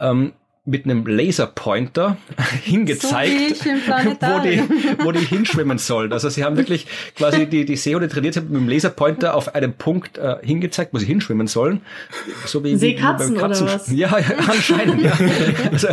ähm, 0.00 0.32
mit 0.68 0.84
einem 0.84 1.06
Laserpointer 1.06 2.18
hingezeigt, 2.62 3.56
so 3.56 3.64
wo, 3.70 4.38
die, 4.42 4.62
wo 5.04 5.12
die 5.12 5.20
hinschwimmen 5.20 5.78
sollen. 5.78 6.12
Also 6.12 6.28
sie 6.28 6.44
haben 6.44 6.56
wirklich 6.56 6.86
quasi 7.16 7.46
die, 7.46 7.64
die 7.64 7.76
Seehunde 7.76 8.08
trainiert, 8.08 8.34
sie 8.34 8.40
haben 8.40 8.50
mit 8.50 8.60
dem 8.60 8.68
Laserpointer 8.68 9.34
auf 9.34 9.54
einem 9.54 9.72
Punkt 9.72 10.18
äh, 10.18 10.36
hingezeigt, 10.42 10.92
wo 10.92 10.98
sie 10.98 11.06
hinschwimmen 11.06 11.46
sollen. 11.46 11.80
So 12.44 12.62
wie, 12.64 12.76
Seekatzen 12.76 13.34
wie 13.34 13.40
beim 13.40 13.48
Katzen. 13.48 13.66
oder 13.66 13.74
was? 13.74 13.90
Ja, 13.98 14.18
ja 14.18 14.36
anscheinend. 14.46 15.02
ja. 15.02 15.12
Also, 15.72 15.88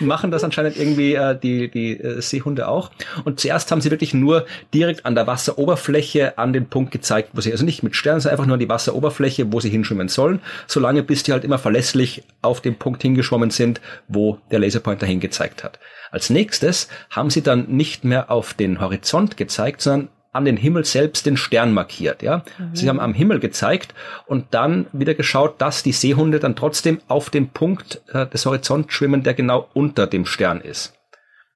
machen 0.00 0.30
das 0.30 0.44
anscheinend 0.44 0.76
irgendwie 0.76 1.14
äh, 1.14 1.38
die, 1.38 1.68
die 1.68 1.98
äh, 1.98 2.20
Seehunde 2.20 2.68
auch. 2.68 2.90
Und 3.24 3.40
zuerst 3.40 3.70
haben 3.72 3.80
sie 3.80 3.90
wirklich 3.90 4.14
nur 4.14 4.46
direkt 4.72 5.04
an 5.04 5.14
der 5.14 5.26
Wasseroberfläche 5.26 6.38
an 6.38 6.52
den 6.52 6.66
Punkt 6.66 6.92
gezeigt, 6.92 7.30
wo 7.32 7.40
sie, 7.40 7.50
also 7.52 7.64
nicht 7.64 7.82
mit 7.82 7.96
Sternen, 7.96 8.20
sondern 8.20 8.34
einfach 8.34 8.46
nur 8.46 8.54
an 8.54 8.60
die 8.60 8.68
Wasseroberfläche, 8.68 9.52
wo 9.52 9.60
sie 9.60 9.70
hinschwimmen 9.70 10.08
sollen, 10.08 10.40
solange 10.66 11.02
bis 11.02 11.24
die 11.24 11.32
halt 11.32 11.44
immer 11.44 11.58
verlässlich 11.58 12.22
auf 12.42 12.60
den 12.60 12.76
Punkt 12.76 13.02
hingeschwommen 13.02 13.50
sind, 13.50 13.80
wo 14.08 14.38
der 14.50 14.58
Laserpointer 14.60 15.06
hingezeigt 15.06 15.64
hat. 15.64 15.78
Als 16.10 16.30
nächstes 16.30 16.88
haben 17.10 17.30
sie 17.30 17.42
dann 17.42 17.66
nicht 17.68 18.04
mehr 18.04 18.30
auf 18.30 18.54
den 18.54 18.80
Horizont 18.80 19.36
gezeigt, 19.36 19.80
sondern 19.80 20.08
an 20.32 20.44
den 20.44 20.58
Himmel 20.58 20.84
selbst 20.84 21.24
den 21.24 21.38
Stern 21.38 21.72
markiert, 21.72 22.22
ja. 22.22 22.44
Mhm. 22.58 22.76
Sie 22.76 22.88
haben 22.88 23.00
am 23.00 23.14
Himmel 23.14 23.40
gezeigt 23.40 23.94
und 24.26 24.46
dann 24.52 24.86
wieder 24.92 25.14
geschaut, 25.14 25.60
dass 25.62 25.82
die 25.82 25.92
Seehunde 25.92 26.38
dann 26.40 26.56
trotzdem 26.56 27.00
auf 27.08 27.30
dem 27.30 27.48
Punkt 27.48 28.02
äh, 28.12 28.26
des 28.26 28.44
Horizonts 28.44 28.92
schwimmen, 28.92 29.22
der 29.22 29.32
genau 29.32 29.68
unter 29.72 30.06
dem 30.06 30.26
Stern 30.26 30.60
ist. 30.60 30.92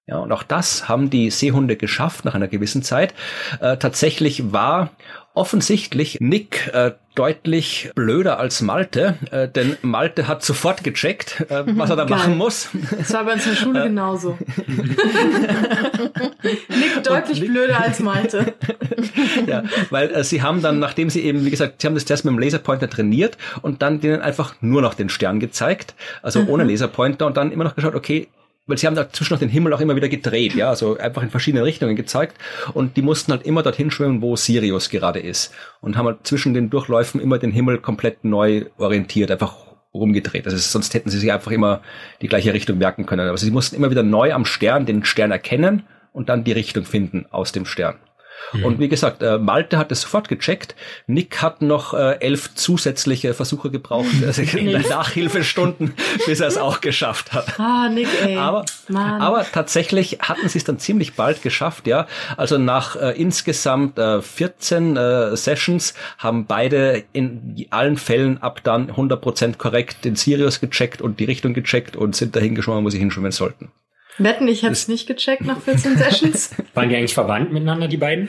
Ja, 0.07 0.19
und 0.19 0.33
auch 0.33 0.43
das 0.43 0.89
haben 0.89 1.09
die 1.09 1.31
Seehunde 1.31 1.77
geschafft 1.77 2.25
nach 2.25 2.35
einer 2.35 2.49
gewissen 2.49 2.83
Zeit. 2.83 3.15
Äh, 3.61 3.77
tatsächlich 3.77 4.53
war 4.53 4.91
offensichtlich 5.41 6.19
Nick 6.21 6.71
äh, 6.75 6.93
deutlich 7.15 7.91
blöder 7.95 8.39
als 8.39 8.61
Malte, 8.61 9.17
äh, 9.31 9.49
denn 9.49 9.79
Malte 9.81 10.29
hat 10.29 10.45
sofort 10.45 10.85
gecheckt, 10.85 11.41
äh, 11.49 11.65
was 11.79 11.89
er 11.89 11.97
da 11.97 12.05
Geil. 12.05 12.19
machen 12.19 12.37
muss. 12.37 12.69
Das 12.99 13.11
war 13.15 13.25
bei 13.25 13.33
uns 13.33 13.47
in 13.47 13.53
der 13.53 13.57
Schule 13.59 13.81
äh, 13.81 13.85
genauso. 13.85 14.37
Nick 16.43 17.03
deutlich 17.05 17.41
Nick, 17.41 17.53
blöder 17.53 17.81
als 17.81 18.01
Malte. 18.01 18.53
ja, 19.47 19.63
weil 19.89 20.11
äh, 20.11 20.25
sie 20.25 20.43
haben 20.43 20.61
dann, 20.61 20.79
nachdem 20.79 21.09
sie 21.09 21.23
eben, 21.23 21.47
wie 21.47 21.51
gesagt, 21.51 21.81
sie 21.81 21.87
haben 21.87 21.95
das 21.95 22.05
Test 22.05 22.27
mit 22.27 22.35
dem 22.35 22.39
Laserpointer 22.39 22.91
trainiert 22.91 23.39
und 23.63 23.81
dann 23.81 24.01
denen 24.01 24.21
einfach 24.21 24.57
nur 24.61 24.83
noch 24.83 24.93
den 24.93 25.09
Stern 25.09 25.41
gezeigt, 25.41 25.95
also 26.21 26.43
mhm. 26.43 26.51
ohne 26.51 26.65
Laserpointer 26.65 27.27
und 27.27 27.39
dann 27.39 27.51
immer 27.51 27.65
noch 27.65 27.77
geschaut, 27.77 27.95
okay, 27.95 28.29
weil 28.67 28.79
sie 28.79 28.87
haben 28.87 28.95
dazwischen 28.95 29.35
noch 29.35 29.41
den 29.41 29.49
Himmel 29.49 29.73
auch 29.73 29.81
immer 29.81 29.97
wieder 29.97 30.09
gedreht, 30.09 30.55
ja, 30.55 30.71
also 30.71 30.97
einfach 30.99 31.23
in 31.23 31.31
verschiedene 31.31 31.65
Richtungen 31.65 31.97
gezeigt 31.97 32.37
und 32.73 32.97
die 32.97 33.03
mussten 33.03 33.33
halt 33.33 33.45
immer 33.45 33.63
dorthin 33.63 33.91
schwimmen, 33.91 34.23
wo 34.23 34.37
Sirius 34.37 34.91
gerade 34.91 35.19
ist 35.19 35.53
und 35.81 35.97
haben 35.97 36.07
halt 36.07 36.27
zwischen 36.27 36.55
den 36.55 36.71
Durchläufen 36.71 37.21
immer 37.21 37.39
den 37.39 37.53
Himmel 37.53 37.79
komplett 37.79 38.25
neu 38.25 38.67
orientiert, 38.79 39.31
einfach 39.31 39.57
rumgedreht. 39.93 40.47
Also 40.47 40.57
sonst 40.57 40.95
hätten 40.95 41.11
sie 41.11 41.19
sich 41.19 41.33
einfach 41.33 41.51
immer 41.51 41.83
die 42.23 42.29
gleiche 42.29 42.53
Richtung 42.53 42.79
merken 42.79 43.07
können. 43.07 43.29
Aber 43.29 43.39
sie 43.39 43.51
mussten 43.51 43.77
immer 43.77 43.91
wieder 43.91 44.03
neu 44.03 44.33
am 44.33 44.45
Stern 44.45 44.87
den 44.87 45.05
Stern 45.05 45.33
erkennen 45.33 45.83
und 46.13 46.29
dann 46.29 46.45
die 46.45 46.53
Richtung 46.53 46.85
finden 46.85 47.27
aus 47.31 47.53
dem 47.53 47.67
Stern. 47.67 47.97
Mhm. 48.53 48.65
Und 48.65 48.79
wie 48.81 48.89
gesagt, 48.89 49.23
äh, 49.23 49.39
Malte 49.39 49.79
hat 49.79 49.93
es 49.93 50.03
sofort 50.03 50.29
gecheckt. 50.29 50.75
Nick 51.07 51.43
hat 51.43 51.63
noch 51.63 51.95
äh, 51.95 52.19
elf 52.21 52.55
zusätzliche 52.55 53.35
Versuche 53.35 53.71
gebraucht, 53.71 54.09
also 54.27 54.43
Nachhilfestunden, 54.43 55.95
bis 56.27 56.41
er 56.41 56.49
es 56.49 56.59
auch 56.59 56.81
geschafft 56.81 57.33
hat. 57.33 57.59
Ah, 57.59 57.89
Nick, 57.89 58.09
ey. 58.23 58.37
Aber, 58.37 58.65
aber 58.95 59.47
tatsächlich 59.51 60.19
hatten 60.21 60.49
sie 60.49 60.59
es 60.59 60.65
dann 60.65 60.79
ziemlich 60.79 61.15
bald 61.15 61.43
geschafft, 61.43 61.87
ja. 61.87 62.07
Also 62.37 62.59
nach 62.59 62.97
äh, 62.97 63.11
insgesamt 63.21 63.99
äh, 63.99 64.23
14 64.23 64.97
äh, 64.97 65.37
Sessions 65.37 65.95
haben 66.19 66.47
beide 66.47 67.05
in 67.13 67.67
allen 67.71 67.97
Fällen 67.97 68.43
ab 68.43 68.61
dann 68.63 68.91
100% 68.91 69.57
korrekt 69.57 70.05
den 70.05 70.17
Sirius 70.17 70.61
gecheckt 70.61 71.03
und 71.03 71.21
die 71.21 71.25
Richtung 71.25 71.55
gecheckt 71.55 71.97
und 71.97 72.17
sind 72.17 72.37
dahin 72.37 72.55
geschwommen, 72.55 72.85
wo 72.85 72.91
sie 72.91 72.99
hinschwimmen 72.99 73.33
sollten. 73.33 73.71
Wetten, 74.23 74.49
ich 74.49 74.63
hätte 74.63 74.73
es 74.73 74.89
nicht 74.89 75.07
gecheckt 75.07 75.45
nach 75.45 75.61
14 75.61 75.97
Sessions. 75.97 76.51
Waren 76.75 76.89
die 76.89 76.97
eigentlich 76.97 77.15
verwandt 77.15 77.53
miteinander, 77.53 77.89
die 77.89 77.97
beiden? 77.97 78.29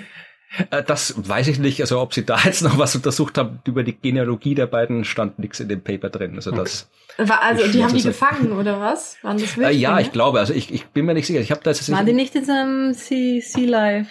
Äh, 0.69 0.83
das 0.83 1.15
weiß 1.17 1.47
ich 1.47 1.59
nicht. 1.59 1.81
Also 1.81 1.99
ob 1.99 2.13
sie 2.13 2.25
da 2.25 2.37
jetzt 2.43 2.61
noch 2.61 2.77
was 2.77 2.95
untersucht 2.95 3.37
haben 3.37 3.59
über 3.65 3.83
die 3.83 3.95
Genealogie 3.95 4.55
der 4.55 4.67
beiden, 4.67 5.05
stand 5.05 5.39
nichts 5.39 5.59
in 5.59 5.69
dem 5.69 5.81
Paper 5.81 6.09
drin. 6.09 6.35
Also 6.35 6.51
das. 6.51 6.89
War, 7.17 7.41
also 7.41 7.67
die 7.67 7.83
haben 7.83 7.95
die 7.95 8.03
gefangen 8.03 8.51
oder 8.51 8.79
was? 8.79 9.17
Waren 9.21 9.37
das 9.37 9.57
wirklich? 9.57 9.77
Äh, 9.77 9.81
ja, 9.81 9.99
ich 9.99 10.11
glaube. 10.11 10.39
Also 10.39 10.53
ich, 10.53 10.73
ich 10.73 10.85
bin 10.87 11.05
mir 11.05 11.13
nicht 11.13 11.27
sicher. 11.27 11.39
Ich 11.39 11.51
habe 11.51 11.61
das. 11.63 11.89
Waren 11.91 12.05
die 12.05 12.13
nicht 12.13 12.35
in 12.35 12.93
Sea, 12.93 13.41
sea 13.41 13.69
Life? 13.69 14.09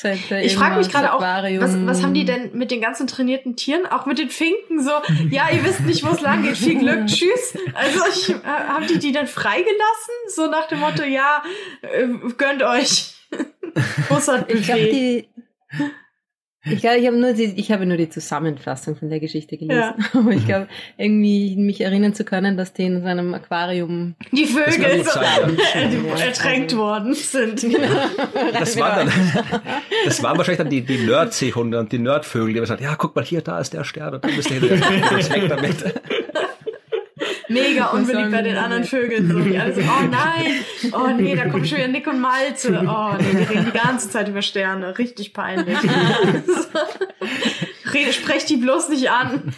Center 0.00 0.42
ich 0.42 0.56
frage 0.56 0.76
mich 0.76 0.88
gerade 0.88 1.12
auch, 1.12 1.20
was, 1.20 1.86
was 1.86 2.02
haben 2.02 2.14
die 2.14 2.24
denn 2.24 2.56
mit 2.56 2.70
den 2.70 2.80
ganzen 2.80 3.06
trainierten 3.06 3.56
Tieren, 3.56 3.86
auch 3.86 4.06
mit 4.06 4.18
den 4.18 4.30
Finken 4.30 4.82
so, 4.82 4.90
ja, 5.28 5.50
ihr 5.50 5.62
wisst 5.62 5.80
nicht, 5.80 6.02
wo 6.04 6.08
es 6.08 6.22
lang 6.22 6.42
geht, 6.42 6.56
viel 6.56 6.78
Glück, 6.78 7.06
tschüss. 7.06 7.58
Also 7.74 8.00
ich, 8.10 8.30
äh, 8.30 8.42
haben 8.42 8.86
die 8.86 8.98
die 8.98 9.12
dann 9.12 9.26
freigelassen? 9.26 10.14
So 10.28 10.46
nach 10.46 10.68
dem 10.68 10.80
Motto, 10.80 11.02
ja, 11.02 11.42
äh, 11.82 12.06
gönnt 12.38 12.62
euch. 12.62 13.14
ich 14.48 14.64
glaube, 14.64 14.88
die, 14.90 15.28
ich 16.64 16.80
glaube, 16.80 16.98
ich 16.98 17.06
habe 17.06 17.16
nur 17.16 17.32
die, 17.32 17.54
ich 17.56 17.72
habe 17.72 17.86
nur 17.86 17.96
die 17.96 18.10
Zusammenfassung 18.10 18.94
von 18.94 19.08
der 19.08 19.18
Geschichte 19.18 19.56
gelesen. 19.56 19.80
Ja. 19.80 19.96
Aber 20.12 20.30
ich 20.30 20.44
glaube, 20.44 20.68
irgendwie 20.98 21.56
mich 21.56 21.80
erinnern 21.80 22.14
zu 22.14 22.24
können, 22.24 22.58
dass 22.58 22.74
die 22.74 22.84
in 22.84 23.00
so 23.00 23.06
einem 23.06 23.32
Aquarium 23.32 24.14
die 24.30 24.44
Vögel 24.44 25.02
so 25.04 25.20
ertränkt 26.20 26.76
worden 26.76 27.14
sind. 27.14 27.66
Das 28.52 28.76
waren 28.78 29.06
dann, 29.06 29.44
das 30.04 30.22
waren 30.22 30.36
wahrscheinlich 30.36 30.58
dann 30.58 30.70
die, 30.70 30.82
die 30.82 30.98
Nerdseehunde 30.98 31.78
und 31.78 31.92
die 31.92 31.98
Nerdvögel, 31.98 32.52
die 32.52 32.58
haben 32.58 32.64
gesagt, 32.64 32.82
ja, 32.82 32.94
guck 32.96 33.14
mal, 33.16 33.24
hier, 33.24 33.40
da 33.40 33.58
ist 33.58 33.72
der 33.72 33.84
Stern 33.84 34.14
und 34.14 34.24
dann 34.24 34.34
bist 34.34 34.50
du 34.50 34.54
hinterher. 34.54 35.48
damit 35.48 35.84
mega 37.50 37.86
unbeliebt 37.86 38.30
bei 38.30 38.42
den 38.42 38.56
anderen 38.56 38.84
Vögeln. 38.84 39.30
So, 39.30 39.40
die 39.40 39.58
alle 39.58 39.74
so, 39.74 39.80
oh 39.80 40.06
nein, 40.10 40.54
oh 40.92 41.08
nee, 41.16 41.34
da 41.36 41.48
kommt 41.48 41.68
schon 41.68 41.78
wieder 41.78 41.88
Nick 41.88 42.06
und 42.06 42.20
Malte. 42.20 42.82
Oh 42.86 43.12
nee, 43.18 43.32
die 43.32 43.42
reden 43.42 43.66
die 43.66 43.78
ganze 43.78 44.08
Zeit 44.08 44.28
über 44.28 44.42
Sterne. 44.42 44.96
Richtig 44.98 45.32
peinlich. 45.32 45.78
Rede, 47.92 48.12
sprech 48.12 48.44
die 48.44 48.56
bloß 48.56 48.88
nicht 48.90 49.10
an. 49.10 49.52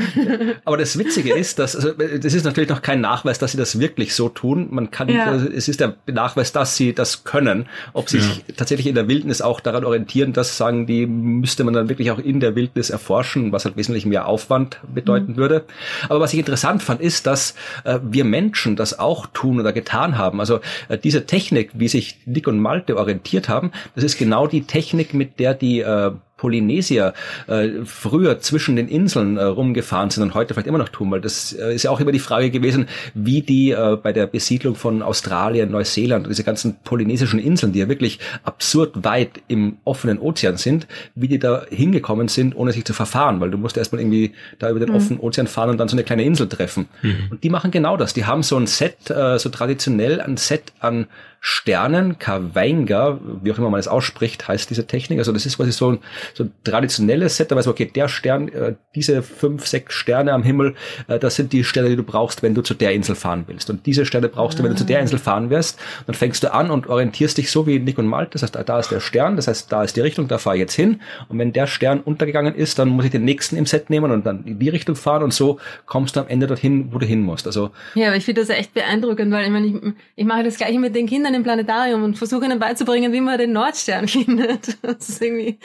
Aber 0.64 0.76
das 0.76 0.98
Witzige 0.98 1.34
ist, 1.34 1.58
dass 1.58 1.76
also 1.76 1.92
das 1.92 2.34
ist 2.34 2.44
natürlich 2.44 2.70
noch 2.70 2.82
kein 2.82 3.00
Nachweis, 3.00 3.38
dass 3.38 3.52
sie 3.52 3.58
das 3.58 3.78
wirklich 3.78 4.14
so 4.14 4.28
tun. 4.28 4.68
Man 4.70 4.90
kann, 4.90 5.08
ja. 5.08 5.26
also 5.26 5.48
es 5.48 5.68
ist 5.68 5.80
der 5.80 5.96
Nachweis, 6.06 6.52
dass 6.52 6.76
sie 6.76 6.92
das 6.92 7.24
können. 7.24 7.66
Ob 7.92 8.08
sie 8.08 8.18
ja. 8.18 8.24
sich 8.24 8.44
tatsächlich 8.56 8.86
in 8.86 8.94
der 8.94 9.08
Wildnis 9.08 9.42
auch 9.42 9.60
daran 9.60 9.84
orientieren, 9.84 10.32
das 10.32 10.56
sagen 10.56 10.86
die, 10.86 11.06
müsste 11.06 11.64
man 11.64 11.74
dann 11.74 11.88
wirklich 11.88 12.10
auch 12.10 12.18
in 12.18 12.40
der 12.40 12.54
Wildnis 12.54 12.90
erforschen, 12.90 13.52
was 13.52 13.64
halt 13.64 13.76
wesentlich 13.76 14.06
mehr 14.06 14.26
Aufwand 14.26 14.80
bedeuten 14.92 15.32
mhm. 15.32 15.36
würde. 15.36 15.64
Aber 16.08 16.20
was 16.20 16.32
ich 16.32 16.38
interessant 16.38 16.82
fand, 16.82 17.00
ist, 17.00 17.26
dass 17.26 17.54
äh, 17.84 17.98
wir 18.02 18.24
Menschen 18.24 18.76
das 18.76 18.98
auch 18.98 19.26
tun 19.26 19.60
oder 19.60 19.72
getan 19.72 20.18
haben. 20.18 20.40
Also 20.40 20.60
äh, 20.88 20.98
diese 20.98 21.26
Technik, 21.26 21.70
wie 21.74 21.88
sich 21.88 22.18
Nick 22.26 22.46
und 22.48 22.58
Malte 22.58 22.96
orientiert 22.96 23.48
haben, 23.48 23.72
das 23.94 24.04
ist 24.04 24.18
genau 24.18 24.46
die 24.46 24.62
Technik, 24.64 25.14
mit 25.14 25.38
der 25.38 25.54
die 25.54 25.80
äh, 25.80 26.12
Polynesier 26.42 27.14
äh, 27.46 27.68
früher 27.84 28.40
zwischen 28.40 28.74
den 28.74 28.88
Inseln 28.88 29.36
äh, 29.36 29.44
rumgefahren 29.44 30.10
sind 30.10 30.24
und 30.24 30.34
heute 30.34 30.54
vielleicht 30.54 30.66
immer 30.66 30.78
noch 30.78 30.88
tun, 30.88 31.08
weil 31.12 31.20
das 31.20 31.52
äh, 31.52 31.72
ist 31.72 31.84
ja 31.84 31.90
auch 31.92 32.00
immer 32.00 32.10
die 32.10 32.18
Frage 32.18 32.50
gewesen, 32.50 32.88
wie 33.14 33.42
die 33.42 33.70
äh, 33.70 33.96
bei 34.02 34.12
der 34.12 34.26
Besiedlung 34.26 34.74
von 34.74 35.02
Australien, 35.02 35.70
Neuseeland 35.70 36.26
und 36.26 36.30
diese 36.30 36.42
ganzen 36.42 36.74
polynesischen 36.82 37.38
Inseln, 37.38 37.72
die 37.72 37.78
ja 37.78 37.88
wirklich 37.88 38.18
absurd 38.42 39.04
weit 39.04 39.40
im 39.46 39.76
offenen 39.84 40.18
Ozean 40.18 40.56
sind, 40.56 40.88
wie 41.14 41.28
die 41.28 41.38
da 41.38 41.64
hingekommen 41.70 42.26
sind, 42.26 42.56
ohne 42.56 42.72
sich 42.72 42.84
zu 42.84 42.92
verfahren, 42.92 43.38
weil 43.40 43.52
du 43.52 43.58
musst 43.58 43.76
erstmal 43.76 44.00
irgendwie 44.00 44.32
da 44.58 44.68
über 44.68 44.80
den 44.80 44.88
mhm. 44.88 44.96
offenen 44.96 45.20
Ozean 45.20 45.46
fahren 45.46 45.70
und 45.70 45.78
dann 45.78 45.86
so 45.86 45.94
eine 45.94 46.02
kleine 46.02 46.24
Insel 46.24 46.48
treffen. 46.48 46.88
Mhm. 47.02 47.28
Und 47.30 47.44
die 47.44 47.50
machen 47.50 47.70
genau 47.70 47.96
das. 47.96 48.14
Die 48.14 48.24
haben 48.24 48.42
so 48.42 48.56
ein 48.56 48.66
Set, 48.66 49.10
äh, 49.10 49.38
so 49.38 49.48
traditionell 49.48 50.20
ein 50.20 50.36
Set 50.36 50.72
an 50.80 51.06
Sternen, 51.44 52.20
Kawainga, 52.20 53.18
wie 53.42 53.50
auch 53.50 53.58
immer 53.58 53.68
man 53.68 53.80
es 53.80 53.88
ausspricht, 53.88 54.46
heißt 54.46 54.70
diese 54.70 54.86
Technik. 54.86 55.18
Also 55.18 55.32
das 55.32 55.44
ist 55.44 55.56
quasi 55.56 55.72
so 55.72 55.90
ein, 55.90 55.98
so 56.34 56.44
ein 56.44 56.52
traditionelles 56.62 57.36
Set, 57.36 57.50
da 57.50 57.56
weiß 57.56 57.66
man, 57.66 57.72
okay, 57.72 57.90
der 57.92 58.06
Stern, 58.06 58.48
äh, 58.48 58.74
diese 58.94 59.24
fünf, 59.24 59.66
sechs 59.66 59.92
Sterne 59.92 60.34
am 60.34 60.44
Himmel, 60.44 60.76
äh, 61.08 61.18
das 61.18 61.34
sind 61.34 61.52
die 61.52 61.64
Sterne, 61.64 61.88
die 61.88 61.96
du 61.96 62.04
brauchst, 62.04 62.44
wenn 62.44 62.54
du 62.54 62.62
zu 62.62 62.74
der 62.74 62.92
Insel 62.92 63.16
fahren 63.16 63.42
willst. 63.48 63.70
Und 63.70 63.86
diese 63.86 64.06
Sterne 64.06 64.28
brauchst 64.28 64.60
du, 64.60 64.62
wenn 64.62 64.70
du 64.70 64.76
zu 64.76 64.84
der 64.84 64.98
ah. 64.98 65.02
Insel 65.02 65.18
fahren 65.18 65.50
wirst. 65.50 65.80
Dann 66.06 66.14
fängst 66.14 66.44
du 66.44 66.54
an 66.54 66.70
und 66.70 66.86
orientierst 66.86 67.36
dich 67.36 67.50
so 67.50 67.66
wie 67.66 67.80
Nick 67.80 67.98
und 67.98 68.06
Malte. 68.06 68.34
Das 68.34 68.42
heißt, 68.44 68.56
da 68.68 68.78
ist 68.78 68.92
der 68.92 69.00
Stern, 69.00 69.34
das 69.34 69.48
heißt, 69.48 69.72
da 69.72 69.82
ist 69.82 69.96
die 69.96 70.00
Richtung, 70.00 70.28
da 70.28 70.38
fahre 70.38 70.54
ich 70.56 70.60
jetzt 70.60 70.74
hin. 70.74 71.00
Und 71.28 71.40
wenn 71.40 71.52
der 71.52 71.66
Stern 71.66 72.02
untergegangen 72.02 72.54
ist, 72.54 72.78
dann 72.78 72.88
muss 72.88 73.04
ich 73.04 73.10
den 73.10 73.24
nächsten 73.24 73.56
im 73.56 73.66
Set 73.66 73.90
nehmen 73.90 74.12
und 74.12 74.24
dann 74.24 74.44
in 74.44 74.60
die 74.60 74.68
Richtung 74.68 74.94
fahren 74.94 75.24
und 75.24 75.34
so 75.34 75.58
kommst 75.86 76.14
du 76.14 76.20
am 76.20 76.28
Ende 76.28 76.46
dorthin, 76.46 76.92
wo 76.92 76.98
du 76.98 77.06
hin 77.06 77.20
musst. 77.20 77.48
Also 77.48 77.70
ja, 77.96 78.06
aber 78.06 78.16
ich 78.16 78.24
finde 78.24 78.42
das 78.42 78.50
echt 78.50 78.74
beeindruckend, 78.74 79.32
weil 79.32 79.44
ich 79.44 79.50
meine, 79.50 79.66
ich, 79.66 79.74
ich 80.14 80.24
mache 80.24 80.44
das 80.44 80.56
gleiche 80.56 80.78
mit 80.78 80.94
den 80.94 81.06
Kindern 81.06 81.31
im 81.34 81.42
Planetarium 81.42 82.02
und 82.02 82.18
versuche 82.18 82.44
ihnen 82.44 82.58
beizubringen, 82.58 83.12
wie 83.12 83.20
man 83.20 83.38
den 83.38 83.52
Nordstern 83.52 84.08
findet. 84.08 84.78
Das 84.82 85.08
ist 85.08 85.22
irgendwie 85.22 85.58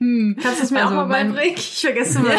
hm. 0.00 0.36
Kannst 0.40 0.60
du 0.60 0.64
es 0.64 0.70
mir 0.70 0.80
also 0.80 0.90
auch 0.90 1.08
mal 1.08 1.24
beibringen? 1.24 1.54
Ich 1.56 1.80
vergesse 1.80 2.20
mal 2.20 2.30
wieder. 2.30 2.38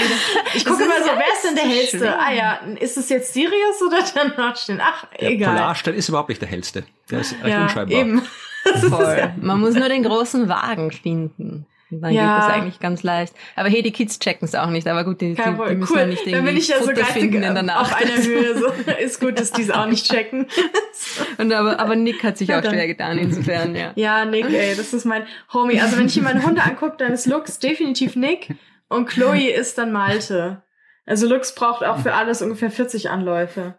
Ich 0.55 0.63
gucke 0.63 0.85
mal 0.85 1.03
so, 1.03 1.09
wer 1.09 1.33
ist 1.33 1.43
denn 1.43 1.55
der 1.55 1.65
hellste? 1.65 1.97
Schwierig. 1.97 2.15
Ah 2.17 2.33
ja, 2.33 2.53
ist 2.79 2.97
es 2.97 3.09
jetzt 3.09 3.33
Sirius 3.33 3.81
oder 3.85 4.01
der 4.01 4.37
Nordstern? 4.37 4.79
Ach, 4.81 5.05
der 5.19 5.31
egal. 5.31 5.53
Der 5.55 5.61
Polarstern 5.61 5.93
ist 5.95 6.07
überhaupt 6.07 6.29
nicht 6.29 6.41
der 6.41 6.47
hellste. 6.47 6.85
Der 7.11 7.19
ist 7.19 7.33
recht 7.33 7.47
ja, 7.47 7.63
unscheinbar. 7.63 7.99
Eben. 7.99 8.21
Voll. 8.89 9.33
Man 9.41 9.59
muss 9.59 9.75
nur 9.75 9.89
den 9.89 10.03
großen 10.03 10.47
Wagen 10.47 10.91
finden. 10.91 11.65
Dann 11.91 12.13
ja. 12.13 12.35
geht 12.35 12.43
das 12.43 12.53
eigentlich 12.53 12.79
ganz 12.79 13.01
leicht. 13.01 13.33
Aber 13.55 13.67
hey, 13.69 13.81
die 13.81 13.91
Kids 13.91 14.19
checken 14.19 14.45
es 14.47 14.53
auch 14.53 14.69
nicht. 14.69 14.87
Aber 14.87 15.03
gut, 15.03 15.21
die, 15.21 15.33
die, 15.33 15.41
die 15.41 15.75
müssen 15.75 15.93
cool. 15.93 15.99
ja 15.99 16.05
nicht 16.05 16.19
irgendwie 16.19 16.31
Dann 16.31 16.45
bin 16.45 16.57
ich 16.57 16.67
ja 16.67 16.83
so 16.83 16.91
finden 16.93 17.41
in 17.41 17.53
der 17.53 17.63
Nacht. 17.63 17.93
auf 17.93 17.95
einer 17.95 18.23
Höhe. 18.23 18.39
So. 18.59 18.67
Ist 18.99 19.19
gut, 19.21 19.39
dass 19.39 19.51
die 19.51 19.61
es 19.61 19.71
auch 19.71 19.85
nicht 19.85 20.09
checken. 20.09 20.47
Und 21.37 21.53
aber, 21.53 21.79
aber 21.79 21.95
Nick 21.95 22.23
hat 22.23 22.37
sich 22.37 22.49
ja, 22.49 22.59
auch 22.59 22.63
schwer 22.63 22.87
getan, 22.87 23.17
insofern, 23.17 23.75
ja. 23.75 23.91
Ja, 23.95 24.25
Nick, 24.25 24.45
ey, 24.45 24.75
das 24.75 24.93
ist 24.93 25.05
mein 25.05 25.23
Homie. 25.53 25.79
Also 25.79 25.97
wenn 25.97 26.07
ich 26.07 26.13
hier 26.13 26.23
meine 26.23 26.43
Hunde 26.43 26.61
angucke, 26.61 26.97
dann 26.97 27.13
ist 27.13 27.25
Lux 27.25 27.59
definitiv 27.59 28.15
Nick 28.15 28.55
und 28.89 29.07
Chloe 29.07 29.49
ist 29.49 29.77
dann 29.77 29.91
Malte. 29.91 30.61
Also 31.05 31.27
Lux 31.27 31.55
braucht 31.55 31.83
auch 31.83 31.99
für 31.99 32.13
alles 32.13 32.41
ungefähr 32.41 32.69
40 32.69 33.09
Anläufe. 33.09 33.75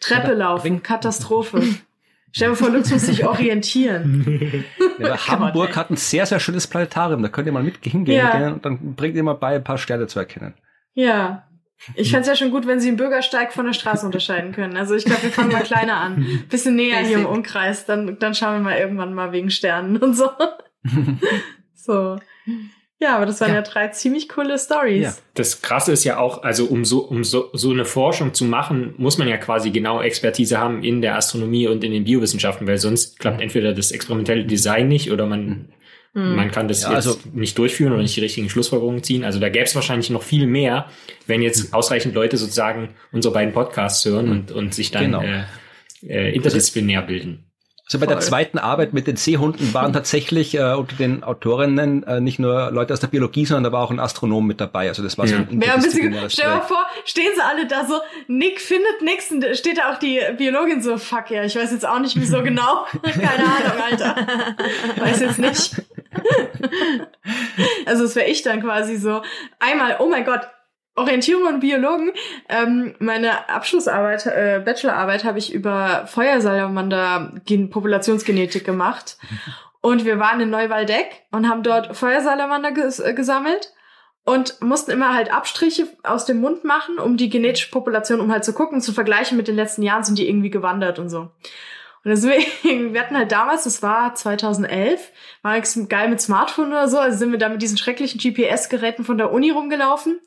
Treppe 0.00 0.34
laufen, 0.34 0.82
Katastrophe. 0.82 1.62
Stell 2.36 2.50
dir 2.50 2.56
vor, 2.56 2.68
Lutz 2.68 2.90
muss 2.90 3.06
sich 3.06 3.24
orientieren. 3.26 4.64
Ja, 4.98 5.16
Hamburg 5.28 5.76
hat 5.76 5.90
ein 5.90 5.96
sehr, 5.96 6.26
sehr 6.26 6.40
schönes 6.40 6.66
Planetarium. 6.66 7.22
Da 7.22 7.28
könnt 7.28 7.46
ihr 7.46 7.52
mal 7.52 7.62
mit 7.62 7.76
hingehen 7.84 8.16
ja. 8.16 8.48
und 8.48 8.64
dann 8.64 8.96
bringt 8.96 9.14
ihr 9.14 9.22
mal 9.22 9.34
bei, 9.34 9.54
ein 9.54 9.62
paar 9.62 9.78
Sterne 9.78 10.08
zu 10.08 10.18
erkennen. 10.18 10.54
Ja. 10.94 11.46
Ich 11.94 12.10
fände 12.10 12.26
ja 12.26 12.34
schon 12.34 12.50
gut, 12.50 12.66
wenn 12.66 12.80
sie 12.80 12.88
einen 12.88 12.96
Bürgersteig 12.96 13.52
von 13.52 13.66
der 13.66 13.72
Straße 13.72 14.04
unterscheiden 14.04 14.52
können. 14.52 14.76
Also 14.76 14.96
ich 14.96 15.04
glaube, 15.04 15.22
wir 15.22 15.30
fangen 15.30 15.52
mal 15.52 15.62
kleiner 15.64 15.96
an. 15.98 16.26
Bisschen 16.48 16.74
näher 16.74 16.98
hier 16.98 17.18
im 17.18 17.26
Umkreis. 17.26 17.86
Dann, 17.86 18.18
dann 18.18 18.34
schauen 18.34 18.54
wir 18.54 18.60
mal 18.60 18.78
irgendwann 18.78 19.14
mal 19.14 19.30
wegen 19.30 19.50
Sternen 19.50 19.98
und 19.98 20.14
so. 20.14 20.30
so. 21.74 22.18
Ja, 23.04 23.16
aber 23.16 23.26
das 23.26 23.38
waren 23.42 23.50
ja, 23.50 23.56
ja 23.56 23.62
drei 23.62 23.88
ziemlich 23.88 24.30
coole 24.30 24.58
Stories. 24.58 25.02
Ja. 25.02 25.14
Das 25.34 25.60
Krasse 25.60 25.92
ist 25.92 26.04
ja 26.04 26.16
auch, 26.16 26.42
also 26.42 26.64
um 26.64 26.86
so, 26.86 27.00
um 27.00 27.22
so, 27.22 27.50
so 27.52 27.70
eine 27.70 27.84
Forschung 27.84 28.32
zu 28.32 28.46
machen, 28.46 28.94
muss 28.96 29.18
man 29.18 29.28
ja 29.28 29.36
quasi 29.36 29.70
genau 29.70 30.00
Expertise 30.00 30.58
haben 30.58 30.82
in 30.82 31.02
der 31.02 31.16
Astronomie 31.16 31.68
und 31.68 31.84
in 31.84 31.92
den 31.92 32.04
Biowissenschaften, 32.04 32.66
weil 32.66 32.78
sonst 32.78 33.18
klappt 33.18 33.42
entweder 33.42 33.74
das 33.74 33.90
experimentelle 33.90 34.46
Design 34.46 34.88
nicht 34.88 35.12
oder 35.12 35.26
man, 35.26 35.68
mhm. 36.14 36.34
man 36.34 36.50
kann 36.50 36.66
das 36.66 36.84
ja, 36.84 36.94
jetzt 36.94 37.06
also, 37.08 37.18
nicht 37.34 37.58
durchführen 37.58 37.92
oder 37.92 38.00
nicht 38.00 38.16
die 38.16 38.22
richtigen 38.22 38.48
Schlussfolgerungen 38.48 39.02
ziehen. 39.02 39.22
Also 39.22 39.38
da 39.38 39.50
gäbe 39.50 39.66
es 39.66 39.74
wahrscheinlich 39.74 40.08
noch 40.08 40.22
viel 40.22 40.46
mehr, 40.46 40.86
wenn 41.26 41.42
jetzt 41.42 41.68
mhm. 41.68 41.74
ausreichend 41.74 42.14
Leute 42.14 42.38
sozusagen 42.38 42.94
unsere 43.12 43.34
beiden 43.34 43.52
Podcasts 43.52 44.02
hören 44.06 44.26
mhm. 44.26 44.32
und, 44.32 44.52
und 44.52 44.74
sich 44.74 44.90
dann 44.92 45.04
genau. 45.04 45.20
äh, 45.20 45.44
äh, 46.08 46.34
interdisziplinär 46.34 47.02
bilden. 47.02 47.43
Also 47.86 47.98
bei 47.98 48.06
Voll. 48.06 48.14
der 48.14 48.20
zweiten 48.20 48.58
Arbeit 48.58 48.94
mit 48.94 49.06
den 49.06 49.16
Seehunden 49.16 49.74
waren 49.74 49.92
tatsächlich 49.92 50.54
äh, 50.54 50.72
unter 50.72 50.96
den 50.96 51.22
Autorinnen 51.22 52.02
äh, 52.04 52.20
nicht 52.20 52.38
nur 52.38 52.70
Leute 52.70 52.94
aus 52.94 53.00
der 53.00 53.08
Biologie, 53.08 53.44
sondern 53.44 53.64
da 53.64 53.72
war 53.72 53.84
auch 53.84 53.90
ein 53.90 54.00
Astronom 54.00 54.46
mit 54.46 54.58
dabei. 54.58 54.88
Also 54.88 55.02
das 55.02 55.18
war 55.18 55.26
ja. 55.26 55.36
so 55.36 55.42
ein 55.42 55.60
ja, 55.60 55.74
ein 55.74 55.82
bisschen, 55.82 56.30
Stell 56.30 56.48
dir 56.48 56.56
mal 56.56 56.62
vor, 56.62 56.86
stehen 57.04 57.30
sie 57.34 57.42
alle 57.42 57.66
da 57.66 57.84
so, 57.86 58.00
Nick 58.26 58.60
findet 58.60 59.02
nix 59.02 59.30
und 59.30 59.44
steht 59.54 59.76
da 59.78 59.92
auch 59.92 59.98
die 59.98 60.18
Biologin 60.38 60.80
so, 60.80 60.96
fuck 60.96 61.30
ja, 61.30 61.44
ich 61.44 61.56
weiß 61.56 61.72
jetzt 61.72 61.86
auch 61.86 61.98
nicht 61.98 62.18
wieso 62.18 62.42
genau. 62.42 62.86
Keine 63.02 63.44
Ahnung, 63.44 63.82
Alter. 63.84 64.16
weiß 64.98 65.20
jetzt 65.20 65.38
nicht. 65.38 65.82
also 67.86 68.04
das 68.04 68.16
wäre 68.16 68.28
ich 68.28 68.42
dann 68.42 68.62
quasi 68.62 68.96
so. 68.96 69.20
Einmal, 69.58 69.96
oh 69.98 70.08
mein 70.08 70.24
Gott, 70.24 70.40
Orientierung 70.96 71.46
und 71.46 71.60
Biologen. 71.60 72.12
Ähm, 72.48 72.94
meine 72.98 73.48
Abschlussarbeit, 73.48 74.26
äh, 74.26 74.62
Bachelorarbeit 74.64 75.24
habe 75.24 75.38
ich 75.38 75.52
über 75.52 76.06
Feuersalamander 76.06 77.32
Populationsgenetik 77.70 78.64
gemacht. 78.64 79.18
Und 79.80 80.04
wir 80.04 80.18
waren 80.18 80.40
in 80.40 80.50
Neuwaldeck 80.50 81.24
und 81.30 81.48
haben 81.48 81.62
dort 81.62 81.96
Feuersalamander 81.96 82.72
ges 82.72 83.00
äh, 83.00 83.12
gesammelt 83.12 83.72
und 84.24 84.60
mussten 84.62 84.90
immer 84.90 85.14
halt 85.14 85.32
Abstriche 85.32 85.86
aus 86.02 86.24
dem 86.24 86.40
Mund 86.40 86.64
machen, 86.64 86.98
um 86.98 87.16
die 87.16 87.28
genetische 87.28 87.70
Population, 87.70 88.20
um 88.20 88.32
halt 88.32 88.44
zu 88.44 88.54
gucken, 88.54 88.80
zu 88.80 88.92
vergleichen 88.92 89.36
mit 89.36 89.48
den 89.48 89.56
letzten 89.56 89.82
Jahren, 89.82 90.04
sind 90.04 90.18
die 90.18 90.28
irgendwie 90.28 90.50
gewandert 90.50 90.98
und 90.98 91.10
so. 91.10 91.30
Und 92.04 92.10
deswegen, 92.10 92.92
wir 92.94 93.00
hatten 93.00 93.16
halt 93.16 93.32
damals, 93.32 93.64
das 93.64 93.82
war 93.82 94.14
2011, 94.14 95.10
war 95.42 95.54
nichts 95.54 95.78
geil 95.88 96.08
mit 96.08 96.20
Smartphone 96.20 96.68
oder 96.68 96.88
so, 96.88 96.98
also 96.98 97.18
sind 97.18 97.32
wir 97.32 97.38
da 97.38 97.48
mit 97.48 97.62
diesen 97.62 97.78
schrecklichen 97.78 98.20
GPS-Geräten 98.20 99.04
von 99.04 99.18
der 99.18 99.32
Uni 99.32 99.50
rumgelaufen 99.50 100.20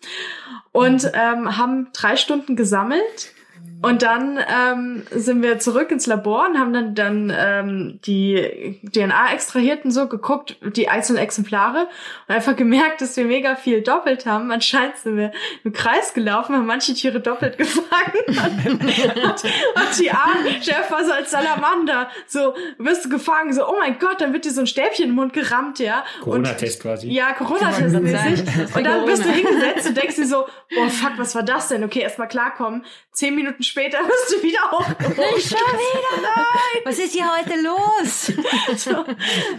und 0.72 1.12
ähm, 1.14 1.58
haben 1.58 1.90
drei 1.94 2.16
Stunden 2.16 2.56
gesammelt 2.56 3.34
und 3.82 4.02
dann 4.02 4.40
ähm, 4.40 5.04
sind 5.12 5.44
wir 5.44 5.60
zurück 5.60 5.92
ins 5.92 6.08
Labor 6.08 6.48
und 6.50 6.58
haben 6.58 6.74
dann, 6.74 6.96
dann 6.96 7.34
ähm, 7.36 8.00
die 8.06 8.80
DNA 8.92 9.34
extrahiert 9.34 9.86
und 9.86 9.92
so, 9.92 10.08
geguckt, 10.08 10.58
die 10.76 10.90
einzelnen 10.90 11.22
Exemplare 11.22 11.88
und 12.28 12.36
einfach 12.36 12.56
gemerkt, 12.56 13.02
dass 13.02 13.16
wir 13.18 13.26
mega 13.26 13.56
viel 13.56 13.84
doppelt 13.84 14.26
haben. 14.26 14.52
Anscheinend 14.52 14.98
sind 14.98 15.18
wir 15.18 15.32
im 15.64 15.74
Kreis 15.74 16.14
gelaufen, 16.14 16.56
haben 16.56 16.66
manche 16.66 16.94
Tiere 16.96 17.20
doppelt 17.20 17.58
gefangen. 17.58 18.24
und, 18.66 19.44
und 19.44 20.00
die 20.00 20.12
Arme, 20.12 20.50
Chef 20.62 20.90
war 20.90 21.06
so 21.06 21.12
als 21.12 21.30
Salamander, 21.30 22.10
so 22.26 22.56
wirst 22.80 23.06
du 23.06 23.10
gefangen, 23.10 23.54
so, 23.54 23.68
oh 23.68 23.76
mein 23.80 24.00
Gott, 24.00 24.22
dann 24.22 24.34
wird 24.34 24.46
dir 24.46 24.52
so 24.52 24.62
ein 24.62 24.68
Stäbchen 24.68 25.10
im 25.10 25.16
Mund 25.16 25.34
gerammt, 25.34 25.78
ja. 25.80 26.04
Corona-Test 26.22 26.82
quasi. 26.82 27.10
Ja, 27.10 27.34
Corona-Test 27.34 28.00
mäßig. 28.00 28.76
Und 28.76 28.84
dann 28.84 29.06
bist 29.06 29.24
du 29.24 29.30
hingesetzt 29.30 29.88
und 29.88 29.98
denkst 29.98 30.16
dir 30.16 30.26
so, 30.28 30.46
oh 30.78 30.90
fuck, 30.90 31.14
was 31.18 31.36
war 31.36 31.44
das 31.44 31.68
denn? 31.68 31.84
Okay, 31.84 32.00
erstmal 32.00 32.28
klarkommen. 32.28 32.84
Zehn 33.12 33.36
Minuten 33.36 33.64
später 33.68 34.00
wirst 34.00 34.34
du 34.34 34.44
wieder 34.44 34.72
hochgeholt. 34.72 35.36
Nicht 35.36 35.50
schon 35.50 35.60
wieder, 35.60 36.22
nein! 36.22 36.82
Was 36.86 37.00
ist 37.00 37.14
hier 37.14 37.26
heute 37.36 37.62
los? 37.62 38.26
so, 38.78 38.92
also 38.92 39.08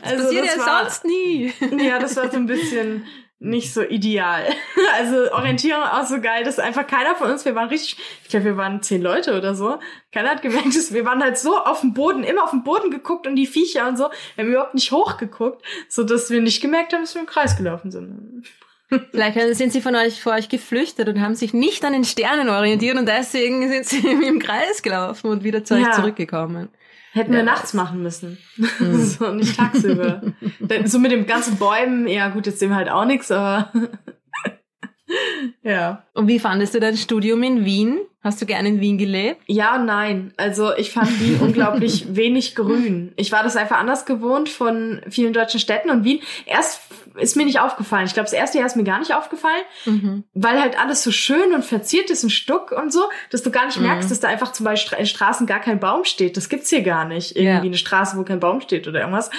das 0.02 0.22
passiert 0.22 0.46
das 0.46 0.56
ja 0.56 0.66
war, 0.66 0.84
sonst 0.84 1.04
nie. 1.04 1.52
Ja, 1.78 1.98
das 1.98 2.16
war 2.16 2.30
so 2.30 2.36
ein 2.36 2.46
bisschen 2.46 3.04
nicht 3.40 3.72
so 3.72 3.82
ideal. 3.82 4.44
Also 4.94 5.32
Orientierung 5.32 5.82
auch 5.84 6.06
so 6.06 6.20
geil, 6.20 6.42
dass 6.42 6.58
einfach 6.58 6.86
keiner 6.86 7.14
von 7.14 7.30
uns, 7.30 7.44
wir 7.44 7.54
waren 7.54 7.68
richtig, 7.68 7.98
ich 8.24 8.30
glaube, 8.30 8.46
wir 8.46 8.56
waren 8.56 8.82
zehn 8.82 9.00
Leute 9.00 9.36
oder 9.36 9.54
so. 9.54 9.78
Keiner 10.12 10.30
hat 10.30 10.42
gemerkt, 10.42 10.74
dass 10.74 10.92
wir 10.92 11.04
waren 11.04 11.22
halt 11.22 11.38
so 11.38 11.56
auf 11.56 11.82
dem 11.82 11.94
Boden, 11.94 12.24
immer 12.24 12.42
auf 12.42 12.50
dem 12.50 12.64
Boden 12.64 12.90
geguckt 12.90 13.26
und 13.26 13.36
die 13.36 13.46
Viecher 13.46 13.86
und 13.86 13.96
so. 13.96 14.08
Wir 14.34 14.44
haben 14.44 14.50
überhaupt 14.50 14.74
nicht 14.74 14.90
hochgeguckt, 14.90 15.64
so 15.88 16.02
dass 16.02 16.30
wir 16.30 16.40
nicht 16.40 16.60
gemerkt 16.60 16.92
haben, 16.92 17.02
dass 17.02 17.14
wir 17.14 17.20
im 17.20 17.28
Kreis 17.28 17.56
gelaufen 17.56 17.92
sind. 17.92 18.44
Vielleicht 19.10 19.56
sind 19.56 19.72
sie 19.72 19.82
von 19.82 19.94
euch 19.94 20.22
vor 20.22 20.32
euch 20.32 20.48
geflüchtet 20.48 21.08
und 21.08 21.20
haben 21.20 21.34
sich 21.34 21.52
nicht 21.52 21.84
an 21.84 21.92
den 21.92 22.04
Sternen 22.04 22.48
orientiert 22.48 22.96
und 22.98 23.06
deswegen 23.06 23.68
sind 23.68 23.84
sie 23.84 24.06
im 24.26 24.38
Kreis 24.38 24.82
gelaufen 24.82 25.30
und 25.30 25.44
wieder 25.44 25.64
zu 25.64 25.74
euch 25.74 25.90
zurückgekommen. 25.92 26.70
Hätten 27.12 27.32
ja. 27.32 27.38
wir 27.38 27.44
nachts 27.44 27.74
machen 27.74 28.02
müssen. 28.02 28.38
Mhm. 28.56 28.96
so, 29.04 29.32
nicht 29.32 29.56
tagsüber. 29.56 30.22
so 30.84 30.98
mit 30.98 31.12
dem 31.12 31.26
ganzen 31.26 31.56
Bäumen, 31.56 32.06
ja 32.06 32.28
gut, 32.28 32.46
jetzt 32.46 32.60
sehen 32.60 32.70
wir 32.70 32.76
halt 32.76 32.90
auch 32.90 33.04
nichts, 33.04 33.30
aber. 33.30 33.72
Ja. 35.62 36.04
Und 36.14 36.28
wie 36.28 36.38
fandest 36.38 36.74
du 36.74 36.80
dein 36.80 36.96
Studium 36.96 37.42
in 37.42 37.64
Wien? 37.64 38.00
Hast 38.20 38.42
du 38.42 38.46
gerne 38.46 38.68
in 38.68 38.80
Wien 38.80 38.98
gelebt? 38.98 39.40
Ja 39.46 39.78
nein. 39.78 40.34
Also 40.36 40.74
ich 40.76 40.90
fand 40.90 41.20
Wien 41.20 41.38
unglaublich 41.40 42.16
wenig 42.16 42.56
grün. 42.56 43.12
Ich 43.16 43.30
war 43.30 43.44
das 43.44 43.56
einfach 43.56 43.78
anders 43.78 44.06
gewohnt 44.06 44.48
von 44.48 45.00
vielen 45.08 45.32
deutschen 45.32 45.60
Städten 45.60 45.88
und 45.88 46.04
Wien. 46.04 46.20
Erst 46.44 46.80
ist 47.14 47.36
mir 47.36 47.44
nicht 47.44 47.60
aufgefallen. 47.60 48.06
Ich 48.06 48.14
glaube, 48.14 48.26
das 48.26 48.32
erste 48.32 48.58
Jahr 48.58 48.66
ist 48.66 48.76
mir 48.76 48.84
gar 48.84 48.98
nicht 48.98 49.14
aufgefallen, 49.14 49.62
mhm. 49.86 50.24
weil 50.34 50.60
halt 50.60 50.78
alles 50.78 51.04
so 51.04 51.12
schön 51.12 51.52
und 51.54 51.64
verziert 51.64 52.10
ist, 52.10 52.24
ein 52.24 52.30
Stuck 52.30 52.72
und 52.72 52.92
so, 52.92 53.02
dass 53.30 53.42
du 53.42 53.50
gar 53.50 53.66
nicht 53.66 53.80
merkst, 53.80 54.08
mhm. 54.08 54.10
dass 54.10 54.20
da 54.20 54.28
einfach 54.28 54.52
zum 54.52 54.64
Beispiel 54.64 54.98
in 54.98 55.06
Straßen 55.06 55.46
gar 55.46 55.60
kein 55.60 55.80
Baum 55.80 56.04
steht. 56.04 56.36
Das 56.36 56.48
gibt's 56.48 56.70
hier 56.70 56.82
gar 56.82 57.04
nicht. 57.04 57.36
Irgendwie 57.36 57.52
ja. 57.52 57.60
eine 57.60 57.78
Straße, 57.78 58.16
wo 58.16 58.24
kein 58.24 58.40
Baum 58.40 58.60
steht 58.60 58.88
oder 58.88 59.00
irgendwas. 59.00 59.30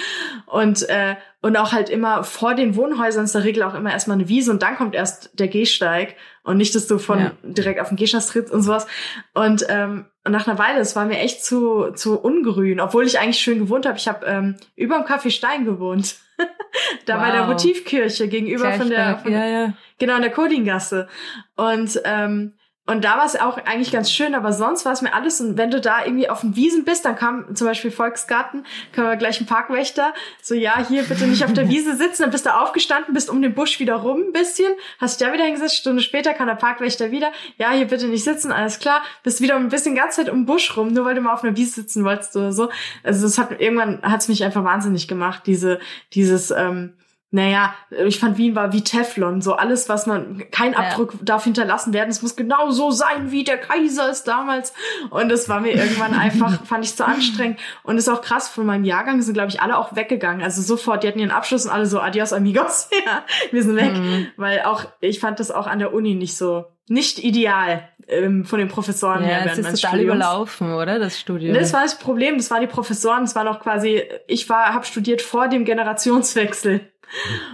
Und 0.46 0.88
äh, 0.88 1.16
und 1.42 1.56
auch 1.56 1.72
halt 1.72 1.88
immer 1.88 2.22
vor 2.22 2.54
den 2.54 2.76
Wohnhäusern 2.76 3.24
ist 3.24 3.34
der 3.34 3.44
Regel 3.44 3.62
auch 3.62 3.74
immer 3.74 3.92
erstmal 3.92 4.16
eine 4.16 4.28
Wiese 4.28 4.50
und 4.50 4.62
dann 4.62 4.76
kommt 4.76 4.94
erst 4.94 5.38
der 5.38 5.48
Gehsteig 5.48 6.16
und 6.42 6.58
nicht, 6.58 6.74
dass 6.74 6.86
du 6.86 6.98
von 6.98 7.18
ja. 7.18 7.32
direkt 7.42 7.80
auf 7.80 7.88
den 7.88 7.96
Gehsteig 7.96 8.26
trittst 8.26 8.52
und 8.52 8.62
sowas. 8.62 8.86
Und 9.32 9.64
ähm, 9.68 10.06
nach 10.28 10.46
einer 10.46 10.58
Weile, 10.58 10.80
es 10.80 10.96
war 10.96 11.06
mir 11.06 11.18
echt 11.18 11.42
zu, 11.44 11.92
zu 11.92 12.20
ungrün, 12.20 12.80
obwohl 12.80 13.06
ich 13.06 13.18
eigentlich 13.18 13.38
schön 13.38 13.58
gewohnt 13.58 13.86
habe. 13.86 13.96
Ich 13.96 14.06
habe 14.06 14.26
ähm, 14.26 14.56
über 14.76 14.96
dem 14.96 15.06
Café 15.06 15.30
Stein 15.30 15.64
gewohnt. 15.64 16.16
da 17.06 17.16
wow. 17.16 17.22
bei 17.22 17.30
der 17.32 17.46
Motivkirche 17.46 18.28
gegenüber 18.28 18.68
Sehr 18.70 18.74
von 18.74 18.90
der, 18.90 19.18
von, 19.18 19.32
ja, 19.32 19.46
ja. 19.46 19.72
genau 19.98 20.16
in 20.16 20.22
der 20.22 20.30
Kodingasse. 20.30 21.08
Und 21.56 22.00
ähm, 22.04 22.54
und 22.90 23.04
da 23.04 23.18
war 23.18 23.24
es 23.24 23.38
auch 23.38 23.56
eigentlich 23.56 23.92
ganz 23.92 24.10
schön, 24.10 24.34
aber 24.34 24.52
sonst 24.52 24.84
war 24.84 24.92
es 24.92 25.00
mir 25.00 25.14
alles. 25.14 25.40
Und 25.40 25.56
wenn 25.56 25.70
du 25.70 25.80
da 25.80 26.04
irgendwie 26.04 26.28
auf 26.28 26.40
den 26.40 26.56
Wiesen 26.56 26.84
bist, 26.84 27.04
dann 27.04 27.14
kam 27.14 27.54
zum 27.54 27.68
Beispiel 27.68 27.92
Volksgarten, 27.92 28.64
kam 28.92 29.04
wir 29.06 29.14
gleich 29.14 29.40
ein 29.40 29.46
Parkwächter, 29.46 30.12
so 30.42 30.56
ja, 30.56 30.84
hier 30.88 31.04
bitte 31.04 31.26
nicht 31.28 31.44
auf 31.44 31.52
der 31.52 31.68
Wiese 31.68 31.94
sitzen. 31.94 32.22
Dann 32.22 32.32
bist 32.32 32.46
du 32.46 32.50
aufgestanden, 32.50 33.14
bist 33.14 33.30
um 33.30 33.40
den 33.42 33.54
Busch 33.54 33.78
wieder 33.78 33.94
rum 33.94 34.20
ein 34.28 34.32
bisschen, 34.32 34.72
hast 34.98 35.20
dich 35.20 35.24
da 35.24 35.32
wieder 35.32 35.44
hingesetzt, 35.44 35.76
Stunde 35.76 36.02
später 36.02 36.34
kam 36.34 36.48
der 36.48 36.56
Parkwächter 36.56 37.12
wieder, 37.12 37.30
ja, 37.58 37.70
hier 37.70 37.86
bitte 37.86 38.08
nicht 38.08 38.24
sitzen, 38.24 38.50
alles 38.50 38.80
klar, 38.80 39.02
bist 39.22 39.40
wieder 39.40 39.54
ein 39.54 39.68
bisschen 39.68 39.94
ganz 39.94 40.16
Zeit 40.16 40.28
um 40.28 40.40
den 40.40 40.46
Busch 40.46 40.76
rum, 40.76 40.92
nur 40.92 41.04
weil 41.04 41.14
du 41.14 41.20
mal 41.20 41.32
auf 41.32 41.44
einer 41.44 41.56
Wiese 41.56 41.82
sitzen 41.82 42.04
wolltest 42.04 42.34
oder 42.34 42.52
so. 42.52 42.70
Also 43.04 43.22
das 43.22 43.38
hat 43.38 43.60
irgendwann 43.60 44.02
hat's 44.02 44.26
mich 44.26 44.42
einfach 44.42 44.64
wahnsinnig 44.64 45.06
gemacht, 45.06 45.42
diese, 45.46 45.78
dieses, 46.12 46.50
ähm, 46.50 46.94
naja, 47.32 47.74
ich 48.06 48.18
fand 48.18 48.38
Wien 48.38 48.56
war 48.56 48.72
wie 48.72 48.82
Teflon, 48.82 49.40
so 49.40 49.54
alles, 49.54 49.88
was 49.88 50.06
man, 50.06 50.42
kein 50.50 50.74
Abdruck 50.74 51.12
ja. 51.14 51.18
darf 51.22 51.44
hinterlassen 51.44 51.92
werden, 51.92 52.10
es 52.10 52.22
muss 52.22 52.34
genau 52.34 52.70
so 52.70 52.90
sein, 52.90 53.30
wie 53.30 53.44
der 53.44 53.56
Kaiser 53.56 54.10
es 54.10 54.24
damals. 54.24 54.72
Und 55.10 55.28
das 55.28 55.48
war 55.48 55.60
mir 55.60 55.72
irgendwann 55.72 56.14
einfach, 56.18 56.64
fand 56.64 56.84
ich 56.84 56.96
zu 56.96 57.06
anstrengend. 57.06 57.60
Und 57.84 57.98
ist 57.98 58.08
auch 58.08 58.22
krass, 58.22 58.48
von 58.48 58.66
meinem 58.66 58.84
Jahrgang 58.84 59.22
sind, 59.22 59.34
glaube 59.34 59.50
ich, 59.50 59.62
alle 59.62 59.78
auch 59.78 59.94
weggegangen. 59.94 60.42
Also 60.42 60.60
sofort, 60.60 61.04
die 61.04 61.08
hatten 61.08 61.20
ihren 61.20 61.30
Abschluss 61.30 61.66
und 61.66 61.70
alle 61.70 61.86
so, 61.86 62.00
adios 62.00 62.32
amigos, 62.32 62.90
ja, 63.06 63.24
wir 63.52 63.62
sind 63.62 63.76
weg. 63.76 63.92
Mhm. 63.92 64.26
Weil 64.36 64.62
auch, 64.62 64.84
ich 65.00 65.20
fand 65.20 65.38
das 65.38 65.52
auch 65.52 65.68
an 65.68 65.78
der 65.78 65.94
Uni 65.94 66.16
nicht 66.16 66.36
so, 66.36 66.64
nicht 66.90 67.20
ideal 67.20 67.88
ähm, 68.08 68.44
von 68.44 68.58
den 68.58 68.68
Professoren 68.68 69.22
ja, 69.22 69.28
her. 69.28 69.38
Ja, 69.46 69.52
es 69.52 69.58
ist 69.58 69.64
total 69.64 69.78
Studiums. 69.78 70.04
überlaufen, 70.04 70.72
oder, 70.72 70.98
das 70.98 71.20
Studium? 71.20 71.54
Das 71.54 71.72
war 71.72 71.82
das 71.82 71.98
Problem, 71.98 72.36
das 72.36 72.50
waren 72.50 72.60
die 72.60 72.66
Professoren, 72.66 73.22
das 73.22 73.36
war 73.36 73.44
noch 73.44 73.60
quasi, 73.60 74.02
ich 74.26 74.48
war, 74.48 74.74
habe 74.74 74.84
studiert 74.84 75.22
vor 75.22 75.48
dem 75.48 75.64
Generationswechsel. 75.64 76.80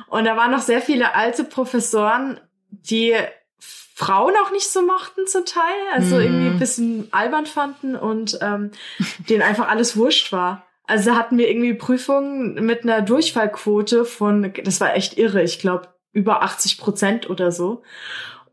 Und 0.09 0.25
da 0.25 0.37
waren 0.37 0.51
noch 0.51 0.61
sehr 0.61 0.81
viele 0.81 1.15
alte 1.15 1.45
Professoren, 1.45 2.41
die 2.71 3.15
Frauen 3.59 4.33
auch 4.45 4.53
nicht 4.53 4.69
so 4.69 4.83
mochten 4.83 5.27
zum 5.27 5.45
Teil, 5.45 5.63
also 5.93 6.17
mhm. 6.17 6.23
irgendwie 6.23 6.47
ein 6.49 6.59
bisschen 6.59 7.09
albern 7.13 7.47
fanden 7.47 7.95
und 7.95 8.39
ähm, 8.41 8.71
denen 9.29 9.43
einfach 9.43 9.69
alles 9.69 9.97
wurscht 9.97 10.33
war. 10.33 10.67
Also 10.87 11.15
hatten 11.15 11.37
wir 11.37 11.49
irgendwie 11.51 11.75
Prüfungen 11.75 12.65
mit 12.65 12.85
einer 12.85 13.03
Durchfallquote 13.03 14.05
von, 14.05 14.53
das 14.65 14.81
war 14.81 14.95
echt 14.95 15.19
irre, 15.19 15.43
ich 15.43 15.59
glaube 15.59 15.89
über 16.13 16.43
80 16.43 16.79
Prozent 16.79 17.29
oder 17.29 17.53
so. 17.53 17.83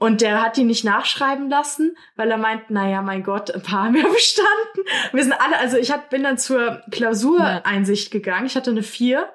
Und 0.04 0.20
der 0.20 0.44
hat 0.44 0.58
die 0.58 0.66
nicht 0.66 0.84
nachschreiben 0.84 1.50
lassen, 1.50 1.96
weil 2.18 2.30
er 2.30 2.38
meint, 2.38 2.70
naja, 2.70 3.02
mein 3.02 3.24
Gott, 3.24 3.50
ein 3.52 3.62
paar 3.62 3.86
haben 3.86 3.96
ja 3.96 4.06
bestanden. 4.14 4.84
Wir 5.14 5.24
sind 5.24 5.32
alle, 5.32 5.58
also 5.58 5.78
ich 5.78 5.94
hat, 5.94 6.10
bin 6.10 6.24
dann 6.24 6.38
zur 6.38 6.82
Klausureinsicht 6.92 8.12
gegangen. 8.12 8.46
Ich 8.46 8.58
hatte 8.58 8.72
eine 8.72 8.84
vier 8.84 9.30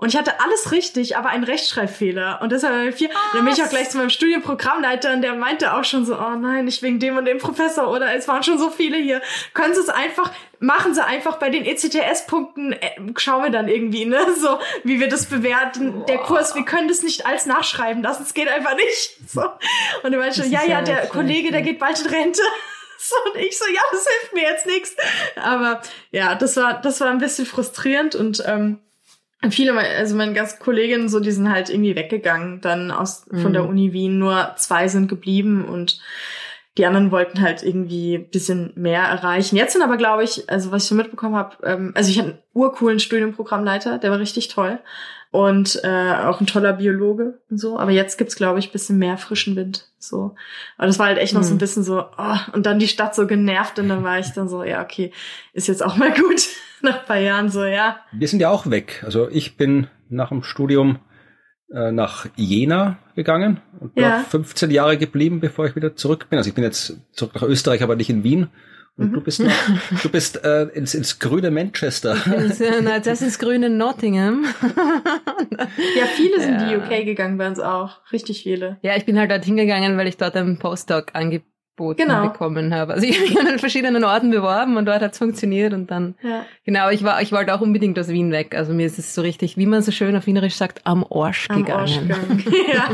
und 0.00 0.10
ich 0.10 0.16
hatte 0.16 0.40
alles 0.40 0.70
richtig, 0.70 1.16
aber 1.16 1.30
einen 1.30 1.42
Rechtschreibfehler. 1.42 2.38
Und 2.40 2.52
deshalb 2.52 2.72
habe 2.72 2.88
ich 2.88 2.94
vier. 2.94 3.10
Dann 3.32 3.44
bin 3.44 3.52
ich 3.52 3.60
auch 3.64 3.68
gleich 3.68 3.90
zu 3.90 3.98
meinem 3.98 4.10
Studienprogrammleiter 4.10 5.12
und 5.12 5.22
der 5.22 5.34
meinte 5.34 5.74
auch 5.74 5.82
schon 5.82 6.06
so, 6.06 6.16
oh 6.16 6.36
nein, 6.36 6.66
nicht 6.66 6.82
wegen 6.82 7.00
dem 7.00 7.16
und 7.16 7.24
dem 7.24 7.38
Professor 7.38 7.90
oder 7.90 8.14
es 8.14 8.28
waren 8.28 8.44
schon 8.44 8.58
so 8.58 8.70
viele 8.70 8.96
hier. 8.96 9.20
Können 9.54 9.74
Sie 9.74 9.80
es 9.80 9.88
einfach, 9.88 10.30
machen 10.60 10.94
Sie 10.94 11.04
einfach 11.04 11.38
bei 11.40 11.50
den 11.50 11.64
ECTS-Punkten, 11.64 12.74
äh, 12.74 12.90
schauen 13.16 13.42
wir 13.42 13.50
dann 13.50 13.66
irgendwie, 13.66 14.04
ne, 14.04 14.20
so, 14.38 14.60
wie 14.84 15.00
wir 15.00 15.08
das 15.08 15.26
bewerten. 15.26 15.92
Wow. 15.92 16.06
Der 16.06 16.18
Kurs, 16.18 16.54
wir 16.54 16.64
können 16.64 16.86
das 16.86 17.02
nicht 17.02 17.26
als 17.26 17.46
nachschreiben 17.46 18.00
lassen, 18.00 18.22
es 18.22 18.34
geht 18.34 18.48
einfach 18.48 18.76
nicht. 18.76 19.18
So. 19.28 19.42
Und 20.04 20.12
er 20.12 20.18
meinte 20.20 20.42
schon, 20.42 20.50
ja, 20.52 20.64
ja, 20.64 20.80
der 20.80 21.08
Kollege, 21.08 21.50
der 21.50 21.62
geht 21.62 21.80
bald 21.80 22.00
in 22.00 22.06
Rente. 22.06 22.42
So, 23.00 23.14
und 23.32 23.40
ich 23.40 23.56
so, 23.56 23.64
ja, 23.72 23.80
das 23.92 24.04
hilft 24.08 24.34
mir 24.34 24.42
jetzt 24.42 24.66
nichts. 24.66 24.96
Aber 25.36 25.80
ja, 26.10 26.34
das 26.34 26.56
war, 26.56 26.80
das 26.80 27.00
war 27.00 27.08
ein 27.10 27.18
bisschen 27.18 27.46
frustrierend 27.46 28.16
und 28.16 28.42
ähm, 28.44 28.80
viele, 29.50 29.78
also 29.78 30.16
meine 30.16 30.32
ganzen 30.32 30.58
Kolleginnen, 30.58 31.08
so, 31.08 31.20
die 31.20 31.30
sind 31.30 31.50
halt 31.50 31.70
irgendwie 31.70 31.96
weggegangen, 31.96 32.60
dann 32.60 32.90
aus, 32.90 33.26
mhm. 33.30 33.38
von 33.40 33.52
der 33.52 33.62
mhm. 33.62 33.68
Uni 33.68 33.92
Wien. 33.92 34.18
Nur 34.18 34.54
zwei 34.56 34.88
sind 34.88 35.08
geblieben 35.08 35.64
und 35.64 36.00
die 36.76 36.86
anderen 36.86 37.10
wollten 37.10 37.40
halt 37.40 37.62
irgendwie 37.62 38.14
ein 38.14 38.30
bisschen 38.30 38.72
mehr 38.76 39.02
erreichen. 39.02 39.56
Jetzt 39.56 39.72
sind 39.72 39.82
aber, 39.82 39.96
glaube 39.96 40.22
ich, 40.22 40.48
also 40.48 40.70
was 40.70 40.84
ich 40.84 40.88
so 40.88 40.94
mitbekommen 40.94 41.34
habe, 41.34 41.56
ähm, 41.64 41.92
also 41.94 42.10
ich 42.10 42.18
hatte 42.18 42.28
einen 42.30 42.38
urcoolen 42.54 43.00
Studienprogrammleiter, 43.00 43.98
der 43.98 44.10
war 44.10 44.18
richtig 44.18 44.48
toll 44.48 44.78
und 45.30 45.80
äh, 45.84 46.14
auch 46.24 46.40
ein 46.40 46.46
toller 46.46 46.72
Biologe 46.72 47.40
und 47.50 47.58
so. 47.58 47.78
Aber 47.78 47.90
jetzt 47.90 48.16
gibt's 48.16 48.36
glaube 48.36 48.58
ich 48.58 48.72
bisschen 48.72 48.98
mehr 48.98 49.18
frischen 49.18 49.56
Wind. 49.56 49.88
So, 49.98 50.34
aber 50.76 50.86
das 50.86 50.98
war 50.98 51.06
halt 51.06 51.18
echt 51.18 51.34
noch 51.34 51.42
so 51.42 51.50
ein 51.50 51.54
mhm. 51.54 51.58
bisschen 51.58 51.82
so. 51.82 52.04
Oh, 52.16 52.36
und 52.52 52.66
dann 52.66 52.78
die 52.78 52.88
Stadt 52.88 53.14
so 53.14 53.26
genervt 53.26 53.78
und 53.78 53.88
dann 53.88 54.04
war 54.04 54.18
ich 54.18 54.30
dann 54.32 54.48
so, 54.48 54.62
ja 54.62 54.82
okay, 54.82 55.12
ist 55.52 55.68
jetzt 55.68 55.84
auch 55.84 55.96
mal 55.96 56.12
gut 56.12 56.48
nach 56.82 57.04
paar 57.04 57.18
Jahren 57.18 57.50
so, 57.50 57.64
ja. 57.64 58.00
Wir 58.12 58.28
sind 58.28 58.40
ja 58.40 58.50
auch 58.50 58.70
weg. 58.70 59.02
Also 59.04 59.28
ich 59.28 59.56
bin 59.56 59.88
nach 60.08 60.30
dem 60.30 60.42
Studium 60.42 60.98
äh, 61.72 61.92
nach 61.92 62.26
Jena 62.36 62.98
gegangen 63.14 63.60
und 63.80 63.92
ja. 63.96 64.20
15 64.20 64.70
Jahre 64.70 64.96
geblieben, 64.96 65.40
bevor 65.40 65.66
ich 65.66 65.76
wieder 65.76 65.96
zurück 65.96 66.28
bin. 66.30 66.38
Also 66.38 66.48
ich 66.48 66.54
bin 66.54 66.64
jetzt 66.64 66.96
zurück 67.12 67.34
nach 67.34 67.42
Österreich, 67.42 67.82
aber 67.82 67.96
nicht 67.96 68.10
in 68.10 68.24
Wien. 68.24 68.48
Und 68.98 69.10
mhm. 69.10 69.14
du 69.14 69.20
bist, 69.20 69.40
noch, 69.40 69.52
du 70.02 70.08
bist 70.08 70.44
äh, 70.44 70.64
ins, 70.74 70.92
ins 70.94 71.20
grüne 71.20 71.52
Manchester. 71.52 72.16
Ich 72.16 72.58
bin, 72.58 72.86
äh, 72.86 73.00
das 73.00 73.22
ist 73.22 73.38
grüne 73.38 73.70
Nottingham. 73.70 74.44
ja, 75.96 76.06
viele 76.16 76.40
sind 76.40 76.60
ja. 76.60 76.68
die 76.68 76.76
UK 76.76 77.06
gegangen 77.06 77.38
bei 77.38 77.46
uns 77.46 77.60
auch. 77.60 78.00
Richtig 78.12 78.42
viele. 78.42 78.78
Ja, 78.82 78.96
ich 78.96 79.06
bin 79.06 79.16
halt 79.18 79.30
dort 79.30 79.44
hingegangen, 79.44 79.96
weil 79.96 80.08
ich 80.08 80.16
dort 80.16 80.36
einen 80.36 80.58
Postdoc 80.58 81.14
angeboten 81.14 81.57
Boten 81.78 82.06
genau. 82.06 82.28
bekommen 82.28 82.74
habe. 82.74 82.92
Also 82.92 83.06
ich 83.08 83.18
habe 83.18 83.28
mich 83.28 83.40
an 83.40 83.58
verschiedenen 83.58 84.04
Orten 84.04 84.30
beworben 84.30 84.76
und 84.76 84.84
dort 84.84 85.00
hat 85.00 85.12
es 85.12 85.18
funktioniert 85.18 85.72
und 85.72 85.90
dann 85.90 86.14
ja. 86.22 86.44
genau, 86.66 86.90
ich 86.90 87.02
war 87.02 87.22
ich 87.22 87.32
wollte 87.32 87.54
auch 87.54 87.62
unbedingt 87.62 87.98
aus 87.98 88.08
Wien 88.08 88.30
weg. 88.30 88.54
Also 88.54 88.74
mir 88.74 88.84
ist 88.84 88.98
es 88.98 89.14
so 89.14 89.22
richtig, 89.22 89.56
wie 89.56 89.64
man 89.64 89.80
so 89.80 89.90
schön 89.90 90.14
auf 90.14 90.26
Wienerisch 90.26 90.56
sagt, 90.56 90.82
am 90.84 91.06
Arsch 91.10 91.46
am 91.48 91.64
gegangen. 91.64 91.80
Arsch 91.80 92.00
gegangen. 92.00 92.44
ja. 92.72 92.90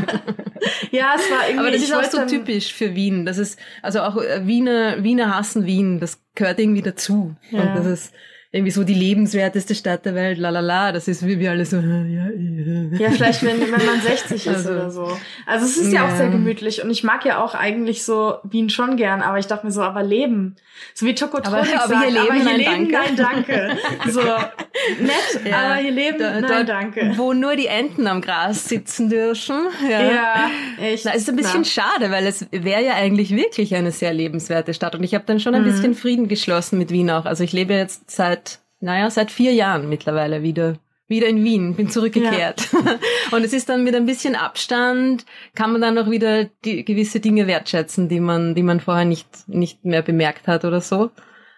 ja, 0.93 1.13
es 1.17 1.31
war 1.31 1.49
irgendwie 1.49 1.59
Aber 1.59 1.71
das 1.73 1.83
ist 1.83 1.93
auch 1.93 2.05
so 2.05 2.27
typisch 2.27 2.73
für 2.73 2.95
Wien. 2.95 3.27
Das 3.27 3.39
ist 3.39 3.59
also 3.83 4.03
auch 4.03 4.17
äh, 4.19 4.47
Wiener 4.47 5.03
Wiener 5.03 5.37
hassen 5.37 5.67
Wien, 5.67 5.99
das 5.99 6.23
gehört 6.37 6.61
irgendwie 6.61 6.83
dazu. 6.83 7.35
Ja. 7.51 7.63
Und 7.63 7.75
das 7.75 7.87
ist 7.87 8.15
irgendwie 8.55 8.71
so 8.71 8.85
die 8.85 8.95
lebenswerteste 8.95 9.75
Stadt 9.75 10.05
der 10.07 10.15
Welt, 10.15 10.39
la 10.39 10.51
la 10.51 10.61
la, 10.61 10.93
das 10.93 11.09
ist 11.09 11.27
wie 11.27 11.41
wir 11.41 11.51
alle 11.51 11.67
so, 11.67 11.77
ja, 11.79 11.83
ja. 11.83 12.99
ja 12.99 13.11
vielleicht 13.11 13.43
wenn, 13.43 13.61
wenn 13.61 13.71
man 13.71 14.01
60 14.01 14.47
ist 14.47 14.49
also, 14.49 14.71
oder 14.71 14.91
so. 14.91 15.19
Also 15.45 15.67
es 15.67 15.77
ist 15.77 15.93
ja, 15.93 16.03
ja, 16.03 16.07
auch 16.07 16.17
sehr 16.17 16.29
gemütlich 16.29 16.81
und 16.81 16.89
ich 16.89 17.03
mag 17.03 17.25
ja 17.25 17.43
auch 17.43 17.57
eigentlich 17.57 18.05
so 18.05 18.37
Wien 18.45 18.71
schon 18.71 18.97
gern, 18.97 19.23
aber 19.23 19.41
ich 19.41 19.49
dachte 19.49 19.67
mir 19.67 19.73
so, 19.73 19.83
aber 19.83 20.05
leben, 20.05 20.55
so 20.95 21.05
wie 21.05 21.17
Tokotronik 21.17 21.75
aber, 21.75 21.97
aber 21.97 22.01
hier 22.01 22.11
leben, 22.13 22.27
aber 22.27 22.35
hier 22.35 22.45
nein, 22.45 22.59
leben 22.59 22.93
danke. 22.93 23.23
nein, 23.23 23.45
danke. 23.47 24.11
So 24.13 24.21
nett, 24.21 25.45
ja, 25.51 25.59
aber 25.59 25.75
hier 25.77 25.91
leben, 25.91 26.19
da, 26.21 26.41
nein, 26.41 26.45
dort, 26.47 26.69
danke. 26.69 27.13
Wo 27.17 27.33
nur 27.33 27.57
die 27.57 27.67
Enten 27.67 28.07
am 28.07 28.21
Gras 28.21 28.69
sitzen 28.69 29.11
dürfen. 29.11 29.67
Ja, 29.89 30.01
ja 30.01 30.51
echt. 30.81 31.07
Das 31.07 31.17
ist 31.17 31.29
ein 31.29 31.35
bisschen 31.35 31.65
klar. 31.65 31.91
schade, 31.91 32.13
weil 32.13 32.25
es 32.25 32.47
wäre 32.53 32.85
ja 32.85 32.95
eigentlich 32.95 33.35
wirklich 33.35 33.75
eine 33.75 33.91
sehr 33.91 34.13
lebenswerte 34.13 34.75
Stadt 34.75 34.95
und 34.95 35.03
ich 35.03 35.15
habe 35.15 35.25
dann 35.27 35.41
schon 35.41 35.57
ein 35.57 35.63
mhm. 35.63 35.71
bisschen 35.73 35.95
Frieden 35.95 36.29
geschlossen 36.29 36.79
mit 36.79 36.91
Wien 36.91 37.11
auch. 37.11 37.25
Also 37.25 37.43
ich 37.43 37.53
lebe 37.53 37.75
jetzt 37.75 38.11
seit 38.11 38.44
naja, 38.85 39.11
seit 39.11 39.31
vier 39.31 39.53
Jahren 39.53 39.89
mittlerweile 39.89 40.43
wieder 40.43 40.77
wieder 41.07 41.27
in 41.27 41.45
Wien, 41.45 41.75
bin 41.75 41.91
zurückgekehrt. 41.91 42.73
Ja. 42.73 42.99
Und 43.31 43.45
es 43.45 43.53
ist 43.53 43.69
dann 43.69 43.85
mit 43.85 43.95
ein 43.95 44.07
bisschen 44.07 44.35
Abstand, 44.35 45.27
kann 45.55 45.71
man 45.71 45.83
dann 45.83 45.99
auch 45.99 46.11
wieder 46.11 46.45
die 46.65 46.83
gewisse 46.85 47.21
Dinge 47.21 47.47
wertschätzen, 47.47 48.09
die 48.09 48.21
man, 48.21 48.55
die 48.55 48.63
man 48.63 48.81
vorher 48.81 49.05
nicht, 49.05 49.29
nicht 49.47 49.85
mehr 49.85 50.01
bemerkt 50.01 50.49
hat 50.49 50.65
oder 50.65 50.81
so. 50.81 51.11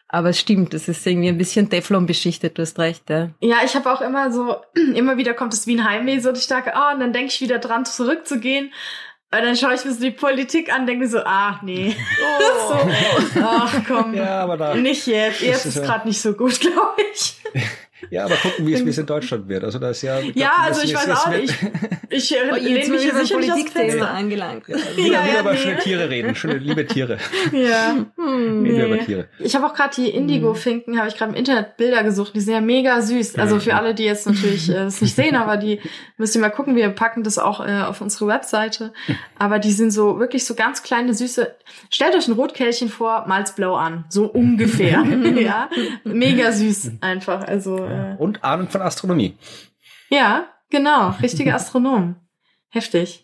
Aber 0.09 0.31
es 0.31 0.39
stimmt, 0.39 0.75
es 0.75 0.89
ist 0.89 1.07
irgendwie 1.07 1.29
ein 1.29 1.39
bisschen 1.39 1.69
Teflon 1.69 2.07
beschichtet, 2.07 2.59
du 2.59 2.63
hast 2.63 2.79
recht, 2.79 3.09
ja. 3.09 3.31
Ja, 3.41 3.59
ich 3.65 3.75
habe 3.75 3.93
auch 3.93 4.01
immer 4.01 4.33
so, 4.33 4.57
immer 4.95 5.17
wieder 5.17 5.35
kommt 5.35 5.53
es 5.53 5.67
wie 5.67 5.77
ein 5.77 5.89
Heimweh, 5.89 6.19
so 6.19 6.33
ich 6.33 6.47
denke, 6.49 6.75
ah, 6.75 6.91
oh, 6.91 6.95
und 6.95 7.01
dann 7.01 7.13
denke 7.13 7.29
ich 7.29 7.41
wieder 7.41 7.59
dran, 7.59 7.85
zurückzugehen. 7.85 8.73
Und 9.37 9.45
dann 9.45 9.57
schaue 9.57 9.75
ich 9.75 9.85
mir 9.85 9.93
so 9.93 10.01
die 10.01 10.11
Politik 10.11 10.73
an, 10.73 10.87
denke 10.87 11.07
so, 11.09 11.21
ach 11.25 11.63
nee. 11.63 11.95
Oh. 12.69 12.89
so, 13.35 13.41
ach 13.41 13.75
komm, 13.87 14.15
ja, 14.15 14.41
aber 14.41 14.57
da 14.57 14.75
nicht 14.75 15.07
jetzt. 15.07 15.41
Jetzt 15.41 15.67
ist 15.67 15.77
es 15.77 15.83
gerade 15.83 16.07
nicht 16.07 16.21
so 16.21 16.33
gut, 16.33 16.59
glaube 16.61 16.97
ich. 17.13 17.37
Ja, 18.11 18.25
aber 18.25 18.35
gucken, 18.37 18.67
wie 18.67 18.73
es, 18.75 18.85
wie 18.85 18.91
es 18.91 18.99
in 18.99 19.07
Deutschland 19.07 19.49
wird. 19.49 19.65
Also 19.65 19.79
da 19.79 19.91
ist 19.91 20.03
ja. 20.03 20.19
Ja, 20.35 20.53
also 20.63 20.83
ich 20.83 20.95
weiß 20.95 21.11
auch 21.11 21.29
nicht. 21.29 21.55
Ich 22.11 22.33
äh, 22.35 22.39
Oh, 22.53 22.55
lehne 22.55 22.89
mich 22.89 23.03
hier 23.03 23.15
wir 23.15 23.25
sicher 23.25 23.39
nicht 23.39 23.51
aus 23.53 23.59
dem 23.59 23.65
Politikthema 23.65 23.89
Fenster. 23.91 24.11
angelangt. 24.11 24.69
Wieder, 24.69 24.79
Ja, 24.79 25.03
wieder 25.25 25.35
ja, 25.35 25.41
über 25.41 25.53
nee. 25.53 25.59
schöne 25.59 25.79
Tiere 25.79 26.11
reden. 26.11 26.35
Schöne, 26.35 26.59
liebe 26.59 26.87
Tiere. 26.87 27.19
Ja. 27.53 27.97
Hm. 28.17 28.63
Nee. 28.63 28.85
über 28.85 28.99
Tiere. 28.99 29.29
Ich 29.39 29.55
habe 29.55 29.67
auch 29.67 29.75
gerade 29.75 29.95
die 29.97 30.09
Indigo-Finken, 30.11 30.99
habe 30.99 31.09
ich 31.09 31.17
gerade 31.17 31.33
im 31.33 31.37
Internet 31.37 31.77
Bilder 31.77 32.03
gesucht. 32.03 32.33
Die 32.35 32.41
sind 32.41 32.55
ja 32.55 32.61
mega 32.61 33.01
süß. 33.01 33.37
Also 33.39 33.61
für 33.61 33.75
alle, 33.75 33.95
die 33.95 34.05
jetzt 34.05 34.27
natürlich 34.27 34.69
äh, 34.69 34.75
das 34.75 35.01
nicht 35.01 35.15
sehen, 35.17 35.37
aber 35.37 35.57
die 35.57 35.81
müsst 36.17 36.35
ihr 36.35 36.41
mal 36.41 36.51
gucken. 36.51 36.77
Wir 36.77 36.89
packen 36.91 37.23
das 37.23 37.39
auch 37.39 37.67
äh, 37.67 37.83
auf 37.83 38.01
unsere 38.01 38.27
Webseite. 38.29 38.93
Aber 39.39 39.59
die 39.59 39.73
sind 39.73 39.91
so 39.91 40.19
wirklich 40.19 40.45
so 40.45 40.55
ganz 40.55 40.83
kleine, 40.83 41.15
süße. 41.15 41.55
Stellt 41.91 42.15
euch 42.15 42.29
ein 42.29 42.33
Rotkehlchen 42.35 42.89
vor, 42.89 43.25
malt's 43.27 43.55
blau 43.55 43.75
an. 43.77 44.05
So 44.09 44.27
ungefähr. 44.27 45.05
ja. 45.37 45.69
Mega 46.05 46.53
süß 46.53 46.93
einfach. 47.01 47.47
Also 47.47 47.87
äh, 47.97 48.17
Und 48.19 48.45
Ahnung 48.45 48.69
von 48.69 48.83
Astronomie. 48.83 49.37
ja, 50.11 50.47
genau. 50.71 51.11
Richtige 51.23 51.55
Astronomen. 51.55 52.17
Heftig. 52.69 53.23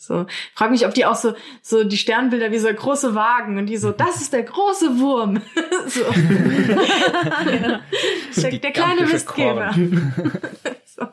So, 0.00 0.26
frag 0.54 0.70
mich, 0.70 0.86
ob 0.86 0.94
die 0.94 1.04
auch 1.06 1.16
so 1.16 1.34
so 1.60 1.82
die 1.82 1.96
Sternbilder 1.96 2.52
wie 2.52 2.58
so 2.58 2.72
große 2.72 3.16
Wagen 3.16 3.58
und 3.58 3.66
die 3.66 3.76
so, 3.76 3.90
das 3.90 4.20
ist 4.22 4.32
der 4.32 4.44
große 4.44 5.00
Wurm. 5.00 5.42
so. 5.88 6.02
ja. 7.50 7.80
der, 8.36 8.58
der 8.58 8.70
kleine 8.70 9.06
Mistgeber. 9.06 9.74
so. 10.86 11.08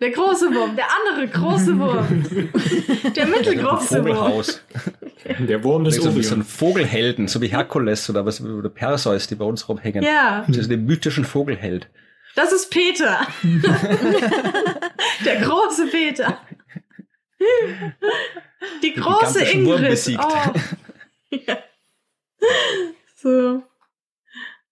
Der 0.00 0.10
große 0.10 0.54
Wurm, 0.54 0.76
der 0.76 0.84
andere 0.94 1.26
große 1.28 1.78
Wurm, 1.78 2.22
der 3.16 3.26
mittelgroße 3.26 4.04
Wurm. 4.04 4.16
Vogelhaus. 4.16 4.62
Der 5.38 5.64
Wurm 5.64 5.84
des 5.84 5.96
So, 5.96 6.10
so 6.22 6.34
ein 6.34 6.42
Vogelhelden, 6.44 7.28
so 7.28 7.40
wie 7.40 7.48
Herkules 7.48 8.10
oder 8.10 8.26
was 8.26 8.40
oder 8.42 8.68
Perseus, 8.68 9.26
die 9.26 9.34
bei 9.36 9.44
uns 9.46 9.68
rumhängen. 9.68 10.04
Ja, 10.04 10.44
Das 10.48 10.58
ist 10.58 10.70
der 10.70 10.76
mythischen 10.78 11.24
Vogelheld. 11.24 11.88
das 12.34 12.52
ist 12.52 12.70
Peter. 12.70 13.26
der 15.24 15.40
große 15.40 15.86
Peter. 15.86 16.40
Die 18.82 18.92
große 18.92 19.40
Wurm 19.40 19.48
Ingrid. 19.76 19.90
besiegt. 19.90 20.22
Oh. 20.22 20.52
Ja. 21.30 21.58
So. 23.16 23.62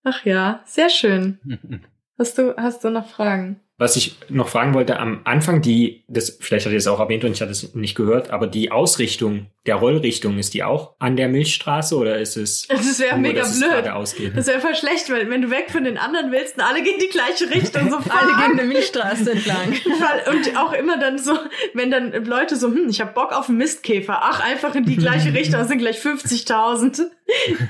Ach 0.04 0.24
ja, 0.26 0.62
sehr 0.66 0.90
schön. 0.90 1.40
Hast 2.18 2.36
du, 2.38 2.54
hast 2.56 2.84
du 2.84 2.90
noch 2.90 3.08
Fragen? 3.08 3.58
Was 3.76 3.96
ich 3.96 4.16
noch 4.28 4.48
fragen 4.48 4.74
wollte, 4.74 4.98
am 4.98 5.22
Anfang 5.24 5.60
die, 5.60 6.04
das, 6.06 6.38
vielleicht 6.40 6.66
hat 6.66 6.72
ihr 6.72 6.78
es 6.78 6.86
auch 6.86 7.00
erwähnt 7.00 7.24
und 7.24 7.32
ich 7.32 7.40
hatte 7.40 7.50
es 7.50 7.74
nicht 7.74 7.96
gehört, 7.96 8.30
aber 8.30 8.46
die 8.46 8.70
Ausrichtung 8.70 9.46
der 9.66 9.76
Rollrichtung, 9.76 10.38
ist 10.38 10.52
die 10.54 10.62
auch 10.62 10.94
an 10.98 11.16
der 11.16 11.28
Milchstraße 11.28 11.96
oder 11.96 12.18
ist 12.18 12.36
es 12.36 12.66
Das 12.68 12.98
wäre 12.98 13.16
mega 13.16 13.40
dass 13.40 13.54
es 13.54 13.60
blöd. 14.14 14.32
Das 14.36 14.46
wäre 14.46 14.60
voll 14.60 14.74
schlecht, 14.74 15.10
weil 15.10 15.30
wenn 15.30 15.40
du 15.42 15.50
weg 15.50 15.70
von 15.70 15.84
den 15.84 15.96
anderen 15.96 16.30
willst 16.32 16.56
und 16.56 16.62
alle 16.62 16.82
gehen 16.82 16.98
die 17.00 17.08
gleiche 17.08 17.48
Richtung, 17.50 17.90
so 17.90 17.96
Alle 18.10 18.46
gehen 18.46 18.56
der 18.56 18.66
Milchstraße 18.66 19.32
entlang. 19.32 19.72
Und 20.30 20.56
auch 20.56 20.72
immer 20.72 20.98
dann 20.98 21.18
so, 21.18 21.32
wenn 21.72 21.90
dann 21.90 22.12
Leute 22.24 22.56
so, 22.56 22.68
hm, 22.68 22.88
ich 22.88 23.00
hab 23.00 23.14
Bock 23.14 23.32
auf 23.32 23.48
einen 23.48 23.58
Mistkäfer, 23.58 24.18
ach, 24.22 24.40
einfach 24.40 24.74
in 24.74 24.84
die 24.84 24.96
gleiche 24.96 25.32
Richtung, 25.32 25.58
das 25.60 25.68
sind 25.68 25.78
gleich 25.78 25.98
50.000. 25.98 27.02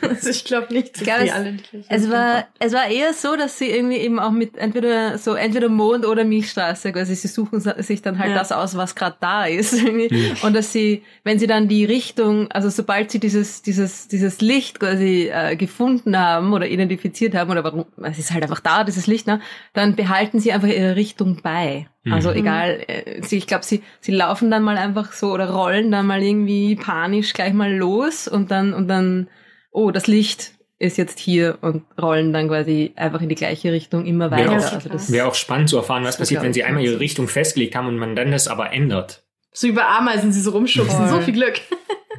Also 0.02 0.30
ich 0.30 0.44
glaube 0.44 0.72
nicht, 0.72 0.94
dass 0.94 1.00
Ich 1.02 1.06
glaub, 1.06 1.20
die 1.20 1.26
es- 1.28 1.32
alle 1.32 1.48
in 1.50 1.56
die 1.58 1.62
gleiche 1.62 1.86
Es 1.88 1.92
Richtung 2.02 2.10
war, 2.12 2.48
es 2.58 2.72
war 2.72 2.88
eher 2.88 3.12
so, 3.14 3.36
dass 3.36 3.58
sie 3.58 3.70
irgendwie 3.70 3.96
eben 3.98 4.18
auch 4.18 4.30
mit 4.32 4.56
entweder 4.58 5.16
so 5.18 5.34
entweder 5.34 5.68
Mond 5.68 6.06
oder 6.06 6.24
Milchstraße, 6.24 6.92
quasi 6.92 7.14
sie 7.14 7.28
suchen 7.28 7.60
sich 7.60 8.02
dann 8.02 8.18
halt 8.18 8.30
Ja. 8.32 8.38
das 8.38 8.50
aus, 8.52 8.76
was 8.76 8.94
gerade 8.94 9.16
da 9.20 9.46
ist. 9.46 9.72
Irgendwie. 9.74 10.34
Und 10.42 10.54
dass 10.54 10.72
sie, 10.72 11.02
wenn 11.22 11.38
sie 11.38 11.46
dann 11.46 11.68
die 11.68 11.83
Richtung, 11.84 12.50
also 12.50 12.68
sobald 12.70 13.10
sie 13.10 13.18
dieses, 13.20 13.62
dieses, 13.62 14.08
dieses 14.08 14.40
Licht 14.40 14.80
quasi 14.80 15.30
äh, 15.32 15.56
gefunden 15.56 16.18
haben 16.18 16.52
oder 16.52 16.68
identifiziert 16.68 17.34
haben, 17.34 17.50
oder 17.50 17.64
warum, 17.64 17.86
es 18.02 18.18
ist 18.18 18.32
halt 18.32 18.42
einfach 18.42 18.60
da, 18.60 18.84
dieses 18.84 19.06
Licht, 19.06 19.26
ne, 19.26 19.40
dann 19.72 19.96
behalten 19.96 20.40
sie 20.40 20.52
einfach 20.52 20.68
ihre 20.68 20.96
Richtung 20.96 21.40
bei. 21.42 21.86
Also 22.10 22.30
Mhm. 22.30 22.36
egal, 22.36 22.84
äh, 22.86 23.22
sie, 23.22 23.38
ich 23.38 23.46
glaube, 23.46 23.64
sie, 23.64 23.82
sie 24.00 24.12
laufen 24.12 24.50
dann 24.50 24.62
mal 24.62 24.76
einfach 24.76 25.12
so 25.12 25.32
oder 25.32 25.50
rollen 25.50 25.90
dann 25.90 26.06
mal 26.06 26.22
irgendwie 26.22 26.76
panisch 26.76 27.32
gleich 27.32 27.52
mal 27.54 27.74
los 27.74 28.28
und 28.28 28.50
dann, 28.50 28.74
und 28.74 28.88
dann, 28.88 29.28
oh, 29.70 29.90
das 29.90 30.06
Licht 30.06 30.52
ist 30.78 30.98
jetzt 30.98 31.18
hier 31.18 31.58
und 31.62 31.84
rollen 32.00 32.32
dann 32.32 32.48
quasi 32.48 32.92
einfach 32.96 33.22
in 33.22 33.28
die 33.28 33.36
gleiche 33.36 33.72
Richtung 33.72 34.04
immer 34.04 34.30
Wäre 34.30 34.50
weiter. 34.56 34.66
auch- 34.68 34.72
also 34.74 34.88
das, 34.90 35.10
Wäre 35.10 35.28
auch 35.28 35.34
spannend 35.34 35.70
zu 35.70 35.76
erfahren, 35.78 36.04
was 36.04 36.18
passiert, 36.18 36.42
wenn 36.42 36.52
sie 36.52 36.64
einmal 36.64 36.84
ihre 36.84 37.00
Richtung 37.00 37.26
festgelegt 37.28 37.74
haben 37.74 37.86
und 37.88 37.96
man 37.96 38.14
dann 38.16 38.32
das 38.32 38.48
aber 38.48 38.72
ändert. 38.72 39.23
So 39.56 39.68
über 39.68 39.86
Ameisen, 39.88 40.32
sie 40.32 40.40
so 40.40 40.50
rumschubsen, 40.50 40.98
Voll. 40.98 41.08
so 41.08 41.20
viel 41.20 41.34
Glück. 41.34 41.60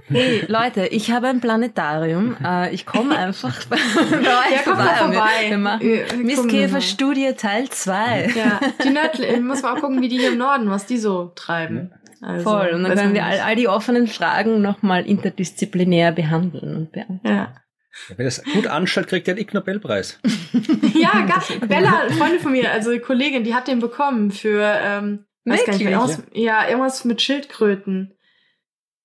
hey 0.08 0.46
Leute, 0.48 0.88
ich 0.88 1.12
habe 1.12 1.28
ein 1.28 1.42
Planetarium. 1.42 2.38
Äh, 2.44 2.74
ich 2.74 2.86
komme 2.86 3.18
einfach 3.18 3.66
bei 3.66 3.76
euch 3.76 4.24
Ja, 4.24 4.62
komm 4.64 4.78
wir- 4.78 4.86
vorbei. 4.86 5.50
Wir 5.50 5.58
machen 5.58 5.80
gucken 6.08 6.26
Mistkäfer-Studie 6.26 7.34
Teil 7.34 7.70
2. 7.70 8.32
Ja, 8.36 8.60
die 8.84 8.90
Nördli, 8.90 9.40
muss 9.42 9.62
man 9.64 9.76
auch 9.78 9.82
gucken, 9.82 10.02
wie 10.02 10.08
die 10.08 10.18
hier 10.18 10.30
im 10.32 10.38
Norden, 10.38 10.70
was 10.70 10.86
die 10.86 10.98
so 10.98 11.34
treiben. 11.36 11.92
Also, 12.22 12.50
Voll. 12.50 12.70
Und 12.70 12.84
dann 12.84 12.94
können 12.94 13.08
man 13.08 13.14
wir 13.16 13.26
all, 13.26 13.40
all 13.42 13.56
die 13.58 13.68
offenen 13.68 14.08
Fragen 14.08 14.62
nochmal 14.62 15.06
interdisziplinär 15.06 16.14
behandeln. 16.14 16.76
Und 16.78 16.92
beantworten. 16.94 17.28
Ja. 17.28 17.54
Wer 18.16 18.26
das 18.26 18.44
gut 18.46 18.68
anstellt, 18.68 19.08
kriegt 19.10 19.28
den 19.28 19.38
Ig 19.38 19.54
Nobelpreis. 19.54 20.20
Ja, 20.94 21.22
gar, 21.26 21.44
Bella, 21.68 22.00
eine 22.02 22.12
Freundin 22.12 22.40
von 22.40 22.54
mir, 22.54 22.72
also 22.72 22.92
eine 22.92 23.00
Kollegin, 23.00 23.44
die 23.44 23.54
hat 23.54 23.68
den 23.68 23.80
bekommen 23.80 24.32
für, 24.32 24.62
ähm, 24.82 25.26
gar 25.46 25.56
nicht, 25.56 25.68
Wirklich? 25.68 25.82
irgendwas, 25.90 26.22
ja, 26.34 26.68
irgendwas 26.68 27.06
mit 27.06 27.22
Schildkröten. 27.22 28.12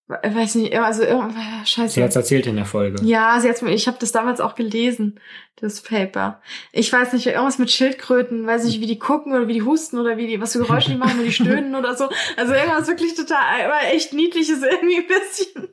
We- 0.09 0.19
Weiß 0.25 0.57
nicht, 0.57 0.75
also 0.77 1.03
irgendwas, 1.05 1.35
Sie 1.35 1.41
hat 1.41 1.63
es 1.63 1.71
scheiße. 1.95 2.01
erzählt 2.19 2.47
in 2.49 2.57
der 2.57 2.65
Folge. 2.65 3.05
Ja, 3.05 3.39
sie 3.39 3.49
hat's 3.49 3.63
ich 3.63 3.87
habe 3.87 3.99
das 4.01 4.11
damals 4.11 4.41
auch 4.41 4.57
gelesen, 4.57 5.21
das 5.61 5.83
Paper. 5.83 6.41
Ich 6.73 6.93
weiß 6.93 7.13
nicht, 7.13 7.27
irgendwas 7.27 7.59
mit 7.59 7.71
Schildkröten, 7.71 8.45
weiß 8.47 8.65
nicht, 8.65 8.81
wie 8.81 8.87
die 8.87 8.99
gucken 8.99 9.33
oder 9.35 9.47
wie 9.47 9.53
die 9.53 9.63
husten 9.63 9.99
oder 9.99 10.17
wie 10.17 10.27
die, 10.27 10.41
was 10.41 10.55
für 10.55 10.59
Geräusche 10.61 10.91
die 10.91 10.97
machen, 10.97 11.19
wenn 11.19 11.27
die 11.27 11.33
stöhnen 11.33 11.77
oder 11.77 11.95
so. 11.97 12.09
Also 12.37 12.55
irgendwas 12.55 12.89
wirklich 12.89 13.15
total, 13.15 13.63
aber 13.67 13.83
echt 13.93 14.13
niedliches 14.13 14.63
irgendwie 14.63 14.97
ein 14.97 15.07
bisschen. 15.07 15.69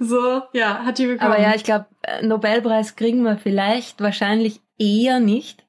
So, 0.00 0.42
ja, 0.52 0.84
hat 0.84 0.98
die 0.98 1.06
bekommen. 1.06 1.32
Aber 1.32 1.40
ja, 1.40 1.54
ich 1.54 1.64
glaube, 1.64 1.86
Nobelpreis 2.22 2.94
kriegen 2.94 3.22
wir 3.22 3.38
vielleicht 3.38 4.00
wahrscheinlich 4.00 4.60
eher 4.78 5.18
nicht. 5.18 5.64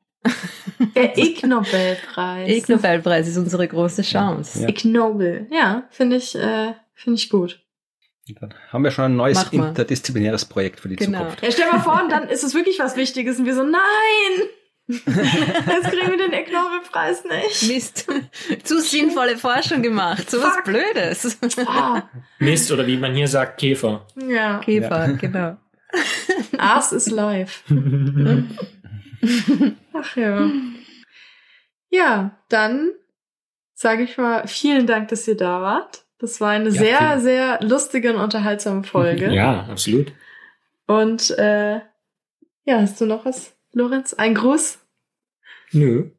Der 0.96 1.18
Ig 1.18 1.44
Nobelpreis. 1.46 2.50
Ig 2.58 2.70
Nobelpreis 2.70 3.28
ist 3.28 3.38
unsere 3.38 3.68
große 3.68 4.02
Chance. 4.04 4.62
Ja. 4.64 4.70
Ig 4.70 4.86
Nobel. 4.86 5.48
Ja, 5.52 5.84
finde 5.90 6.18
ich, 6.18 6.36
äh, 6.36 6.74
finde 6.94 7.16
ich 7.18 7.30
gut. 7.30 7.60
Dann 8.42 8.54
haben 8.74 8.84
wir 8.84 8.92
schon 8.92 9.06
ein 9.06 9.16
neues 9.16 9.44
interdisziplinäres 9.52 10.44
Projekt 10.46 10.82
für 10.82 10.90
die 10.90 10.98
Genau. 10.98 11.20
Zukunft. 11.20 11.44
Ja, 11.44 11.52
stell 11.52 11.72
mal 11.72 11.80
vor, 11.80 12.02
und 12.04 12.12
dann 12.12 12.28
ist 12.28 12.44
es 12.44 12.54
wirklich 12.54 12.78
was 12.80 12.98
Wichtiges 12.98 13.40
und 13.40 13.46
wir 13.46 13.56
so, 13.56 13.64
nein! 13.64 13.80
Jetzt 14.90 15.06
kriegen 15.92 16.12
wir 16.12 16.18
den 16.18 16.34
Ig 16.34 16.52
Nobelpreis 16.52 17.24
nicht. 17.26 17.74
Mist. 17.74 18.08
Zu 18.64 18.82
sinnvolle 18.82 19.38
Forschung 19.38 19.82
gemacht. 19.82 20.30
So 20.30 20.42
was. 20.42 20.64
Blödes. 20.64 21.38
Ah, 21.68 22.04
Mist 22.40 22.72
oder 22.72 22.86
wie 22.88 22.98
man 22.98 23.14
hier 23.14 23.28
sagt, 23.28 23.60
Käfer. 23.60 24.06
ja, 24.28 24.60
Käfer, 24.60 25.14
genau. 25.14 25.58
Ars 26.58 26.92
ist 26.92 27.10
live. 27.12 27.64
Ach 29.94 30.16
ja. 30.16 30.50
Ja, 31.90 32.38
dann 32.50 32.92
sage 33.74 34.04
ich 34.04 34.18
mal 34.18 34.48
vielen 34.48 34.88
Dank, 34.88 35.10
dass 35.10 35.28
ihr 35.28 35.38
da 35.38 35.62
wart. 35.62 36.06
Das 36.20 36.42
war 36.42 36.50
eine 36.50 36.70
Ja, 36.70 36.72
sehr, 36.72 36.98
vielen- 36.98 37.22
sehr 37.22 37.60
lustige 37.64 38.14
und 38.14 38.20
unterhaltsame 38.22 38.84
Folge. 38.84 39.32
ja, 39.34 39.66
absolut. 39.70 40.12
Und 40.88 41.32
äh, 41.38 41.76
ja, 42.64 42.82
hast 42.82 43.00
du 43.00 43.06
noch 43.06 43.26
was, 43.26 43.56
Lorenz? 43.74 44.14
Ein 44.14 44.34
Gruß? 44.36 44.80
Nö. 45.72 46.12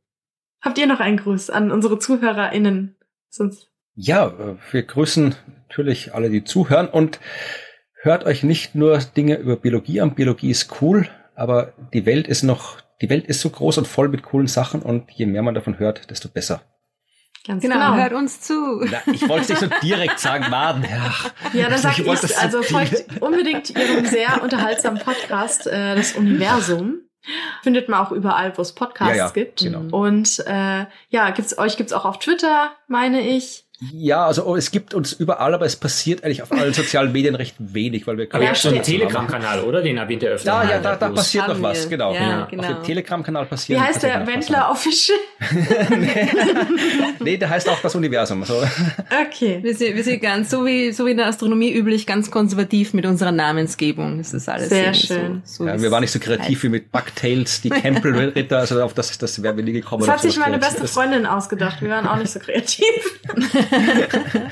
Habt 0.60 0.78
ihr 0.78 0.86
noch 0.86 1.00
einen 1.00 1.16
Gruß 1.18 1.50
an 1.50 1.70
unsere 1.70 1.98
ZuhörerInnen? 1.98 2.96
Sonst. 3.28 3.70
Ja, 3.94 4.56
wir 4.70 4.82
grüßen 4.82 5.34
natürlich 5.68 6.14
alle, 6.14 6.30
die 6.30 6.44
zuhören 6.44 6.88
und 6.88 7.18
hört 8.00 8.24
euch 8.24 8.42
nicht 8.42 8.74
nur 8.74 8.98
Dinge 8.98 9.36
über 9.36 9.56
Biologie 9.56 10.00
an. 10.00 10.14
Biologie 10.14 10.50
ist 10.50 10.80
cool, 10.80 11.08
aber 11.34 11.72
die 11.92 12.06
Welt 12.06 12.28
ist 12.28 12.42
noch, 12.44 12.78
die 13.02 13.10
Welt 13.10 13.26
ist 13.26 13.40
so 13.40 13.50
groß 13.50 13.78
und 13.78 13.86
voll 13.88 14.08
mit 14.08 14.22
coolen 14.22 14.46
Sachen 14.48 14.82
und 14.82 15.10
je 15.12 15.26
mehr 15.26 15.42
man 15.42 15.54
davon 15.54 15.78
hört, 15.78 16.10
desto 16.10 16.28
besser. 16.28 16.62
Ganz 17.46 17.62
Genau, 17.62 17.76
genau. 17.76 17.94
hört 17.96 18.12
uns 18.12 18.40
zu. 18.40 18.84
Na, 18.90 18.98
ich 19.12 19.26
wollte 19.28 19.52
es 19.52 19.60
nicht 19.60 19.60
so 19.60 19.68
direkt 19.86 20.18
sagen, 20.20 20.50
Mann. 20.50 20.82
Ja. 20.84 21.14
Ja, 21.52 21.68
dann 21.70 21.78
sag 21.78 21.98
Ich 21.98 22.06
ich, 22.06 22.20
das 22.20 22.36
also 22.36 22.62
subtil. 22.62 22.86
folgt 22.86 23.22
unbedingt 23.22 23.70
ihrem 23.70 24.04
sehr 24.04 24.42
unterhaltsamen 24.42 25.00
Podcast, 25.00 25.66
äh, 25.66 25.94
das 25.94 26.12
Universum. 26.12 27.00
Findet 27.62 27.88
man 27.88 28.00
auch 28.06 28.12
überall, 28.12 28.56
wo 28.56 28.62
es 28.62 28.74
Podcasts 28.74 29.16
Ja, 29.16 29.26
ja, 29.26 29.30
gibt. 29.30 29.60
genau. 29.60 29.96
Und 29.96 30.42
äh, 30.46 30.86
ja, 31.08 31.30
gibt's 31.30 31.56
euch 31.58 31.76
gibt's 31.76 31.92
auch 31.92 32.04
auf 32.04 32.18
Twitter, 32.18 32.72
meine 32.86 33.20
ich. 33.20 33.64
Ja, 33.80 34.26
also 34.26 34.44
oh, 34.44 34.56
es 34.56 34.72
gibt 34.72 34.92
uns 34.92 35.12
überall, 35.12 35.54
aber 35.54 35.64
es 35.64 35.76
passiert 35.76 36.24
eigentlich 36.24 36.42
auf 36.42 36.50
allen 36.50 36.74
sozialen 36.74 37.12
Medien 37.12 37.36
recht 37.36 37.54
wenig, 37.58 38.08
weil 38.08 38.18
wir 38.18 38.26
Aber 38.32 38.42
ihr 38.42 38.48
habt 38.48 38.58
schon 38.58 38.74
einen 38.74 38.82
Telegram-Kanal, 38.82 39.62
oder? 39.62 39.82
Den 39.82 39.98
erwähnt 39.98 40.24
ihr 40.24 40.30
öfter. 40.30 40.64
Ja, 40.64 40.68
ja, 40.68 40.78
da, 40.80 40.96
da 40.96 41.10
passiert 41.10 41.46
noch 41.46 41.62
was, 41.62 41.84
wir. 41.84 41.90
genau. 41.90 42.12
Ja, 42.12 42.42
Auf 42.42 42.50
genau. 42.50 42.66
dem 42.66 42.82
Telegram-Kanal 42.82 43.46
passiert 43.46 43.78
Wie 43.78 43.84
heißt 43.84 44.02
der? 44.02 44.18
passiert. 44.18 44.34
Wendler 44.34 44.70
Official? 44.70 45.18
Nee, 47.20 47.36
der 47.36 47.50
heißt 47.50 47.68
auch 47.68 47.80
das 47.80 47.94
Universum. 47.94 48.40
Also, 48.40 48.62
Okay. 49.26 49.58
Wir 49.62 49.74
sind, 49.74 49.96
wir 49.96 50.04
sind 50.04 50.20
ganz, 50.22 50.50
so 50.50 50.64
wie, 50.64 50.92
so 50.92 51.06
wie 51.06 51.12
in 51.12 51.16
der 51.16 51.26
Astronomie 51.26 51.72
üblich, 51.72 52.06
ganz 52.06 52.30
konservativ 52.30 52.94
mit 52.94 53.06
unserer 53.06 53.32
Namensgebung. 53.32 54.18
Das 54.18 54.34
ist 54.34 54.48
alles 54.48 54.68
Sehr 54.68 54.94
schön. 54.94 55.42
So, 55.44 55.64
so 55.64 55.68
ja, 55.68 55.80
wir 55.80 55.90
waren 55.90 56.00
nicht 56.00 56.12
so 56.12 56.18
kreativ 56.18 56.62
wie 56.62 56.68
mit 56.68 56.90
Bucktails, 56.90 57.60
die 57.60 57.70
Campbell-Ritter, 57.70 58.58
also 58.58 58.82
auf 58.82 58.94
das, 58.94 59.18
das 59.18 59.42
wären 59.42 59.56
wir 59.56 59.64
nie 59.64 59.72
gekommen. 59.72 60.04
Das 60.04 60.14
hat 60.14 60.20
sich 60.20 60.38
meine 60.38 60.58
beste 60.58 60.86
Freundin 60.88 61.26
ausgedacht. 61.26 61.82
Wir 61.82 61.90
waren 61.90 62.06
auch 62.06 62.16
nicht 62.16 62.30
so 62.30 62.38
kreativ. 62.40 62.84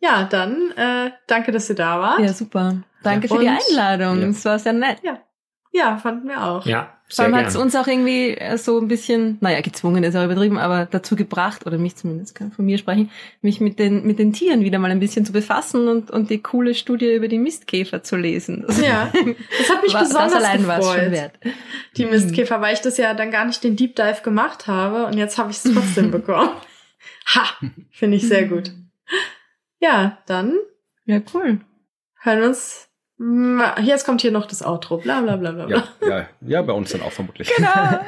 ja, 0.00 0.24
dann 0.24 0.70
äh, 0.76 1.10
danke, 1.26 1.52
dass 1.52 1.68
ihr 1.68 1.76
da 1.76 2.00
wart. 2.00 2.20
Ja, 2.20 2.32
super. 2.32 2.76
Danke 3.02 3.28
für 3.28 3.38
die 3.38 3.46
Und- 3.46 3.58
Einladung. 3.70 4.20
Ja. 4.22 4.28
Es 4.28 4.44
war 4.44 4.58
sehr 4.58 4.72
nett. 4.72 4.98
Ja, 5.72 5.98
fanden 5.98 6.26
wir 6.28 6.42
auch. 6.42 6.64
Ja, 6.64 6.84
Vor 6.84 6.90
sehr 7.16 7.24
allem 7.26 7.34
hat 7.36 7.46
es 7.48 7.56
uns 7.56 7.76
auch 7.76 7.86
irgendwie 7.86 8.30
äh, 8.30 8.56
so 8.56 8.78
ein 8.80 8.88
bisschen, 8.88 9.36
naja, 9.42 9.60
gezwungen 9.60 10.02
ist 10.04 10.16
auch 10.16 10.24
übertrieben, 10.24 10.56
aber 10.56 10.86
dazu 10.90 11.16
gebracht, 11.16 11.66
oder 11.66 11.76
mich 11.76 11.96
zumindest, 11.96 12.34
kann 12.34 12.50
von 12.50 12.64
mir 12.64 12.78
sprechen, 12.78 13.10
mich 13.42 13.60
mit 13.60 13.78
den, 13.78 14.06
mit 14.06 14.18
den 14.18 14.32
Tieren 14.32 14.62
wieder 14.62 14.78
mal 14.78 14.90
ein 14.90 15.00
bisschen 15.00 15.26
zu 15.26 15.32
befassen 15.32 15.86
und, 15.88 16.10
und 16.10 16.30
die 16.30 16.42
coole 16.42 16.74
Studie 16.74 17.14
über 17.14 17.28
die 17.28 17.36
Mistkäfer 17.38 18.02
zu 18.02 18.16
lesen. 18.16 18.64
Das 18.66 18.80
Ja, 18.80 19.12
das 19.12 19.68
hat 19.70 19.82
mich 19.82 19.90
war, 19.92 20.00
besonders 20.04 20.32
das 20.32 20.44
allein 20.44 20.66
war 20.66 20.78
es 20.78 20.86
schon 20.86 20.94
gefreut. 20.96 21.12
wert. 21.12 21.32
Die 21.98 22.06
Mistkäfer, 22.06 22.60
weil 22.62 22.72
ich 22.72 22.80
das 22.80 22.96
ja 22.96 23.12
dann 23.12 23.30
gar 23.30 23.44
nicht 23.44 23.62
den 23.62 23.76
Deep 23.76 23.96
Dive 23.96 24.22
gemacht 24.22 24.68
habe 24.68 25.04
und 25.04 25.18
jetzt 25.18 25.36
habe 25.36 25.50
ich 25.50 25.58
es 25.62 25.74
trotzdem 25.74 26.10
bekommen. 26.10 26.48
Ha, 27.34 27.44
finde 27.90 28.16
ich 28.16 28.28
sehr 28.28 28.46
gut. 28.46 28.72
Ja, 29.80 30.18
dann 30.26 30.54
Ja, 31.04 31.20
cool. 31.34 31.60
hören 32.22 32.40
wir 32.40 32.46
uns. 32.48 32.88
Jetzt 33.82 34.04
kommt 34.04 34.20
hier 34.20 34.30
noch 34.32 34.46
das 34.46 34.62
Outro. 34.62 34.98
Bla 34.98 35.20
bla 35.22 35.36
bla 35.36 35.52
bla. 35.52 35.66
bla. 35.66 35.88
Ja, 36.02 36.08
ja, 36.08 36.28
ja, 36.42 36.62
bei 36.62 36.72
uns 36.72 36.90
dann 36.92 37.02
auch 37.02 37.12
vermutlich. 37.12 37.50
Genau. 37.54 37.70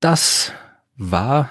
Das 0.00 0.52
war 0.96 1.48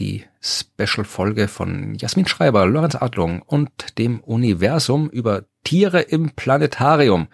die 0.00 0.24
Special-Folge 0.40 1.46
von 1.46 1.94
Jasmin 1.94 2.26
Schreiber, 2.26 2.66
Lorenz 2.66 2.96
Adlung 2.96 3.42
und 3.42 3.96
dem 3.98 4.18
Universum 4.20 5.08
über 5.08 5.44
Tiere 5.62 6.00
im 6.00 6.32
Planetarium. 6.34 7.28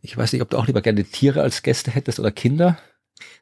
Ich 0.00 0.16
weiß 0.16 0.32
nicht, 0.32 0.40
ob 0.40 0.48
du 0.48 0.56
auch 0.56 0.66
lieber 0.66 0.80
gerne 0.80 1.04
Tiere 1.04 1.42
als 1.42 1.62
Gäste 1.62 1.90
hättest 1.90 2.18
oder 2.18 2.30
Kinder. 2.30 2.78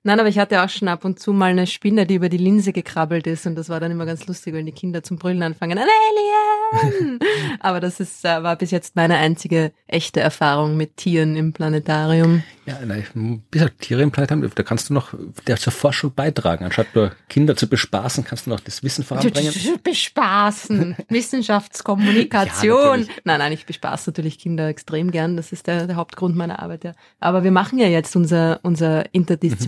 Nein, 0.04 0.18
aber 0.18 0.28
ich 0.28 0.38
hatte 0.38 0.62
auch 0.62 0.68
schon 0.68 0.88
ab 0.88 1.04
und 1.04 1.20
zu 1.20 1.32
mal 1.32 1.50
eine 1.50 1.66
Spinne, 1.66 2.06
die 2.06 2.16
über 2.16 2.28
die 2.28 2.38
Linse 2.38 2.72
gekrabbelt 2.72 3.26
ist 3.26 3.46
und 3.46 3.54
das 3.54 3.68
war 3.68 3.78
dann 3.80 3.92
immer 3.92 4.06
ganz 4.06 4.26
lustig, 4.26 4.54
wenn 4.54 4.66
die 4.66 4.72
Kinder 4.72 5.02
zum 5.02 5.16
Brüllen 5.16 5.42
anfangen, 5.42 5.78
ein 5.78 5.84
Alien! 5.84 7.18
aber 7.60 7.80
das 7.80 8.00
ist, 8.00 8.24
äh, 8.24 8.42
war 8.42 8.56
bis 8.56 8.70
jetzt 8.70 8.96
meine 8.96 9.16
einzige 9.16 9.72
echte 9.86 10.20
Erfahrung 10.20 10.76
mit 10.76 10.96
Tieren 10.96 11.36
im 11.36 11.52
Planetarium. 11.52 12.42
Ja, 12.64 12.78
nein, 12.84 13.04
wie 13.14 13.40
gesagt, 13.50 13.80
Tiere 13.80 14.02
im 14.02 14.12
Planetarium, 14.12 14.50
da 14.54 14.62
kannst 14.62 14.88
du 14.88 14.94
noch 14.94 15.14
der 15.46 15.56
zur 15.56 15.72
Forschung 15.72 16.14
beitragen. 16.14 16.64
Anstatt 16.64 16.94
nur 16.94 17.12
Kinder 17.28 17.56
zu 17.56 17.68
bespaßen, 17.68 18.24
kannst 18.24 18.46
du 18.46 18.50
noch 18.50 18.60
das 18.60 18.82
Wissen 18.82 19.04
voranbringen. 19.04 19.52
Bespaßen, 19.82 20.96
Ja, 20.98 21.04
Wissenschaftskommunikation. 21.08 23.00
natürlich. 23.00 23.08
nein, 23.24 23.38
nein, 23.38 23.52
ich 23.52 23.66
bespaße 23.66 24.10
natürlich 24.10 24.38
Kinder 24.38 24.68
extrem 24.68 25.10
gern. 25.10 25.36
Das 25.36 25.52
ist 25.52 25.66
der, 25.66 25.86
der 25.86 25.96
Hauptgrund 25.96 26.36
meiner 26.36 26.60
Arbeit. 26.60 26.84
Ja. 26.84 26.92
Aber 27.18 27.42
wir 27.42 27.50
machen 27.50 27.78
ja 27.78 27.88
jetzt 27.88 28.14
unser, 28.14 28.60
unser 28.62 29.12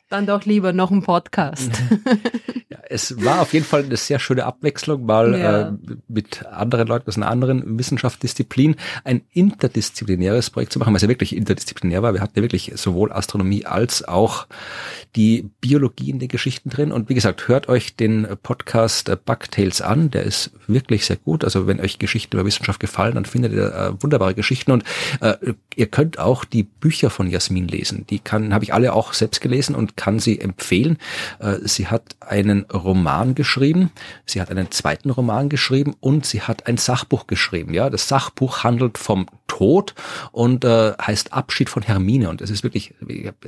Dann 0.10 0.28
doch 0.28 0.46
lieber 0.46 0.72
noch 0.72 0.92
ein 0.92 1.02
Podcast. 1.02 1.72
Ja, 2.70 2.78
es 2.90 3.24
war 3.26 3.42
auf 3.42 3.54
jeden 3.54 3.66
Fall 3.66 3.84
eine 3.84 3.98
sehr 3.98 4.20
schöne 4.20 4.46
Abwechslung, 4.46 5.06
mal 5.06 5.38
Ja. 5.38 5.62
äh, 5.70 5.72
mit 6.08 6.46
anderen 6.46 6.88
Leuten 6.88 7.08
aus 7.08 7.18
einer 7.18 7.28
anderen 7.30 7.78
Wissenschaftsdisziplin 7.80 8.76
ein 9.04 9.22
interdisziplinäres 9.32 10.52
Projekt 10.52 10.74
zu 10.74 10.80
machen, 10.80 10.94
was 10.94 11.02
ja 11.02 11.08
wirklich 11.10 11.36
interdisziplinär 11.36 12.04
war. 12.04 12.14
Wir 12.14 12.22
hatten 12.22 12.34
ja 12.38 12.44
wirklich 12.44 12.72
sowohl 12.76 13.12
Astronomie 13.12 13.66
als 13.66 14.08
auch 14.08 14.48
die 15.16 15.50
Biologie 15.62 16.10
in 16.12 16.20
den 16.20 16.28
Geschichten 16.28 16.70
drin. 16.70 16.92
Und 16.92 17.10
wie 17.10 17.14
gesagt, 17.16 17.48
hört 17.48 17.68
euch 17.70 17.96
den 17.96 18.28
Podcast 18.44 19.10
äh, 19.10 19.18
Bugtails 19.24 19.82
an. 19.82 20.12
Der 20.12 20.24
ist 20.24 20.52
wirklich 20.68 21.06
sehr 21.06 21.16
gut. 21.18 21.44
Also 21.44 21.66
wenn 21.68 21.80
euch 21.80 21.98
Geschichten 22.00 22.36
über 22.36 22.46
Wissenschaft 22.46 22.80
gefallen, 22.80 23.16
dann 23.16 23.26
findet 23.26 23.54
ihr 23.54 23.74
äh, 23.74 24.04
wunderbare 24.04 24.36
Geschichten. 24.36 24.72
Und 24.72 24.84
äh, 25.22 25.36
ihr 25.76 25.88
könnt 25.88 26.20
auch 26.20 26.46
die 26.46 26.64
Bücher 26.64 27.10
von 27.10 27.28
Jasmin 27.30 27.68
lesen. 27.68 28.06
Die 28.10 28.20
kann, 28.20 28.54
habe 28.54 28.64
ich 28.64 28.74
alle 28.74 28.94
auch 28.94 29.14
selbst 29.14 29.42
gelesen 29.42 29.74
und 29.76 29.95
kann 29.96 30.20
sie 30.20 30.40
empfehlen. 30.40 30.98
Äh, 31.40 31.58
sie 31.64 31.88
hat 31.88 32.16
einen 32.20 32.66
Roman 32.66 33.36
geschrieben. 33.36 33.92
Sie 34.26 34.42
hat 34.42 34.50
einen 34.50 34.72
zweiten 34.72 35.10
Roman 35.10 35.50
geschrieben 35.50 35.96
und 36.00 36.26
sie 36.26 36.42
hat 36.42 36.68
ein 36.68 36.78
Sachbuch 36.78 37.28
geschrieben. 37.28 37.74
Ja, 37.74 37.90
das 37.90 38.08
Sachbuch 38.08 38.64
handelt 38.64 38.98
vom 38.98 39.28
Tod 39.48 39.94
und 40.32 40.66
äh, 40.66 40.94
heißt 41.00 41.34
Abschied 41.34 41.70
von 41.70 41.84
Hermine. 41.84 42.30
Und 42.30 42.42
es 42.42 42.50
ist 42.50 42.64
wirklich, 42.64 42.94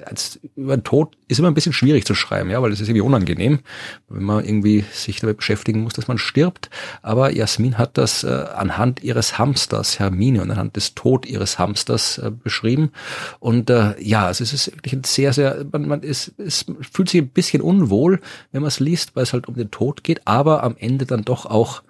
als, 0.06 0.40
über 0.56 0.78
den 0.78 0.84
Tod 0.84 1.18
ist 1.28 1.40
immer 1.40 1.50
ein 1.50 1.54
bisschen 1.54 1.74
schwierig 1.74 2.06
zu 2.06 2.16
schreiben, 2.16 2.50
ja, 2.50 2.62
weil 2.62 2.72
es 2.72 2.80
ist 2.80 2.88
irgendwie 2.88 3.02
unangenehm, 3.02 3.60
wenn 4.08 4.24
man 4.24 4.46
irgendwie 4.46 4.86
sich 4.92 5.20
damit 5.20 5.38
beschäftigen 5.38 5.82
muss, 5.82 5.94
dass 5.94 6.08
man 6.08 6.18
stirbt. 6.18 6.70
Aber 7.02 7.34
Jasmin 7.34 7.78
hat 7.78 7.98
das 7.98 8.24
äh, 8.24 8.28
anhand 8.56 9.04
ihres 9.04 9.38
Hamsters 9.38 10.00
Hermine 10.00 10.42
und 10.42 10.52
anhand 10.52 10.76
des 10.76 10.96
Tod 10.96 11.26
ihres 11.26 11.60
Hamsters 11.60 12.20
äh, 12.20 12.32
beschrieben. 12.32 12.92
Und 13.40 13.70
äh, 13.70 14.00
ja, 14.00 14.30
es 14.30 14.40
ist 14.40 14.72
wirklich 14.76 14.94
ein 14.94 15.04
sehr, 15.04 15.34
sehr, 15.34 15.66
man, 15.72 15.88
man 15.88 16.04
ist, 16.04 16.34
es 16.38 16.66
fühlt 16.82 17.10
sich 17.10 17.22
ein 17.22 17.30
bisschen 17.30 17.62
unwohl, 17.62 18.22
wenn 18.52 18.62
man 18.62 18.68
es 18.68 18.80
liest, 18.80 19.16
weil 19.16 19.24
es 19.24 19.34
halt 19.34 19.48
um 19.48 19.56
den 19.56 19.72
Tod 19.72 20.04
geht, 20.04 20.28
aber 20.28 20.64
am 20.64 20.76
Ende 20.78 21.06
dann 21.06 21.24
doch 21.24 21.46
auch 21.46 21.84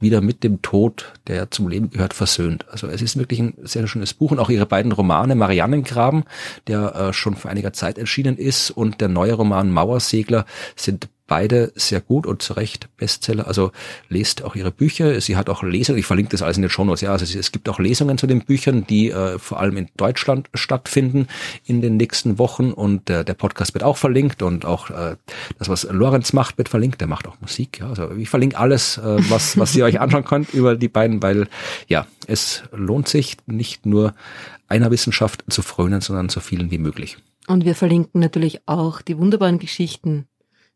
wieder 0.00 0.20
mit 0.20 0.42
dem 0.42 0.62
Tod, 0.62 1.12
der 1.26 1.36
ja 1.36 1.50
zum 1.50 1.68
Leben 1.68 1.90
gehört, 1.90 2.14
versöhnt. 2.14 2.66
Also 2.70 2.88
es 2.88 3.02
ist 3.02 3.16
wirklich 3.16 3.40
ein 3.40 3.54
sehr 3.62 3.86
schönes 3.86 4.14
Buch 4.14 4.32
und 4.32 4.38
auch 4.38 4.50
ihre 4.50 4.66
beiden 4.66 4.92
Romane, 4.92 5.34
Mariannengraben, 5.34 6.24
der 6.66 6.94
äh, 6.94 7.12
schon 7.12 7.36
vor 7.36 7.50
einiger 7.50 7.72
Zeit 7.72 7.98
erschienen 7.98 8.36
ist 8.36 8.70
und 8.70 9.00
der 9.00 9.08
neue 9.08 9.34
Roman 9.34 9.70
Mauersegler 9.70 10.46
sind 10.76 11.08
beide 11.30 11.72
sehr 11.76 12.00
gut 12.00 12.26
und 12.26 12.42
zu 12.42 12.54
Recht 12.54 12.88
Bestseller. 12.96 13.46
Also 13.46 13.70
lest 14.08 14.42
auch 14.42 14.56
ihre 14.56 14.72
Bücher. 14.72 15.20
Sie 15.20 15.36
hat 15.36 15.48
auch 15.48 15.62
Lesungen. 15.62 16.00
Ich 16.00 16.04
verlinke 16.04 16.32
das 16.32 16.42
alles 16.42 16.56
in 16.56 16.62
den 16.62 16.70
Shownotes. 16.70 17.02
Ja, 17.02 17.12
also 17.12 17.24
es, 17.24 17.52
gibt 17.52 17.68
auch 17.68 17.78
Lesungen 17.78 18.18
zu 18.18 18.26
den 18.26 18.44
Büchern, 18.44 18.84
die 18.84 19.10
äh, 19.10 19.38
vor 19.38 19.60
allem 19.60 19.76
in 19.76 19.88
Deutschland 19.96 20.50
stattfinden 20.54 21.28
in 21.64 21.82
den 21.82 21.96
nächsten 21.96 22.38
Wochen. 22.38 22.72
Und 22.72 23.08
äh, 23.10 23.24
der 23.24 23.34
Podcast 23.34 23.74
wird 23.74 23.84
auch 23.84 23.96
verlinkt 23.96 24.42
und 24.42 24.64
auch 24.64 24.90
äh, 24.90 25.14
das, 25.56 25.68
was 25.68 25.84
Lorenz 25.84 26.32
macht, 26.32 26.58
wird 26.58 26.68
verlinkt. 26.68 27.00
Der 27.00 27.06
macht 27.06 27.28
auch 27.28 27.40
Musik. 27.40 27.78
Ja, 27.78 27.90
also 27.90 28.10
ich 28.10 28.28
verlinke 28.28 28.58
alles, 28.58 28.98
äh, 28.98 29.18
was 29.30 29.56
was 29.56 29.72
ihr 29.76 29.86
euch 29.90 30.00
anschauen 30.00 30.24
könnt 30.24 30.54
über 30.54 30.76
die 30.76 30.88
beiden, 30.88 31.22
weil 31.22 31.48
ja 31.88 32.06
es 32.26 32.62
lohnt 32.72 33.08
sich 33.08 33.36
nicht 33.46 33.86
nur 33.86 34.14
einer 34.68 34.90
Wissenschaft 34.90 35.44
zu 35.50 35.62
frönen, 35.62 36.00
sondern 36.00 36.28
so 36.28 36.40
vielen 36.40 36.70
wie 36.70 36.78
möglich. 36.78 37.18
Und 37.46 37.64
wir 37.64 37.74
verlinken 37.74 38.20
natürlich 38.20 38.66
auch 38.66 39.02
die 39.02 39.18
wunderbaren 39.18 39.58
Geschichten 39.58 40.26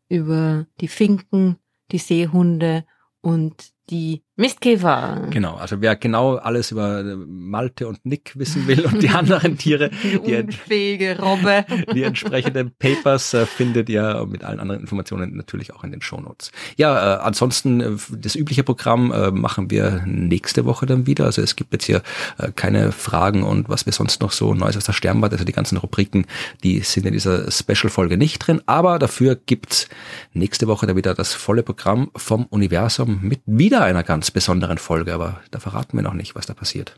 über 0.09 0.67
die 0.81 0.87
Finken, 0.87 1.57
die 1.91 1.97
Seehunde 1.97 2.85
und 3.21 3.74
die 3.89 4.23
Mistkäfer. 4.37 5.27
Genau, 5.29 5.55
also 5.55 5.79
wer 5.79 5.95
genau 5.95 6.35
alles 6.35 6.71
über 6.71 6.99
äh, 6.99 7.15
Malte 7.15 7.87
und 7.87 8.05
Nick 8.05 8.33
wissen 8.37 8.67
will 8.67 8.81
und 8.85 9.01
die 9.01 9.09
anderen 9.09 9.57
Tiere, 9.57 9.91
Die 10.03 10.19
die, 10.19 10.35
unfähige 10.35 11.19
Robbe. 11.19 11.65
die 11.93 12.03
entsprechenden 12.03 12.73
Papers 12.77 13.33
äh, 13.33 13.45
findet 13.45 13.87
ihr 13.87 14.25
mit 14.29 14.43
allen 14.43 14.59
anderen 14.59 14.81
Informationen 14.81 15.37
natürlich 15.37 15.73
auch 15.73 15.85
in 15.85 15.91
den 15.91 16.01
Shownotes. 16.01 16.51
Ja, 16.75 17.15
äh, 17.15 17.19
ansonsten 17.21 17.79
äh, 17.79 17.91
das 18.17 18.35
übliche 18.35 18.63
Programm 18.63 19.11
äh, 19.13 19.31
machen 19.31 19.71
wir 19.71 20.03
nächste 20.05 20.65
Woche 20.65 20.85
dann 20.85 21.07
wieder. 21.07 21.25
Also 21.25 21.41
es 21.41 21.55
gibt 21.55 21.71
jetzt 21.71 21.85
hier 21.85 22.01
äh, 22.37 22.51
keine 22.53 22.91
Fragen 22.91 23.43
und 23.43 23.69
was 23.69 23.85
wir 23.85 23.93
sonst 23.93 24.21
noch 24.21 24.33
so 24.33 24.53
Neues 24.53 24.75
aus 24.75 24.83
der 24.83 24.93
Sternwarte, 24.93 25.35
also 25.35 25.45
die 25.45 25.53
ganzen 25.53 25.77
Rubriken, 25.77 26.25
die 26.61 26.79
sind 26.81 27.05
in 27.05 27.13
dieser 27.13 27.49
Special-Folge 27.49 28.17
nicht 28.17 28.39
drin, 28.39 28.61
aber 28.65 28.99
dafür 28.99 29.35
gibt's 29.35 29.87
nächste 30.33 30.67
Woche 30.67 30.87
dann 30.87 30.97
wieder 30.97 31.13
das 31.13 31.33
volle 31.33 31.63
Programm 31.63 32.11
vom 32.17 32.45
Universum 32.47 33.19
mit 33.21 33.41
wieder 33.45 33.74
einer 33.83 34.03
ganz 34.03 34.31
besonderen 34.31 34.77
Folge, 34.77 35.13
aber 35.13 35.41
da 35.51 35.59
verraten 35.59 35.97
wir 35.97 36.03
noch 36.03 36.13
nicht, 36.13 36.35
was 36.35 36.45
da 36.45 36.53
passiert. 36.53 36.97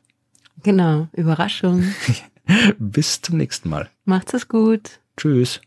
Genau, 0.64 1.08
Überraschung. 1.14 1.84
Bis 2.80 3.22
zum 3.22 3.38
nächsten 3.38 3.70
Mal. 3.70 3.90
Macht's 4.06 4.34
es 4.34 4.48
gut. 4.48 5.00
Tschüss. 5.18 5.62